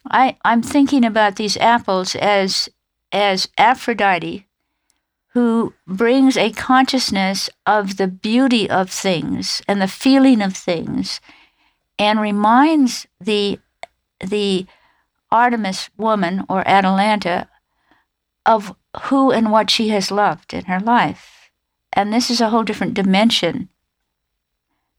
I, 0.09 0.37
I'm 0.43 0.61
thinking 0.61 1.05
about 1.05 1.35
these 1.35 1.57
apples 1.57 2.15
as 2.15 2.69
as 3.13 3.49
Aphrodite, 3.57 4.47
who 5.33 5.73
brings 5.85 6.37
a 6.37 6.51
consciousness 6.51 7.49
of 7.65 7.97
the 7.97 8.07
beauty 8.07 8.69
of 8.69 8.89
things 8.89 9.61
and 9.67 9.81
the 9.81 9.87
feeling 9.87 10.41
of 10.41 10.55
things, 10.55 11.19
and 11.99 12.21
reminds 12.21 13.05
the 13.19 13.59
the 14.19 14.65
Artemis 15.31 15.89
woman 15.97 16.43
or 16.49 16.67
Atalanta 16.67 17.47
of 18.45 18.75
who 19.03 19.31
and 19.31 19.51
what 19.51 19.69
she 19.69 19.89
has 19.89 20.11
loved 20.11 20.53
in 20.53 20.65
her 20.65 20.79
life. 20.79 21.40
And 21.93 22.11
this 22.13 22.29
is 22.29 22.41
a 22.41 22.49
whole 22.49 22.63
different 22.63 22.93
dimension. 22.93 23.69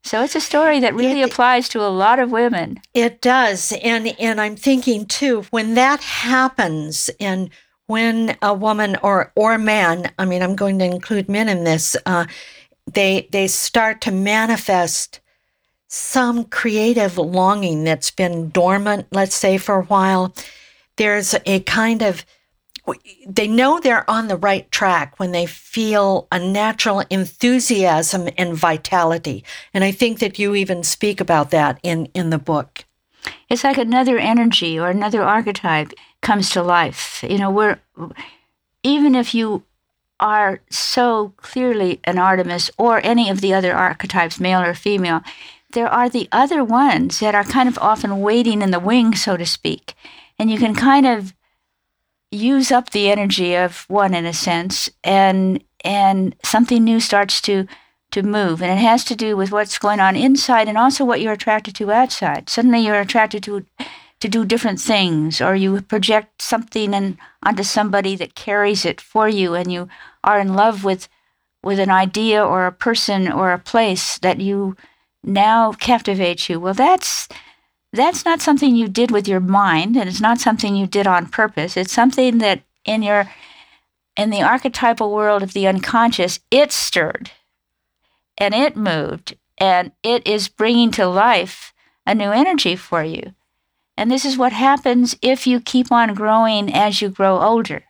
So 0.04 0.22
it's 0.22 0.34
a 0.34 0.40
story 0.40 0.80
that 0.80 0.94
really 0.94 1.20
It- 1.22 1.30
applies 1.30 1.68
to 1.70 1.80
a 1.80 1.88
lot 1.88 2.18
of 2.18 2.30
women. 2.32 2.80
It 2.92 3.20
does. 3.20 3.72
And 3.82 4.08
and 4.18 4.40
I'm 4.40 4.56
thinking 4.56 5.06
too, 5.06 5.44
when 5.50 5.74
that 5.74 6.02
happens 6.02 7.08
and 7.20 7.50
when 7.86 8.36
a 8.42 8.52
woman 8.52 8.96
or 9.02 9.32
or 9.36 9.58
man, 9.58 10.10
I 10.18 10.24
mean 10.24 10.42
I'm 10.42 10.56
going 10.56 10.78
to 10.80 10.84
include 10.84 11.28
men 11.28 11.48
in 11.48 11.64
this, 11.64 11.96
uh, 12.04 12.26
they 12.92 13.28
they 13.30 13.46
start 13.46 14.00
to 14.02 14.10
manifest 14.10 15.20
some 15.88 16.44
creative 16.44 17.18
longing 17.18 17.84
that's 17.84 18.10
been 18.10 18.48
dormant, 18.50 19.06
let's 19.12 19.34
say, 19.36 19.56
for 19.58 19.76
a 19.76 19.84
while. 19.84 20.34
There's 20.96 21.34
a 21.46 21.60
kind 21.60 22.02
of 22.02 22.24
they 23.26 23.48
know 23.48 23.80
they're 23.80 24.08
on 24.10 24.28
the 24.28 24.36
right 24.36 24.70
track 24.70 25.18
when 25.18 25.32
they 25.32 25.46
feel 25.46 26.26
a 26.30 26.38
natural 26.38 27.00
enthusiasm 27.10 28.28
and 28.36 28.54
vitality. 28.54 29.44
And 29.74 29.84
I 29.84 29.92
think 29.92 30.18
that 30.18 30.38
you 30.38 30.54
even 30.54 30.82
speak 30.82 31.20
about 31.20 31.50
that 31.50 31.78
in, 31.82 32.06
in 32.14 32.30
the 32.30 32.38
book. 32.38 32.84
It's 33.48 33.64
like 33.64 33.78
another 33.78 34.18
energy 34.18 34.78
or 34.78 34.88
another 34.88 35.22
archetype 35.22 35.92
comes 36.20 36.50
to 36.50 36.62
life. 36.62 37.24
You 37.28 37.38
know, 37.38 37.50
we're 37.50 37.78
even 38.82 39.14
if 39.14 39.34
you 39.34 39.62
are 40.20 40.60
so 40.70 41.34
clearly 41.36 42.00
an 42.04 42.18
Artemis 42.18 42.70
or 42.78 43.00
any 43.04 43.28
of 43.28 43.40
the 43.40 43.52
other 43.52 43.74
archetypes, 43.74 44.40
male 44.40 44.60
or 44.60 44.74
female, 44.74 45.20
there 45.72 45.88
are 45.88 46.08
the 46.08 46.28
other 46.30 46.62
ones 46.62 47.20
that 47.20 47.34
are 47.34 47.44
kind 47.44 47.68
of 47.68 47.78
often 47.78 48.20
waiting 48.20 48.62
in 48.62 48.70
the 48.70 48.80
wings, 48.80 49.24
so 49.24 49.36
to 49.36 49.46
speak. 49.46 49.94
And 50.38 50.50
you 50.50 50.58
can 50.58 50.74
kind 50.74 51.06
of 51.06 51.34
use 52.32 52.72
up 52.72 52.90
the 52.90 53.10
energy 53.10 53.54
of 53.54 53.84
one 53.88 54.14
in 54.14 54.26
a 54.26 54.32
sense 54.32 54.90
and 55.04 55.62
and 55.84 56.34
something 56.44 56.82
new 56.82 56.98
starts 56.98 57.40
to 57.42 57.66
to 58.12 58.22
move. 58.22 58.62
And 58.62 58.70
it 58.70 58.82
has 58.82 59.04
to 59.04 59.16
do 59.16 59.36
with 59.36 59.52
what's 59.52 59.78
going 59.78 60.00
on 60.00 60.16
inside 60.16 60.68
and 60.68 60.78
also 60.78 61.04
what 61.04 61.20
you're 61.20 61.32
attracted 61.32 61.74
to 61.76 61.90
outside. 61.90 62.48
Suddenly 62.48 62.80
you're 62.80 63.00
attracted 63.00 63.42
to 63.44 63.64
to 64.20 64.28
do 64.28 64.44
different 64.44 64.80
things 64.80 65.40
or 65.40 65.56
you 65.56 65.80
project 65.82 66.40
something 66.40 66.94
and 66.94 67.18
onto 67.42 67.64
somebody 67.64 68.14
that 68.16 68.36
carries 68.36 68.84
it 68.84 69.00
for 69.00 69.28
you 69.28 69.54
and 69.54 69.72
you 69.72 69.88
are 70.22 70.38
in 70.38 70.54
love 70.54 70.84
with 70.84 71.08
with 71.64 71.80
an 71.80 71.90
idea 71.90 72.44
or 72.44 72.66
a 72.66 72.72
person 72.72 73.30
or 73.30 73.52
a 73.52 73.58
place 73.58 74.18
that 74.18 74.40
you 74.40 74.76
now 75.24 75.72
captivates 75.72 76.48
you. 76.48 76.60
Well 76.60 76.74
that's 76.74 77.28
that's 77.92 78.24
not 78.24 78.40
something 78.40 78.74
you 78.74 78.88
did 78.88 79.10
with 79.10 79.28
your 79.28 79.40
mind 79.40 79.96
and 79.96 80.08
it's 80.08 80.20
not 80.20 80.40
something 80.40 80.74
you 80.74 80.86
did 80.86 81.06
on 81.06 81.26
purpose. 81.26 81.76
It's 81.76 81.92
something 81.92 82.38
that 82.38 82.62
in 82.84 83.02
your 83.02 83.30
in 84.16 84.30
the 84.30 84.42
archetypal 84.42 85.12
world 85.12 85.42
of 85.42 85.52
the 85.52 85.66
unconscious 85.66 86.40
it 86.50 86.72
stirred 86.72 87.30
and 88.38 88.54
it 88.54 88.76
moved 88.76 89.36
and 89.58 89.92
it 90.02 90.26
is 90.26 90.48
bringing 90.48 90.90
to 90.92 91.06
life 91.06 91.72
a 92.06 92.14
new 92.14 92.30
energy 92.30 92.76
for 92.76 93.04
you. 93.04 93.34
And 93.96 94.10
this 94.10 94.24
is 94.24 94.38
what 94.38 94.52
happens 94.52 95.16
if 95.22 95.46
you 95.46 95.60
keep 95.60 95.92
on 95.92 96.14
growing 96.14 96.72
as 96.72 97.02
you 97.02 97.10
grow 97.10 97.40
older 97.40 97.84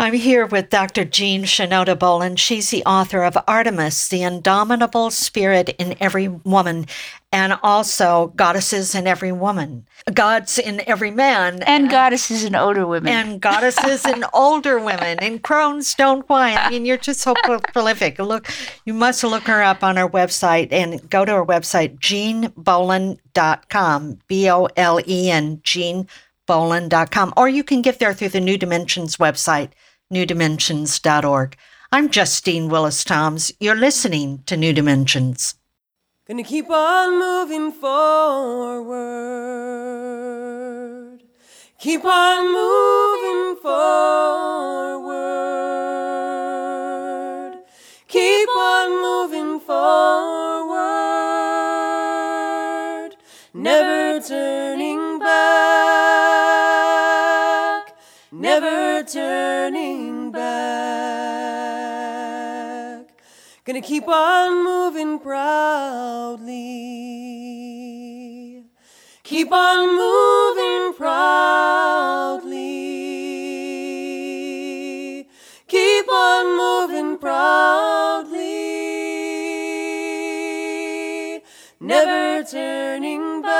I'm 0.00 0.14
here 0.14 0.46
with 0.46 0.70
Dr. 0.70 1.04
Jean 1.04 1.42
Shinoda 1.42 1.98
Bolen. 1.98 2.36
She's 2.36 2.70
the 2.70 2.84
author 2.84 3.24
of 3.24 3.36
Artemis, 3.48 4.06
the 4.06 4.22
Indomitable 4.22 5.10
Spirit 5.10 5.70
in 5.70 5.96
Every 5.98 6.28
Woman, 6.28 6.86
and 7.32 7.58
also 7.64 8.32
Goddesses 8.36 8.94
in 8.94 9.08
Every 9.08 9.32
Woman, 9.32 9.88
Gods 10.14 10.56
in 10.56 10.88
Every 10.88 11.10
Man, 11.10 11.64
and 11.64 11.90
goddesses 11.90 12.44
and 12.44 12.54
older 12.54 12.86
women 12.86 13.12
and 13.12 13.40
Goddesses 13.40 14.06
in 14.06 14.24
Older 14.32 14.78
Women, 14.78 15.18
and 15.18 15.42
Crones 15.42 15.96
Don't 15.96 16.28
Whine. 16.28 16.56
I 16.56 16.70
mean, 16.70 16.86
you're 16.86 16.96
just 16.96 17.20
so 17.20 17.34
prolific. 17.72 18.20
Look, 18.20 18.48
you 18.84 18.94
must 18.94 19.24
look 19.24 19.48
her 19.48 19.64
up 19.64 19.82
on 19.82 19.98
our 19.98 20.08
website 20.08 20.68
and 20.70 21.10
go 21.10 21.24
to 21.24 21.32
her 21.32 21.44
website, 21.44 21.98
jeanbolen.com, 21.98 24.18
B 24.28 24.48
O 24.48 24.68
L 24.76 25.00
E 25.08 25.28
N, 25.28 25.56
jeanbolen.com, 25.64 27.34
or 27.36 27.48
you 27.48 27.64
can 27.64 27.82
get 27.82 27.98
there 27.98 28.14
through 28.14 28.28
the 28.28 28.40
New 28.40 28.56
Dimensions 28.56 29.16
website, 29.16 29.70
newdimensions.org. 30.12 31.56
I'm 31.92 32.08
Justine 32.10 32.68
Willis 32.68 33.04
Toms. 33.04 33.52
You're 33.60 33.74
listening 33.74 34.42
to 34.46 34.56
New 34.56 34.72
Dimensions. 34.72 35.54
Gonna 36.26 36.44
keep 36.44 36.70
on 36.70 37.18
moving 37.18 37.72
forward. 37.72 38.88
Keep 41.78 42.04
on 42.04 42.52
moving 42.52 43.56
forward. 43.62 45.27
Gonna 63.68 63.82
keep 63.82 64.08
on 64.08 64.64
moving 64.64 65.18
proudly. 65.18 66.54
Keep 69.22 69.52
on 69.52 69.94
moving 69.94 70.94
proudly. 70.94 72.56
Keep 75.66 76.08
on 76.08 76.56
moving 76.56 77.18
proudly. 77.18 78.38
Never 81.78 82.42
turning 82.50 83.42
back. 83.42 83.58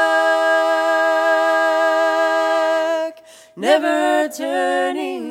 Never 3.57 4.31
turning 4.35 5.28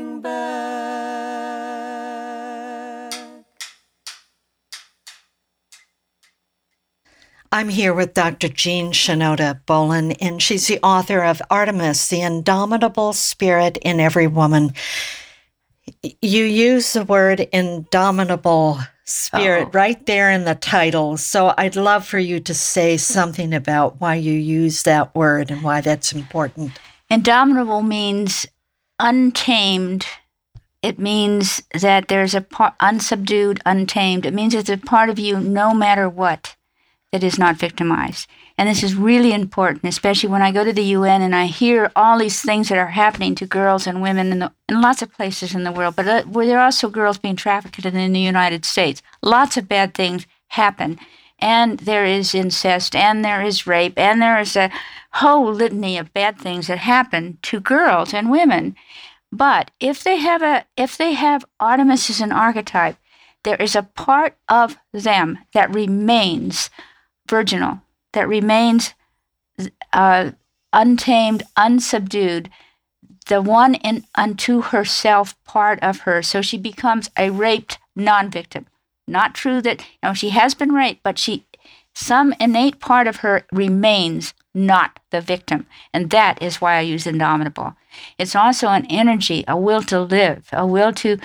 I'm 7.57 7.69
here 7.69 7.91
with 7.95 8.13
Dr. 8.13 8.49
Jean 8.49 8.91
Shinoda 8.91 9.61
Bolen, 9.65 10.11
and 10.11 10.39
she's 10.39 10.67
the 10.67 10.79
author 10.83 11.23
of 11.23 11.41
Artemis, 11.49 12.07
the 12.07 12.21
Indomitable 12.21 13.13
Spirit 13.13 13.77
in 13.81 13.99
Every 13.99 14.27
Woman. 14.27 14.75
You 16.21 16.43
use 16.43 16.93
the 16.93 17.03
word 17.03 17.39
indomitable 17.39 18.77
spirit 19.05 19.69
Oh. 19.69 19.71
right 19.73 20.05
there 20.05 20.29
in 20.29 20.45
the 20.45 20.53
title. 20.53 21.17
So 21.17 21.55
I'd 21.57 21.75
love 21.75 22.05
for 22.05 22.19
you 22.19 22.39
to 22.41 22.53
say 22.53 22.95
something 22.95 23.55
about 23.55 23.99
why 23.99 24.13
you 24.13 24.33
use 24.33 24.83
that 24.83 25.15
word 25.15 25.49
and 25.49 25.63
why 25.63 25.81
that's 25.81 26.11
important. 26.11 26.73
Indomitable 27.09 27.81
means 27.81 28.45
untamed. 28.99 30.05
It 30.83 30.99
means 30.99 31.63
that 31.73 32.07
there's 32.07 32.35
a 32.35 32.41
part 32.41 32.75
unsubdued, 32.81 33.61
untamed. 33.65 34.27
It 34.27 34.33
means 34.35 34.53
it's 34.53 34.69
a 34.69 34.77
part 34.77 35.09
of 35.09 35.17
you, 35.17 35.39
no 35.39 35.73
matter 35.73 36.07
what, 36.07 36.55
that 37.11 37.23
is 37.23 37.39
not 37.39 37.55
victimized. 37.55 38.27
And 38.57 38.67
this 38.67 38.83
is 38.83 38.95
really 38.95 39.31
important, 39.31 39.85
especially 39.85 40.29
when 40.29 40.41
I 40.41 40.51
go 40.51 40.63
to 40.63 40.73
the 40.73 40.83
UN 40.83 41.21
and 41.21 41.35
I 41.35 41.45
hear 41.45 41.91
all 41.95 42.17
these 42.17 42.41
things 42.41 42.69
that 42.69 42.77
are 42.77 42.87
happening 42.87 43.35
to 43.35 43.45
girls 43.45 43.87
and 43.87 44.01
women 44.01 44.31
in, 44.31 44.39
the, 44.39 44.51
in 44.67 44.81
lots 44.81 45.01
of 45.01 45.13
places 45.13 45.55
in 45.55 45.63
the 45.63 45.71
world. 45.71 45.95
But 45.95 46.07
uh, 46.07 46.23
where 46.23 46.45
there 46.45 46.59
are 46.59 46.65
also 46.65 46.89
girls 46.89 47.17
being 47.17 47.35
trafficked 47.35 47.85
in 47.85 48.13
the 48.13 48.19
United 48.19 48.65
States. 48.65 49.01
Lots 49.21 49.57
of 49.57 49.69
bad 49.69 49.93
things 49.93 50.27
happen. 50.49 50.99
And 51.39 51.79
there 51.79 52.03
is 52.03 52.33
incest, 52.33 52.95
and 52.95 53.23
there 53.23 53.43
is 53.43 53.67
rape, 53.67 53.93
and 53.95 54.19
there 54.19 54.39
is 54.39 54.55
a 54.55 54.71
whole 55.13 55.53
litany 55.53 55.95
of 55.97 56.13
bad 56.13 56.39
things 56.39 56.65
that 56.65 56.79
happen 56.79 57.37
to 57.43 57.59
girls 57.59 58.11
and 58.11 58.31
women. 58.31 58.75
But 59.31 59.69
if 59.79 60.03
they 60.03 60.17
have 60.17 60.41
a 60.41 60.65
if 60.75 60.97
they 60.97 61.13
have 61.13 61.45
Artemis 61.59 62.09
as 62.09 62.21
an 62.21 62.31
archetype, 62.31 62.97
there 63.43 63.57
is 63.57 63.75
a 63.75 63.83
part 63.83 64.35
of 64.49 64.77
them 64.91 65.37
that 65.53 65.73
remains 65.73 66.71
virginal, 67.27 67.81
that 68.13 68.27
remains 68.27 68.93
uh, 69.93 70.31
untamed, 70.73 71.43
unsubdued, 71.57 72.49
the 73.27 73.41
one 73.41 73.75
in 73.75 74.05
unto 74.15 74.61
herself 74.61 75.35
part 75.43 75.79
of 75.81 75.99
her. 76.01 76.21
So 76.21 76.41
she 76.41 76.57
becomes 76.57 77.09
a 77.17 77.29
raped 77.29 77.77
non-victim. 77.95 78.67
Not 79.07 79.35
true 79.35 79.61
that 79.61 79.81
you 79.81 80.09
know 80.09 80.13
she 80.13 80.29
has 80.29 80.53
been 80.53 80.73
raped, 80.73 81.01
but 81.03 81.17
she 81.17 81.45
some 81.93 82.33
innate 82.39 82.79
part 82.79 83.07
of 83.07 83.17
her 83.17 83.45
remains 83.51 84.33
not 84.53 84.99
the 85.09 85.19
victim. 85.19 85.65
And 85.93 86.11
that 86.11 86.41
is 86.41 86.61
why 86.61 86.75
I 86.75 86.81
use 86.81 87.07
indomitable. 87.07 87.75
It's 88.19 88.35
also 88.35 88.67
an 88.67 88.85
energy, 88.87 89.43
a 89.47 89.57
will 89.57 89.81
to 89.83 90.01
live, 90.01 90.47
a 90.51 90.65
will 90.67 90.93
to 90.93 91.17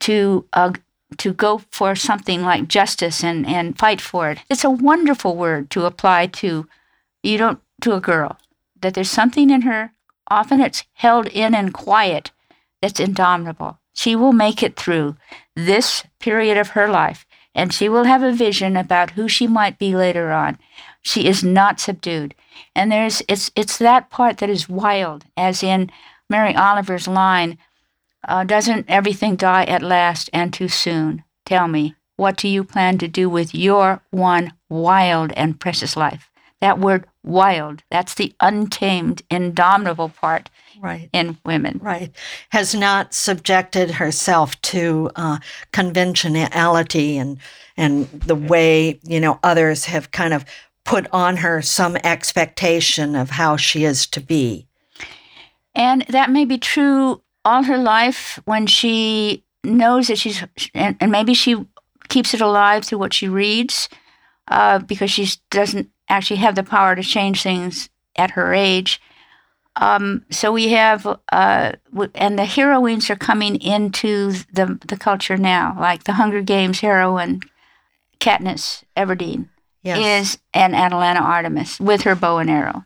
to 0.00 0.46
uh, 0.52 0.72
to 1.18 1.32
go 1.32 1.62
for 1.70 1.94
something 1.94 2.42
like 2.42 2.68
justice 2.68 3.24
and, 3.24 3.46
and 3.46 3.78
fight 3.78 4.00
for 4.00 4.30
it. 4.30 4.38
It's 4.48 4.64
a 4.64 4.70
wonderful 4.70 5.36
word 5.36 5.70
to 5.70 5.86
apply 5.86 6.26
to 6.26 6.68
you 7.22 7.38
don't 7.38 7.60
to 7.82 7.94
a 7.94 8.00
girl. 8.00 8.38
That 8.80 8.94
there's 8.94 9.10
something 9.10 9.50
in 9.50 9.62
her, 9.62 9.92
often 10.28 10.60
it's 10.60 10.84
held 10.94 11.26
in 11.26 11.54
and 11.54 11.74
quiet, 11.74 12.30
that's 12.80 13.00
indomitable. 13.00 13.78
She 13.94 14.16
will 14.16 14.32
make 14.32 14.62
it 14.62 14.76
through 14.76 15.16
this 15.54 16.04
period 16.18 16.56
of 16.56 16.68
her 16.68 16.88
life 16.88 17.26
and 17.54 17.72
she 17.72 17.88
will 17.88 18.04
have 18.04 18.22
a 18.22 18.32
vision 18.32 18.76
about 18.76 19.10
who 19.12 19.28
she 19.28 19.46
might 19.46 19.78
be 19.78 19.94
later 19.94 20.30
on. 20.30 20.58
She 21.02 21.26
is 21.26 21.42
not 21.42 21.80
subdued. 21.80 22.34
And 22.74 22.92
there's 22.92 23.22
it's 23.28 23.50
it's 23.56 23.78
that 23.78 24.10
part 24.10 24.38
that 24.38 24.50
is 24.50 24.68
wild, 24.68 25.24
as 25.36 25.62
in 25.62 25.90
Mary 26.28 26.54
Oliver's 26.54 27.08
line, 27.08 27.58
uh, 28.26 28.44
doesn't 28.44 28.86
everything 28.88 29.36
die 29.36 29.64
at 29.64 29.82
last 29.82 30.30
and 30.32 30.52
too 30.52 30.68
soon? 30.68 31.24
Tell 31.46 31.68
me, 31.68 31.94
what 32.16 32.36
do 32.36 32.48
you 32.48 32.64
plan 32.64 32.98
to 32.98 33.08
do 33.08 33.30
with 33.30 33.54
your 33.54 34.02
one 34.10 34.52
wild 34.68 35.32
and 35.32 35.58
precious 35.58 35.96
life? 35.96 36.30
That 36.60 36.78
word 36.78 37.06
wild, 37.24 37.82
that's 37.90 38.14
the 38.14 38.34
untamed, 38.40 39.22
indomitable 39.30 40.10
part 40.10 40.50
right. 40.78 41.08
in 41.12 41.38
women. 41.44 41.80
Right. 41.82 42.14
Has 42.50 42.74
not 42.74 43.14
subjected 43.14 43.92
herself 43.92 44.60
to 44.62 45.10
uh, 45.16 45.38
conventionality 45.72 47.16
and 47.16 47.38
and 47.76 48.08
the 48.10 48.34
way, 48.34 49.00
you 49.04 49.20
know, 49.20 49.38
others 49.42 49.86
have 49.86 50.10
kind 50.10 50.34
of 50.34 50.44
put 50.84 51.06
on 51.12 51.38
her 51.38 51.62
some 51.62 51.96
expectation 52.04 53.16
of 53.16 53.30
how 53.30 53.56
she 53.56 53.84
is 53.84 54.06
to 54.08 54.20
be. 54.20 54.66
And 55.74 56.02
that 56.08 56.30
may 56.30 56.44
be 56.44 56.58
true 56.58 57.22
all 57.44 57.62
her 57.64 57.78
life 57.78 58.38
when 58.44 58.66
she 58.66 59.44
knows 59.64 60.08
that 60.08 60.18
she's, 60.18 60.44
and, 60.74 60.96
and 61.00 61.10
maybe 61.12 61.34
she 61.34 61.56
keeps 62.08 62.34
it 62.34 62.40
alive 62.40 62.84
through 62.84 62.98
what 62.98 63.14
she 63.14 63.28
reads 63.28 63.88
uh, 64.48 64.78
because 64.80 65.10
she 65.10 65.28
doesn't 65.50 65.88
actually 66.08 66.36
have 66.38 66.54
the 66.54 66.62
power 66.62 66.94
to 66.96 67.02
change 67.02 67.42
things 67.42 67.88
at 68.16 68.32
her 68.32 68.52
age. 68.52 69.00
Um, 69.76 70.24
so 70.30 70.50
we 70.52 70.68
have, 70.70 71.06
uh, 71.32 71.72
and 72.14 72.38
the 72.38 72.44
heroines 72.44 73.08
are 73.08 73.16
coming 73.16 73.56
into 73.60 74.32
the 74.52 74.78
the 74.86 74.96
culture 74.96 75.36
now, 75.36 75.76
like 75.78 76.04
the 76.04 76.14
Hunger 76.14 76.42
Games 76.42 76.80
heroine, 76.80 77.40
Katniss 78.18 78.82
Everdeen, 78.96 79.48
Yes. 79.82 80.34
is 80.34 80.38
and 80.52 80.74
Atalanta 80.74 81.20
Artemis 81.20 81.78
with 81.80 82.02
her 82.02 82.14
bow 82.16 82.38
and 82.38 82.50
arrow, 82.50 82.84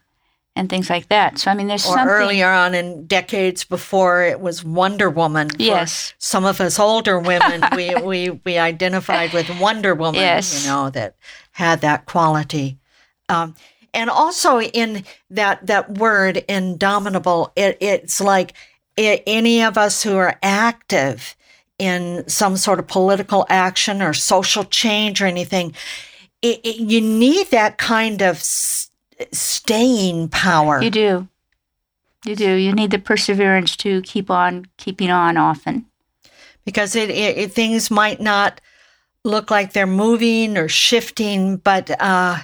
and 0.57 0.69
things 0.71 0.89
like 0.89 1.09
that. 1.09 1.39
So 1.39 1.51
I 1.51 1.55
mean, 1.55 1.67
there's 1.67 1.85
or 1.85 1.95
something. 1.95 2.09
earlier 2.09 2.49
on 2.49 2.75
in 2.75 3.07
decades 3.07 3.65
before 3.65 4.23
it 4.23 4.41
was 4.41 4.63
Wonder 4.65 5.11
Woman. 5.11 5.49
Yes. 5.59 6.15
Some 6.19 6.45
of 6.45 6.61
us 6.61 6.79
older 6.79 7.19
women, 7.19 7.65
we, 7.75 7.95
we, 8.03 8.31
we 8.45 8.59
identified 8.59 9.33
with 9.33 9.49
Wonder 9.59 9.95
Woman, 9.95 10.21
Yes. 10.21 10.65
you 10.65 10.71
know, 10.71 10.91
that 10.91 11.17
had 11.53 11.81
that 11.81 12.07
quality. 12.07 12.79
Um, 13.29 13.55
and 13.93 14.11
also 14.11 14.61
in 14.61 15.05
that, 15.31 15.67
that 15.67 15.99
word 15.99 16.39
indomitable, 16.49 17.53
it, 17.57 17.79
it's 17.81 18.21
like 18.21 18.53
i 18.97 19.21
any 19.27 19.61
of 19.63 19.77
us 19.77 20.05
who 20.05 20.17
are 20.17 20.39
active 20.43 21.35
in 21.81 22.23
some 22.29 22.57
sort 22.57 22.79
of 22.79 22.87
political 22.87 23.45
action 23.49 24.01
or 24.01 24.13
social 24.15 24.63
change 24.65 25.21
or 25.21 25.27
anything, 25.27 25.75
it, 26.43 26.61
it, 26.63 26.77
you 26.77 27.01
need 27.01 27.49
that 27.51 27.77
kind 27.79 28.23
of 28.23 28.37
s- 28.37 28.89
staying 29.33 30.29
power. 30.29 30.83
You 30.83 30.91
do. 30.91 31.29
You 32.27 32.37
do. 32.37 32.53
You 32.55 32.73
need 32.73 32.91
the 32.91 32.99
perseverance 32.99 33.77
to 33.79 34.01
keep 34.03 34.31
on 34.31 34.67
keeping 34.79 35.11
on 35.11 35.37
often. 35.37 35.87
because 36.65 36.97
it, 36.97 37.11
it, 37.11 37.37
it- 37.39 37.53
things 37.53 37.91
might 37.91 38.21
not 38.21 38.61
look 39.25 39.51
like 39.51 39.73
they're 39.73 39.87
moving 39.87 40.57
or 40.59 40.69
shifting, 40.69 41.57
but 41.59 41.91
uh, 42.01 42.39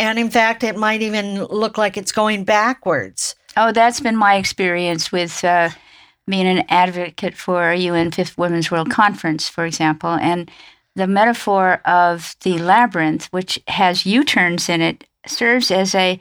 and 0.00 0.18
in 0.18 0.30
fact, 0.30 0.64
it 0.64 0.76
might 0.76 1.02
even 1.02 1.44
look 1.44 1.78
like 1.78 1.96
it's 1.96 2.12
going 2.12 2.44
backwards. 2.44 3.34
Oh, 3.56 3.70
that's 3.72 4.00
been 4.00 4.16
my 4.16 4.34
experience 4.36 5.12
with 5.12 5.44
uh, 5.44 5.70
being 6.26 6.46
an 6.46 6.64
advocate 6.68 7.36
for 7.36 7.70
a 7.70 7.76
UN 7.78 8.10
Fifth 8.10 8.36
Women's 8.36 8.70
World 8.70 8.90
Conference, 8.90 9.48
for 9.48 9.64
example. 9.64 10.10
And 10.10 10.50
the 10.96 11.06
metaphor 11.06 11.80
of 11.84 12.34
the 12.42 12.58
labyrinth, 12.58 13.26
which 13.32 13.60
has 13.68 14.04
U 14.06 14.24
turns 14.24 14.68
in 14.68 14.80
it, 14.80 15.04
serves 15.26 15.70
as 15.70 15.94
a, 15.94 16.20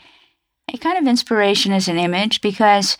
a 0.73 0.77
kind 0.77 0.97
of 0.97 1.07
inspiration 1.07 1.71
as 1.71 1.87
an 1.87 1.97
image 1.97 2.41
because 2.41 2.97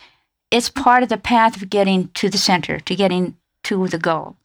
it's 0.50 0.68
part 0.68 1.02
of 1.02 1.08
the 1.08 1.16
path 1.16 1.60
of 1.60 1.70
getting 1.70 2.08
to 2.08 2.28
the 2.28 2.38
center, 2.38 2.78
to 2.80 2.94
getting 2.94 3.36
to 3.64 3.88
the 3.88 3.98
goal. 3.98 4.36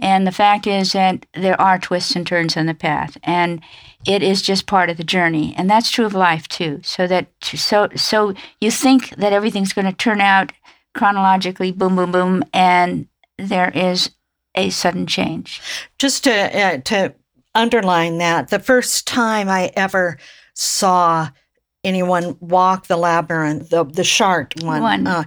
And 0.00 0.26
the 0.26 0.32
fact 0.32 0.66
is 0.66 0.92
that 0.92 1.26
there 1.34 1.60
are 1.60 1.78
twists 1.78 2.16
and 2.16 2.26
turns 2.26 2.56
on 2.56 2.66
the 2.66 2.74
path, 2.74 3.18
and 3.22 3.60
it 4.06 4.22
is 4.22 4.40
just 4.40 4.66
part 4.66 4.88
of 4.88 4.96
the 4.96 5.04
journey, 5.04 5.54
and 5.58 5.68
that's 5.68 5.90
true 5.90 6.06
of 6.06 6.14
life 6.14 6.48
too. 6.48 6.80
So 6.82 7.06
that 7.06 7.26
so 7.42 7.88
so 7.94 8.32
you 8.62 8.70
think 8.70 9.10
that 9.10 9.34
everything's 9.34 9.74
going 9.74 9.86
to 9.86 9.92
turn 9.92 10.22
out 10.22 10.52
chronologically, 10.94 11.70
boom, 11.70 11.96
boom, 11.96 12.12
boom, 12.12 12.44
and 12.54 13.08
there 13.36 13.70
is 13.74 14.10
a 14.54 14.70
sudden 14.70 15.06
change. 15.06 15.60
Just 15.98 16.24
to 16.24 16.32
uh, 16.32 16.78
to 16.78 17.14
underline 17.54 18.16
that, 18.18 18.48
the 18.48 18.58
first 18.58 19.06
time 19.06 19.50
I 19.50 19.70
ever 19.76 20.16
saw 20.60 21.30
anyone 21.82 22.36
walk 22.40 22.86
the 22.86 22.96
labyrinth, 22.96 23.70
the 23.70 23.84
the 23.84 24.04
Chartres 24.04 24.62
one, 24.64 24.82
One. 24.82 25.06
Uh, 25.06 25.24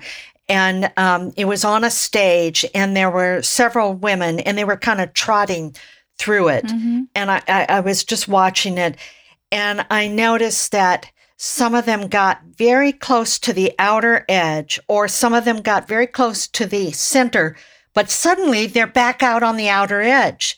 and 0.49 0.91
um, 0.97 1.31
it 1.37 1.45
was 1.45 1.63
on 1.63 1.83
a 1.83 1.89
stage, 1.89 2.65
and 2.75 2.95
there 2.95 3.09
were 3.09 3.41
several 3.41 3.93
women, 3.93 4.39
and 4.41 4.57
they 4.57 4.65
were 4.65 4.77
kind 4.77 5.01
of 5.01 5.13
trotting 5.13 5.75
through 6.19 6.49
it. 6.49 6.65
Mhm. 6.65 7.07
and 7.15 7.31
I, 7.31 7.41
I, 7.47 7.65
I 7.69 7.79
was 7.79 8.03
just 8.03 8.27
watching 8.27 8.77
it 8.77 8.97
and 9.51 9.85
I 9.89 10.07
noticed 10.07 10.71
that 10.71 11.09
some 11.37 11.73
of 11.73 11.85
them 11.85 12.07
got 12.07 12.41
very 12.57 12.91
close 12.91 13.39
to 13.39 13.51
the 13.51 13.73
outer 13.79 14.23
edge 14.29 14.79
or 14.87 15.07
some 15.07 15.33
of 15.33 15.43
them 15.43 15.57
got 15.61 15.87
very 15.87 16.07
close 16.07 16.47
to 16.49 16.65
the 16.67 16.91
center, 16.91 17.55
but 17.95 18.09
suddenly 18.11 18.67
they're 18.67 18.87
back 18.87 19.23
out 19.23 19.41
on 19.43 19.57
the 19.57 19.69
outer 19.69 20.01
edge. 20.01 20.57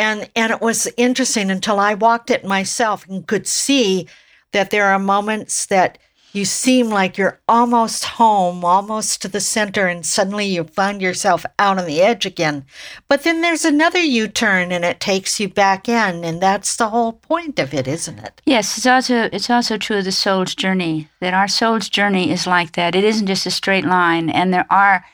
And 0.00 0.30
and 0.34 0.50
it 0.50 0.62
was 0.62 0.88
interesting 0.96 1.50
until 1.50 1.78
I 1.78 1.92
walked 1.92 2.30
it 2.30 2.42
myself 2.44 3.06
and 3.06 3.26
could 3.26 3.46
see 3.46 4.08
that 4.52 4.70
there 4.70 4.86
are 4.86 4.98
moments 4.98 5.66
that 5.66 5.98
you 6.32 6.44
seem 6.44 6.88
like 6.88 7.18
you're 7.18 7.40
almost 7.48 8.04
home, 8.04 8.64
almost 8.64 9.20
to 9.20 9.28
the 9.28 9.40
center, 9.40 9.88
and 9.88 10.06
suddenly 10.06 10.46
you 10.46 10.64
find 10.64 11.02
yourself 11.02 11.44
out 11.58 11.78
on 11.78 11.86
the 11.86 12.00
edge 12.00 12.24
again. 12.24 12.64
But 13.08 13.24
then 13.24 13.42
there's 13.42 13.64
another 13.64 13.98
U 14.00 14.28
turn 14.28 14.70
and 14.72 14.84
it 14.84 15.00
takes 15.00 15.40
you 15.40 15.48
back 15.48 15.88
in, 15.88 16.24
and 16.24 16.40
that's 16.40 16.76
the 16.76 16.88
whole 16.88 17.12
point 17.12 17.58
of 17.58 17.74
it, 17.74 17.86
isn't 17.86 18.20
it? 18.20 18.40
Yes, 18.46 18.78
it's 18.78 18.86
also 18.86 19.28
it's 19.32 19.50
also 19.50 19.76
true 19.76 19.98
of 19.98 20.04
the 20.04 20.12
soul's 20.12 20.54
journey 20.54 21.08
that 21.20 21.34
our 21.34 21.48
soul's 21.48 21.88
journey 21.88 22.30
is 22.30 22.46
like 22.46 22.72
that. 22.72 22.94
It 22.94 23.04
isn't 23.04 23.26
just 23.26 23.46
a 23.46 23.50
straight 23.50 23.84
line, 23.84 24.30
and 24.30 24.54
there 24.54 24.66
are 24.70 25.04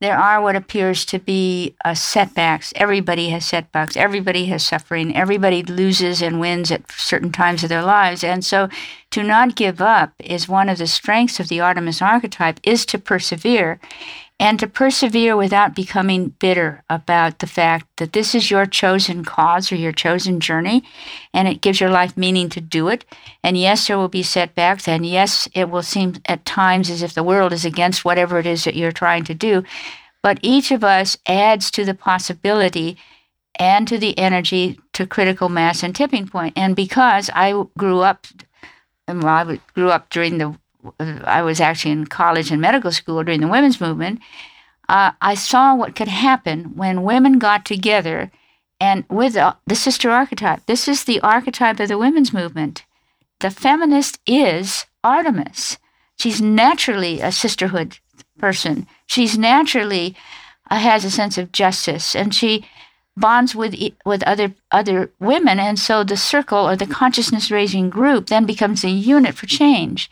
there 0.00 0.18
are 0.18 0.42
what 0.42 0.56
appears 0.56 1.06
to 1.06 1.18
be 1.18 1.74
uh, 1.84 1.94
setbacks. 1.94 2.72
Everybody 2.76 3.30
has 3.30 3.46
setbacks. 3.46 3.96
Everybody 3.96 4.46
has 4.46 4.62
suffering. 4.62 5.16
Everybody 5.16 5.62
loses 5.62 6.20
and 6.20 6.38
wins 6.38 6.70
at 6.70 6.90
certain 6.92 7.32
times 7.32 7.62
of 7.62 7.70
their 7.70 7.82
lives, 7.82 8.22
and 8.22 8.44
so 8.44 8.68
to 9.12 9.22
not 9.22 9.56
give 9.56 9.80
up 9.80 10.12
is 10.18 10.48
one 10.48 10.68
of 10.68 10.78
the 10.78 10.86
strengths 10.86 11.40
of 11.40 11.48
the 11.48 11.60
Artemis 11.60 12.02
archetype. 12.02 12.60
Is 12.62 12.84
to 12.86 12.98
persevere, 12.98 13.80
and 14.38 14.60
to 14.60 14.66
persevere 14.66 15.36
without 15.36 15.74
becoming 15.74 16.34
bitter 16.38 16.82
about 16.90 17.38
the 17.38 17.46
fact 17.46 17.86
that 17.96 18.12
this 18.12 18.34
is 18.34 18.50
your 18.50 18.66
chosen 18.66 19.24
cause 19.24 19.72
or 19.72 19.76
your 19.76 19.92
chosen 19.92 20.40
journey, 20.40 20.84
and 21.32 21.48
it 21.48 21.62
gives 21.62 21.80
your 21.80 21.90
life 21.90 22.16
meaning 22.16 22.48
to 22.50 22.60
do 22.60 22.88
it. 22.88 23.04
And 23.42 23.56
yes, 23.56 23.86
there 23.86 23.96
will 23.96 24.08
be 24.08 24.22
setbacks, 24.22 24.86
and 24.86 25.06
yes, 25.06 25.48
it 25.54 25.70
will 25.70 25.82
seem 25.82 26.14
at 26.26 26.44
times 26.44 26.90
as 26.90 27.02
if 27.02 27.14
the 27.14 27.22
world 27.22 27.52
is 27.52 27.64
against 27.64 28.04
whatever 28.04 28.38
it 28.38 28.46
is 28.46 28.64
that 28.64 28.76
you're 28.76 28.92
trying 28.92 29.24
to 29.24 29.34
do. 29.34 29.64
But 30.22 30.38
each 30.42 30.70
of 30.70 30.84
us 30.84 31.16
adds 31.26 31.70
to 31.70 31.84
the 31.84 31.94
possibility 31.94 32.98
and 33.58 33.88
to 33.88 33.96
the 33.96 34.18
energy 34.18 34.78
to 34.92 35.06
critical 35.06 35.48
mass 35.48 35.82
and 35.82 35.94
tipping 35.94 36.28
point. 36.28 36.52
And 36.56 36.76
because 36.76 37.30
I 37.32 37.64
grew 37.78 38.00
up, 38.00 38.26
well, 39.08 39.26
I 39.26 39.60
grew 39.74 39.90
up 39.90 40.10
during 40.10 40.38
the, 40.38 40.58
I 41.00 41.42
was 41.42 41.60
actually 41.60 41.92
in 41.92 42.06
college 42.06 42.50
and 42.50 42.60
medical 42.60 42.92
school 42.92 43.22
during 43.22 43.40
the 43.40 43.48
women's 43.48 43.80
movement. 43.80 44.20
Uh, 44.88 45.12
I 45.20 45.34
saw 45.34 45.74
what 45.74 45.96
could 45.96 46.08
happen 46.08 46.76
when 46.76 47.02
women 47.02 47.38
got 47.38 47.64
together 47.64 48.30
and 48.80 49.04
with 49.08 49.36
uh, 49.36 49.54
the 49.66 49.74
sister 49.74 50.10
archetype. 50.10 50.66
This 50.66 50.86
is 50.86 51.04
the 51.04 51.20
archetype 51.20 51.80
of 51.80 51.88
the 51.88 51.98
women's 51.98 52.32
movement. 52.32 52.84
The 53.40 53.50
feminist 53.50 54.20
is 54.26 54.86
Artemis. 55.02 55.78
She's 56.18 56.40
naturally 56.40 57.20
a 57.20 57.30
sisterhood 57.32 57.98
person. 58.38 58.86
She's 59.06 59.36
naturally 59.36 60.16
uh, 60.70 60.78
has 60.78 61.04
a 61.04 61.10
sense 61.10 61.38
of 61.38 61.52
justice, 61.52 62.14
and 62.14 62.34
she 62.34 62.66
bonds 63.16 63.54
with 63.54 63.74
with 64.04 64.22
other 64.24 64.54
other 64.70 65.10
women, 65.20 65.58
and 65.58 65.78
so 65.78 66.02
the 66.02 66.16
circle 66.16 66.68
or 66.68 66.76
the 66.76 66.86
consciousness 66.86 67.50
raising 67.50 67.90
group 67.90 68.26
then 68.26 68.46
becomes 68.46 68.84
a 68.84 68.90
unit 68.90 69.34
for 69.34 69.46
change, 69.46 70.10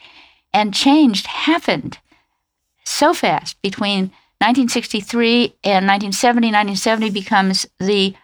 and 0.55 0.73
change 0.73 1.27
happened 1.27 1.99
so 2.85 3.13
fast 3.13 3.61
between 3.61 4.13
1963 4.41 5.55
and 5.65 5.87
1970. 5.87 6.47
1970 6.49 7.11
becomes 7.11 7.67
the 7.79 8.15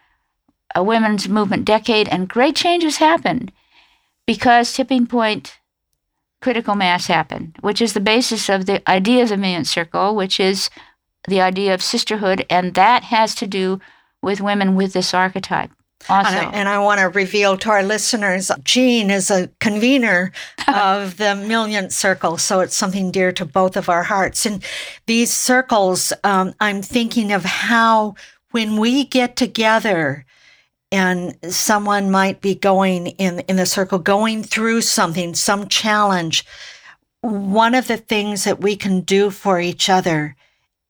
uh, 0.77 0.83
women's 0.83 1.29
movement 1.29 1.65
decade, 1.65 2.09
and 2.09 2.29
great 2.29 2.55
changes 2.55 2.99
happened 2.99 3.53
because 4.27 4.73
tipping 4.73 5.07
point 5.07 5.59
critical 6.41 6.75
mass 6.75 7.07
happened, 7.07 7.57
which 7.61 7.83
is 7.83 7.93
the 7.93 8.01
basis 8.01 8.49
of 8.49 8.67
the 8.67 8.89
idea 8.89 9.25
of 9.25 9.29
the 9.29 9.37
Millionth 9.37 9.67
Circle, 9.67 10.15
which 10.15 10.39
is 10.39 10.71
the 11.29 11.41
idea 11.41 11.75
of 11.75 11.83
sisterhood, 11.83 12.47
and 12.49 12.75
that 12.75 13.05
has 13.05 13.35
to 13.35 13.47
do 13.47 13.81
with 14.23 14.41
women 14.41 14.75
with 14.75 14.93
this 14.93 15.13
archetype. 15.13 15.71
Also. 16.09 16.31
And 16.31 16.39
I, 16.39 16.51
and 16.53 16.69
I 16.69 16.79
want 16.79 17.01
to 17.01 17.09
reveal 17.09 17.57
to 17.59 17.71
our 17.71 17.83
listeners, 17.83 18.51
Jean 18.65 19.11
is 19.11 19.31
a 19.31 19.49
convener 19.61 20.33
of 20.69 21.19
the 21.19 21.35
Millionth 21.35 21.93
Circle, 21.93 22.39
so 22.39 22.61
it's 22.61 22.75
something 22.75 23.11
dear 23.11 23.33
to 23.33 23.45
both 23.45 23.77
of 23.77 23.89
our 23.89 24.03
hearts. 24.03 24.47
And 24.47 24.65
these 25.07 25.33
circles, 25.33 26.13
um, 26.25 26.55
I'm 26.61 26.83
thinking 26.83 27.33
of 27.33 27.45
how 27.45 28.15
when 28.51 28.79
we 28.79 29.05
get 29.05 29.37
together, 29.37 30.25
and 30.93 31.37
someone 31.53 32.11
might 32.11 32.41
be 32.41 32.55
going 32.55 33.09
in 33.09 33.41
in 33.41 33.57
the 33.57 33.67
circle, 33.67 33.99
going 33.99 34.43
through 34.43 34.81
something, 34.81 35.35
some 35.35 35.69
challenge. 35.69 36.45
One 37.21 37.75
of 37.75 37.87
the 37.87 37.97
things 37.97 38.45
that 38.45 38.61
we 38.61 38.75
can 38.77 39.03
do 39.03 39.31
for 39.31 39.61
each 39.61 39.89
other 39.89 40.35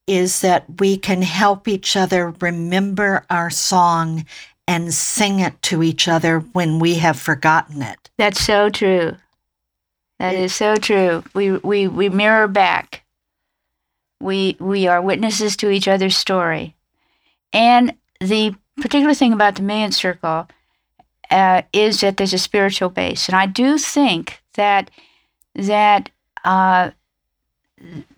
is 0.06 0.40
that 0.40 0.64
we 0.80 0.96
can 0.96 1.22
help 1.22 1.68
each 1.68 1.96
other 1.96 2.34
remember 2.40 3.24
our 3.30 3.50
song 3.50 4.24
and 4.66 4.94
sing 4.94 5.40
it 5.40 5.60
to 5.62 5.82
each 5.82 6.08
other 6.08 6.40
when 6.40 6.78
we 6.78 6.96
have 6.96 7.18
forgotten 7.18 7.82
it. 7.82 8.10
That's 8.18 8.40
so 8.40 8.70
true. 8.70 9.16
That 10.18 10.34
is 10.34 10.54
so 10.54 10.76
true. 10.76 11.24
We 11.34 11.52
we 11.52 11.88
we 11.88 12.08
mirror 12.08 12.46
back. 12.46 13.04
We 14.20 14.56
we 14.60 14.86
are 14.86 15.00
witnesses 15.00 15.56
to 15.56 15.70
each 15.70 15.88
other's 15.88 16.16
story. 16.16 16.76
And 17.52 17.94
the 18.20 18.54
particular 18.76 19.14
thing 19.14 19.32
about 19.32 19.56
the 19.56 19.62
Millionth 19.62 19.94
Circle 19.94 20.48
uh, 21.30 21.62
is 21.72 22.00
that 22.00 22.16
there's 22.16 22.34
a 22.34 22.38
spiritual 22.38 22.90
base, 22.90 23.28
and 23.28 23.36
I 23.36 23.46
do 23.46 23.78
think 23.78 24.42
that 24.54 24.90
that 25.54 26.10
uh, 26.44 26.90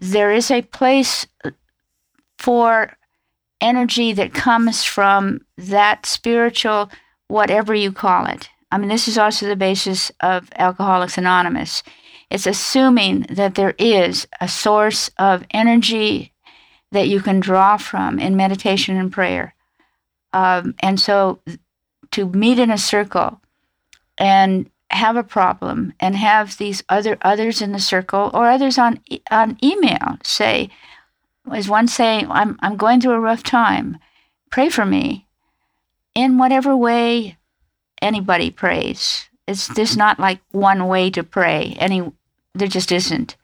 there 0.00 0.32
is 0.32 0.50
a 0.50 0.62
place 0.62 1.26
for 2.38 2.96
energy 3.62 4.12
that 4.12 4.34
comes 4.34 4.84
from 4.84 5.40
that 5.56 6.04
spiritual, 6.04 6.90
whatever 7.28 7.74
you 7.74 7.92
call 7.92 8.26
it. 8.26 8.50
I 8.70 8.78
mean, 8.78 8.88
this 8.88 9.08
is 9.08 9.16
also 9.16 9.46
the 9.46 9.56
basis 9.56 10.10
of 10.20 10.50
Alcoholics 10.56 11.16
Anonymous. 11.16 11.82
It's 12.30 12.46
assuming 12.46 13.26
that 13.30 13.54
there 13.54 13.74
is 13.78 14.26
a 14.40 14.48
source 14.48 15.10
of 15.18 15.44
energy 15.50 16.32
that 16.90 17.08
you 17.08 17.20
can 17.20 17.40
draw 17.40 17.76
from 17.76 18.18
in 18.18 18.36
meditation 18.36 18.96
and 18.96 19.12
prayer. 19.12 19.54
Um, 20.32 20.74
and 20.80 20.98
so 20.98 21.40
to 22.12 22.28
meet 22.28 22.58
in 22.58 22.70
a 22.70 22.78
circle 22.78 23.40
and 24.18 24.70
have 24.90 25.16
a 25.16 25.22
problem 25.24 25.94
and 26.00 26.16
have 26.16 26.58
these 26.58 26.82
other 26.88 27.16
others 27.22 27.62
in 27.62 27.72
the 27.72 27.78
circle 27.78 28.30
or 28.34 28.48
others 28.48 28.78
on 28.78 29.00
on 29.30 29.58
email 29.64 30.18
say 30.22 30.68
as 31.50 31.68
one 31.68 31.88
saying 31.88 32.26
I'm 32.30 32.58
I'm 32.60 32.76
going 32.76 33.00
through 33.00 33.12
a 33.12 33.20
rough 33.20 33.42
time. 33.42 33.98
Pray 34.50 34.68
for 34.68 34.84
me. 34.84 35.26
In 36.14 36.38
whatever 36.38 36.76
way 36.76 37.38
anybody 38.00 38.50
prays 38.50 39.28
it's 39.46 39.68
there's 39.68 39.96
not 39.96 40.20
like 40.20 40.40
one 40.52 40.86
way 40.88 41.10
to 41.10 41.22
pray. 41.22 41.76
Any 41.78 42.12
there 42.54 42.68
just 42.68 42.92
isn't. 42.92 43.36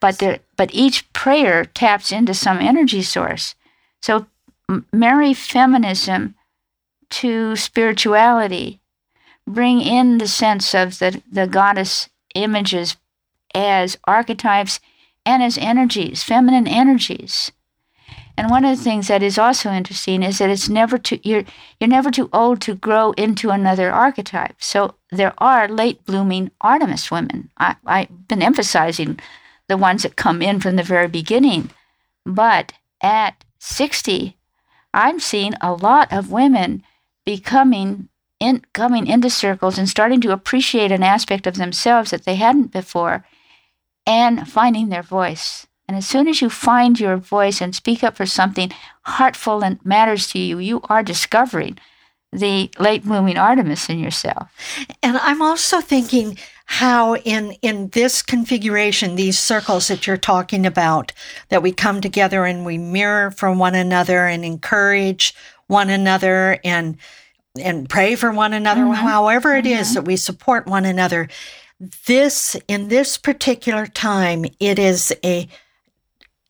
But 0.00 0.18
there 0.18 0.40
but 0.56 0.70
each 0.72 1.10
prayer 1.12 1.64
taps 1.64 2.12
into 2.12 2.34
some 2.34 2.58
energy 2.58 3.02
source. 3.02 3.54
So 4.00 4.26
marry 4.92 5.34
feminism 5.34 6.34
to 7.10 7.56
spirituality. 7.56 8.80
Bring 9.46 9.80
in 9.80 10.18
the 10.18 10.28
sense 10.28 10.74
of 10.74 10.98
the, 10.98 11.20
the 11.30 11.46
goddess 11.46 12.08
images 12.34 12.96
as 13.54 13.98
archetypes 14.04 14.80
and 15.24 15.42
as 15.42 15.58
energies, 15.58 16.22
feminine 16.22 16.66
energies. 16.66 17.52
And 18.36 18.50
one 18.50 18.64
of 18.64 18.76
the 18.76 18.82
things 18.82 19.08
that 19.08 19.22
is 19.22 19.38
also 19.38 19.70
interesting 19.70 20.22
is 20.22 20.38
that 20.38 20.50
it's 20.50 20.68
never 20.68 20.96
too 20.98 21.20
you're 21.22 21.44
you're 21.78 21.88
never 21.88 22.10
too 22.10 22.30
old 22.32 22.60
to 22.62 22.74
grow 22.74 23.12
into 23.12 23.50
another 23.50 23.92
archetype. 23.92 24.56
So 24.58 24.94
there 25.10 25.34
are 25.38 25.68
late 25.68 26.04
blooming 26.06 26.50
Artemis 26.60 27.10
women. 27.10 27.50
I, 27.58 27.76
I've 27.84 28.28
been 28.28 28.42
emphasizing 28.42 29.20
the 29.68 29.76
ones 29.76 30.02
that 30.02 30.16
come 30.16 30.40
in 30.42 30.60
from 30.60 30.76
the 30.76 30.82
very 30.82 31.08
beginning. 31.08 31.70
But 32.24 32.72
at 33.02 33.44
60, 33.58 34.36
I'm 34.94 35.20
seeing 35.20 35.54
a 35.60 35.72
lot 35.72 36.12
of 36.12 36.30
women 36.30 36.82
becoming 37.24 38.08
in 38.40 38.62
coming 38.72 39.06
into 39.06 39.30
circles 39.30 39.78
and 39.78 39.88
starting 39.88 40.20
to 40.22 40.32
appreciate 40.32 40.90
an 40.90 41.02
aspect 41.02 41.46
of 41.46 41.56
themselves 41.56 42.10
that 42.10 42.24
they 42.24 42.34
hadn't 42.34 42.72
before 42.72 43.24
and 44.06 44.48
finding 44.48 44.88
their 44.88 45.02
voice. 45.02 45.66
And 45.88 45.96
as 45.96 46.06
soon 46.06 46.28
as 46.28 46.40
you 46.40 46.48
find 46.48 46.98
your 46.98 47.16
voice 47.16 47.60
and 47.60 47.74
speak 47.74 48.02
up 48.02 48.16
for 48.16 48.26
something 48.26 48.72
heartful 49.02 49.62
and 49.62 49.84
matters 49.84 50.28
to 50.28 50.38
you, 50.38 50.58
you 50.58 50.80
are 50.88 51.02
discovering 51.02 51.78
the 52.32 52.70
late 52.78 53.04
blooming 53.04 53.36
Artemis 53.36 53.90
in 53.90 53.98
yourself. 53.98 54.50
And 55.02 55.18
I'm 55.18 55.42
also 55.42 55.80
thinking 55.80 56.38
how 56.64 57.16
in 57.16 57.52
in 57.60 57.88
this 57.88 58.22
configuration 58.22 59.16
these 59.16 59.38
circles 59.38 59.88
that 59.88 60.06
you're 60.06 60.16
talking 60.16 60.64
about 60.64 61.12
that 61.50 61.62
we 61.62 61.72
come 61.72 62.00
together 62.00 62.46
and 62.46 62.64
we 62.64 62.78
mirror 62.78 63.30
for 63.30 63.52
one 63.52 63.74
another 63.74 64.26
and 64.26 64.44
encourage 64.44 65.34
one 65.66 65.90
another 65.90 66.58
and 66.64 66.96
and 67.60 67.90
pray 67.90 68.14
for 68.14 68.30
one 68.30 68.54
another 68.54 68.82
mm-hmm. 68.82 69.06
however 69.06 69.54
it 69.54 69.66
mm-hmm. 69.66 69.80
is 69.80 69.92
that 69.92 70.06
we 70.06 70.16
support 70.16 70.66
one 70.66 70.86
another 70.86 71.28
this 72.06 72.56
in 72.68 72.88
this 72.88 73.18
particular 73.18 73.86
time 73.86 74.44
it 74.60 74.78
is 74.78 75.12
a 75.24 75.48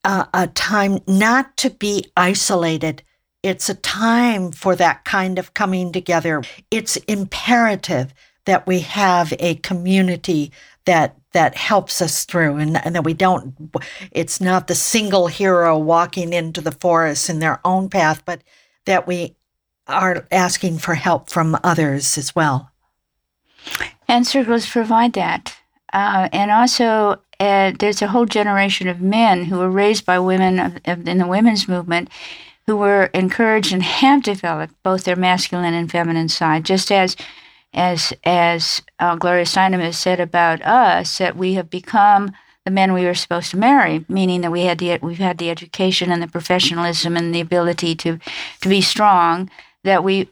a, 0.04 0.28
a 0.34 0.46
time 0.48 0.98
not 1.06 1.56
to 1.58 1.70
be 1.70 2.06
isolated. 2.16 3.02
It's 3.42 3.68
a 3.68 3.74
time 3.74 4.52
for 4.52 4.76
that 4.76 5.04
kind 5.04 5.38
of 5.38 5.54
coming 5.54 5.92
together. 5.92 6.42
It's 6.70 6.96
imperative 6.96 8.14
that 8.44 8.66
we 8.66 8.80
have 8.80 9.32
a 9.38 9.56
community 9.56 10.52
that 10.84 11.16
that 11.32 11.56
helps 11.56 12.02
us 12.02 12.24
through 12.24 12.56
and, 12.56 12.84
and 12.84 12.94
that 12.94 13.04
we 13.04 13.14
don't 13.14 13.54
it's 14.10 14.40
not 14.40 14.66
the 14.66 14.74
single 14.74 15.28
hero 15.28 15.78
walking 15.78 16.32
into 16.32 16.60
the 16.60 16.72
forest 16.72 17.30
in 17.30 17.38
their 17.38 17.60
own 17.64 17.88
path 17.88 18.22
but 18.26 18.42
that 18.84 19.06
we 19.06 19.34
are 19.86 20.26
asking 20.32 20.76
for 20.76 20.94
help 20.94 21.30
from 21.30 21.56
others 21.62 22.18
as 22.18 22.34
well 22.34 22.70
and 24.12 24.26
circles 24.26 24.68
provide 24.68 25.14
that. 25.14 25.56
Uh, 25.90 26.28
and 26.34 26.50
also 26.50 27.18
uh, 27.40 27.72
there's 27.78 28.02
a 28.02 28.08
whole 28.08 28.26
generation 28.26 28.86
of 28.86 29.00
men 29.00 29.46
who 29.46 29.58
were 29.58 29.70
raised 29.70 30.04
by 30.04 30.18
women 30.18 30.58
of, 30.58 30.78
of, 30.84 31.08
in 31.08 31.16
the 31.16 31.26
women's 31.26 31.66
movement 31.66 32.10
who 32.66 32.76
were 32.76 33.04
encouraged 33.14 33.72
and 33.72 33.82
have 33.82 34.22
developed 34.22 34.74
both 34.82 35.04
their 35.04 35.16
masculine 35.16 35.72
and 35.72 35.90
feminine 35.90 36.28
side 36.28 36.64
just 36.64 36.92
as 36.92 37.16
as 37.72 38.12
as 38.24 38.82
uh, 38.98 39.16
Gloria 39.16 39.46
Steinem 39.46 39.80
has 39.80 39.96
said 39.96 40.20
about 40.20 40.60
us, 40.60 41.16
that 41.16 41.34
we 41.34 41.54
have 41.54 41.70
become 41.70 42.32
the 42.66 42.70
men 42.70 42.92
we 42.92 43.06
were 43.06 43.14
supposed 43.14 43.50
to 43.52 43.56
marry, 43.56 44.04
meaning 44.10 44.42
that 44.42 44.52
we 44.52 44.62
had 44.64 44.76
the 44.76 44.98
we've 45.00 45.16
had 45.16 45.38
the 45.38 45.48
education 45.48 46.12
and 46.12 46.22
the 46.22 46.28
professionalism 46.28 47.16
and 47.16 47.34
the 47.34 47.40
ability 47.40 47.94
to 47.96 48.18
to 48.60 48.68
be 48.68 48.82
strong 48.82 49.50
that 49.84 50.04
we 50.04 50.28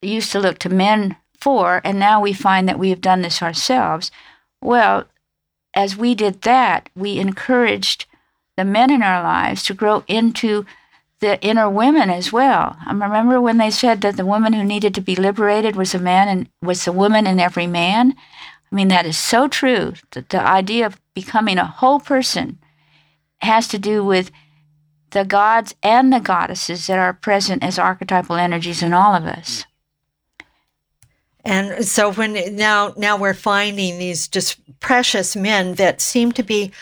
used 0.00 0.32
to 0.32 0.40
look 0.40 0.58
to 0.58 0.70
men 0.70 1.16
for, 1.40 1.80
and 1.84 1.98
now 1.98 2.20
we 2.20 2.32
find 2.32 2.68
that 2.68 2.78
we 2.78 2.90
have 2.90 3.00
done 3.00 3.22
this 3.22 3.42
ourselves. 3.42 4.10
Well, 4.60 5.04
as 5.74 5.96
we 5.96 6.14
did 6.14 6.42
that, 6.42 6.88
we 6.96 7.18
encouraged 7.18 8.06
the 8.56 8.64
men 8.64 8.90
in 8.90 9.02
our 9.02 9.22
lives 9.22 9.62
to 9.64 9.74
grow 9.74 10.02
into 10.08 10.66
the 11.20 11.40
inner 11.40 11.68
women 11.68 12.10
as 12.10 12.32
well. 12.32 12.76
I 12.84 12.92
remember 12.92 13.40
when 13.40 13.58
they 13.58 13.70
said 13.70 14.00
that 14.00 14.16
the 14.16 14.26
woman 14.26 14.52
who 14.52 14.64
needed 14.64 14.94
to 14.94 15.00
be 15.00 15.16
liberated 15.16 15.76
was 15.76 15.94
a 15.94 15.98
man 15.98 16.28
and 16.28 16.48
was 16.62 16.86
a 16.86 16.92
woman 16.92 17.26
in 17.26 17.40
every 17.40 17.66
man. 17.66 18.14
I 18.70 18.74
mean, 18.74 18.88
that 18.88 19.06
is 19.06 19.18
so 19.18 19.48
true. 19.48 19.94
The, 20.12 20.24
the 20.28 20.40
idea 20.40 20.86
of 20.86 21.00
becoming 21.14 21.58
a 21.58 21.66
whole 21.66 22.00
person 22.00 22.58
has 23.38 23.66
to 23.68 23.78
do 23.78 24.04
with 24.04 24.30
the 25.10 25.24
gods 25.24 25.74
and 25.82 26.12
the 26.12 26.20
goddesses 26.20 26.86
that 26.86 26.98
are 26.98 27.12
present 27.12 27.64
as 27.64 27.78
archetypal 27.78 28.36
energies 28.36 28.82
in 28.82 28.92
all 28.92 29.14
of 29.14 29.24
us. 29.24 29.64
And 31.44 31.86
so 31.86 32.12
when 32.12 32.56
now 32.56 32.92
now 32.96 33.16
we're 33.16 33.34
finding 33.34 33.98
these 33.98 34.28
just 34.28 34.58
precious 34.80 35.36
men 35.36 35.74
that 35.74 36.00
seem 36.00 36.32
to 36.32 36.42
be 36.42 36.72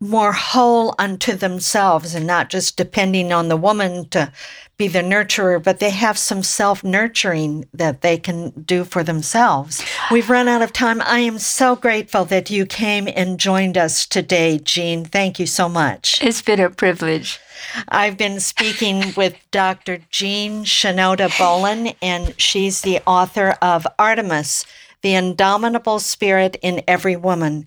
more 0.00 0.32
whole 0.32 0.94
unto 0.98 1.34
themselves 1.34 2.14
and 2.14 2.26
not 2.26 2.50
just 2.50 2.76
depending 2.76 3.32
on 3.32 3.48
the 3.48 3.56
woman 3.56 4.08
to 4.10 4.30
be 4.76 4.88
the 4.88 5.00
nurturer, 5.00 5.62
but 5.62 5.78
they 5.78 5.90
have 5.90 6.18
some 6.18 6.42
self 6.42 6.84
nurturing 6.84 7.64
that 7.72 8.02
they 8.02 8.18
can 8.18 8.50
do 8.50 8.84
for 8.84 9.02
themselves. 9.02 9.82
We've 10.10 10.28
run 10.28 10.48
out 10.48 10.62
of 10.62 10.72
time. 10.72 11.00
I 11.02 11.20
am 11.20 11.38
so 11.38 11.76
grateful 11.76 12.24
that 12.26 12.50
you 12.50 12.66
came 12.66 13.08
and 13.08 13.40
joined 13.40 13.78
us 13.78 14.04
today, 14.06 14.58
Jean. 14.58 15.04
Thank 15.04 15.38
you 15.38 15.46
so 15.46 15.68
much. 15.68 16.22
It's 16.22 16.42
been 16.42 16.60
a 16.60 16.68
privilege. 16.68 17.40
I've 17.88 18.18
been 18.18 18.40
speaking 18.40 19.14
with 19.16 19.34
Dr. 19.50 20.00
Jean 20.10 20.64
Shinoda 20.64 21.36
Bolen, 21.38 21.94
and 22.02 22.38
she's 22.38 22.82
the 22.82 23.00
author 23.06 23.56
of 23.62 23.86
Artemis, 23.98 24.66
the 25.00 25.14
Indomitable 25.14 26.00
Spirit 26.00 26.58
in 26.62 26.82
Every 26.86 27.16
Woman 27.16 27.64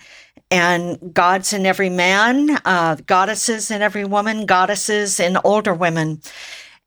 and 0.50 1.14
gods 1.14 1.54
in 1.54 1.66
every 1.66 1.90
man, 1.90 2.60
uh, 2.66 2.96
goddesses 3.06 3.72
in 3.72 3.82
every 3.82 4.06
woman, 4.06 4.46
goddesses 4.46 5.20
in 5.20 5.38
older 5.44 5.74
women. 5.74 6.22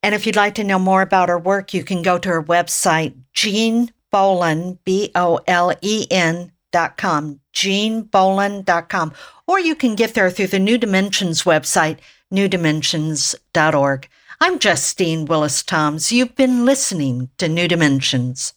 And 0.02 0.14
if 0.14 0.26
you'd 0.26 0.36
like 0.36 0.54
to 0.56 0.64
know 0.64 0.78
more 0.78 1.02
about 1.02 1.28
her 1.28 1.38
work, 1.38 1.72
you 1.72 1.84
can 1.84 2.02
go 2.02 2.18
to 2.18 2.28
her 2.28 2.42
website, 2.42 3.14
Jean 3.32 3.92
Bolen, 4.10 4.78
B 4.84 5.10
O 5.14 5.40
L 5.46 5.72
E 5.80 6.06
N 6.10 6.52
dot 6.72 6.96
com, 6.96 7.40
jeanbolen.com, 7.54 9.12
or 9.46 9.60
you 9.60 9.74
can 9.74 9.94
get 9.94 10.14
there 10.14 10.30
through 10.30 10.48
the 10.48 10.58
New 10.58 10.78
Dimensions 10.78 11.44
website, 11.44 11.98
newdimensions.org. 12.32 14.08
I'm 14.40 14.58
Justine 14.58 15.26
Willis 15.26 15.62
Toms. 15.62 16.10
You've 16.10 16.34
been 16.34 16.64
listening 16.64 17.30
to 17.38 17.48
New 17.48 17.68
Dimensions. 17.68 18.54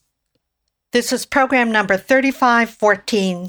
This 0.90 1.12
is 1.12 1.26
program 1.26 1.70
number 1.70 1.96
3514. 1.96 3.48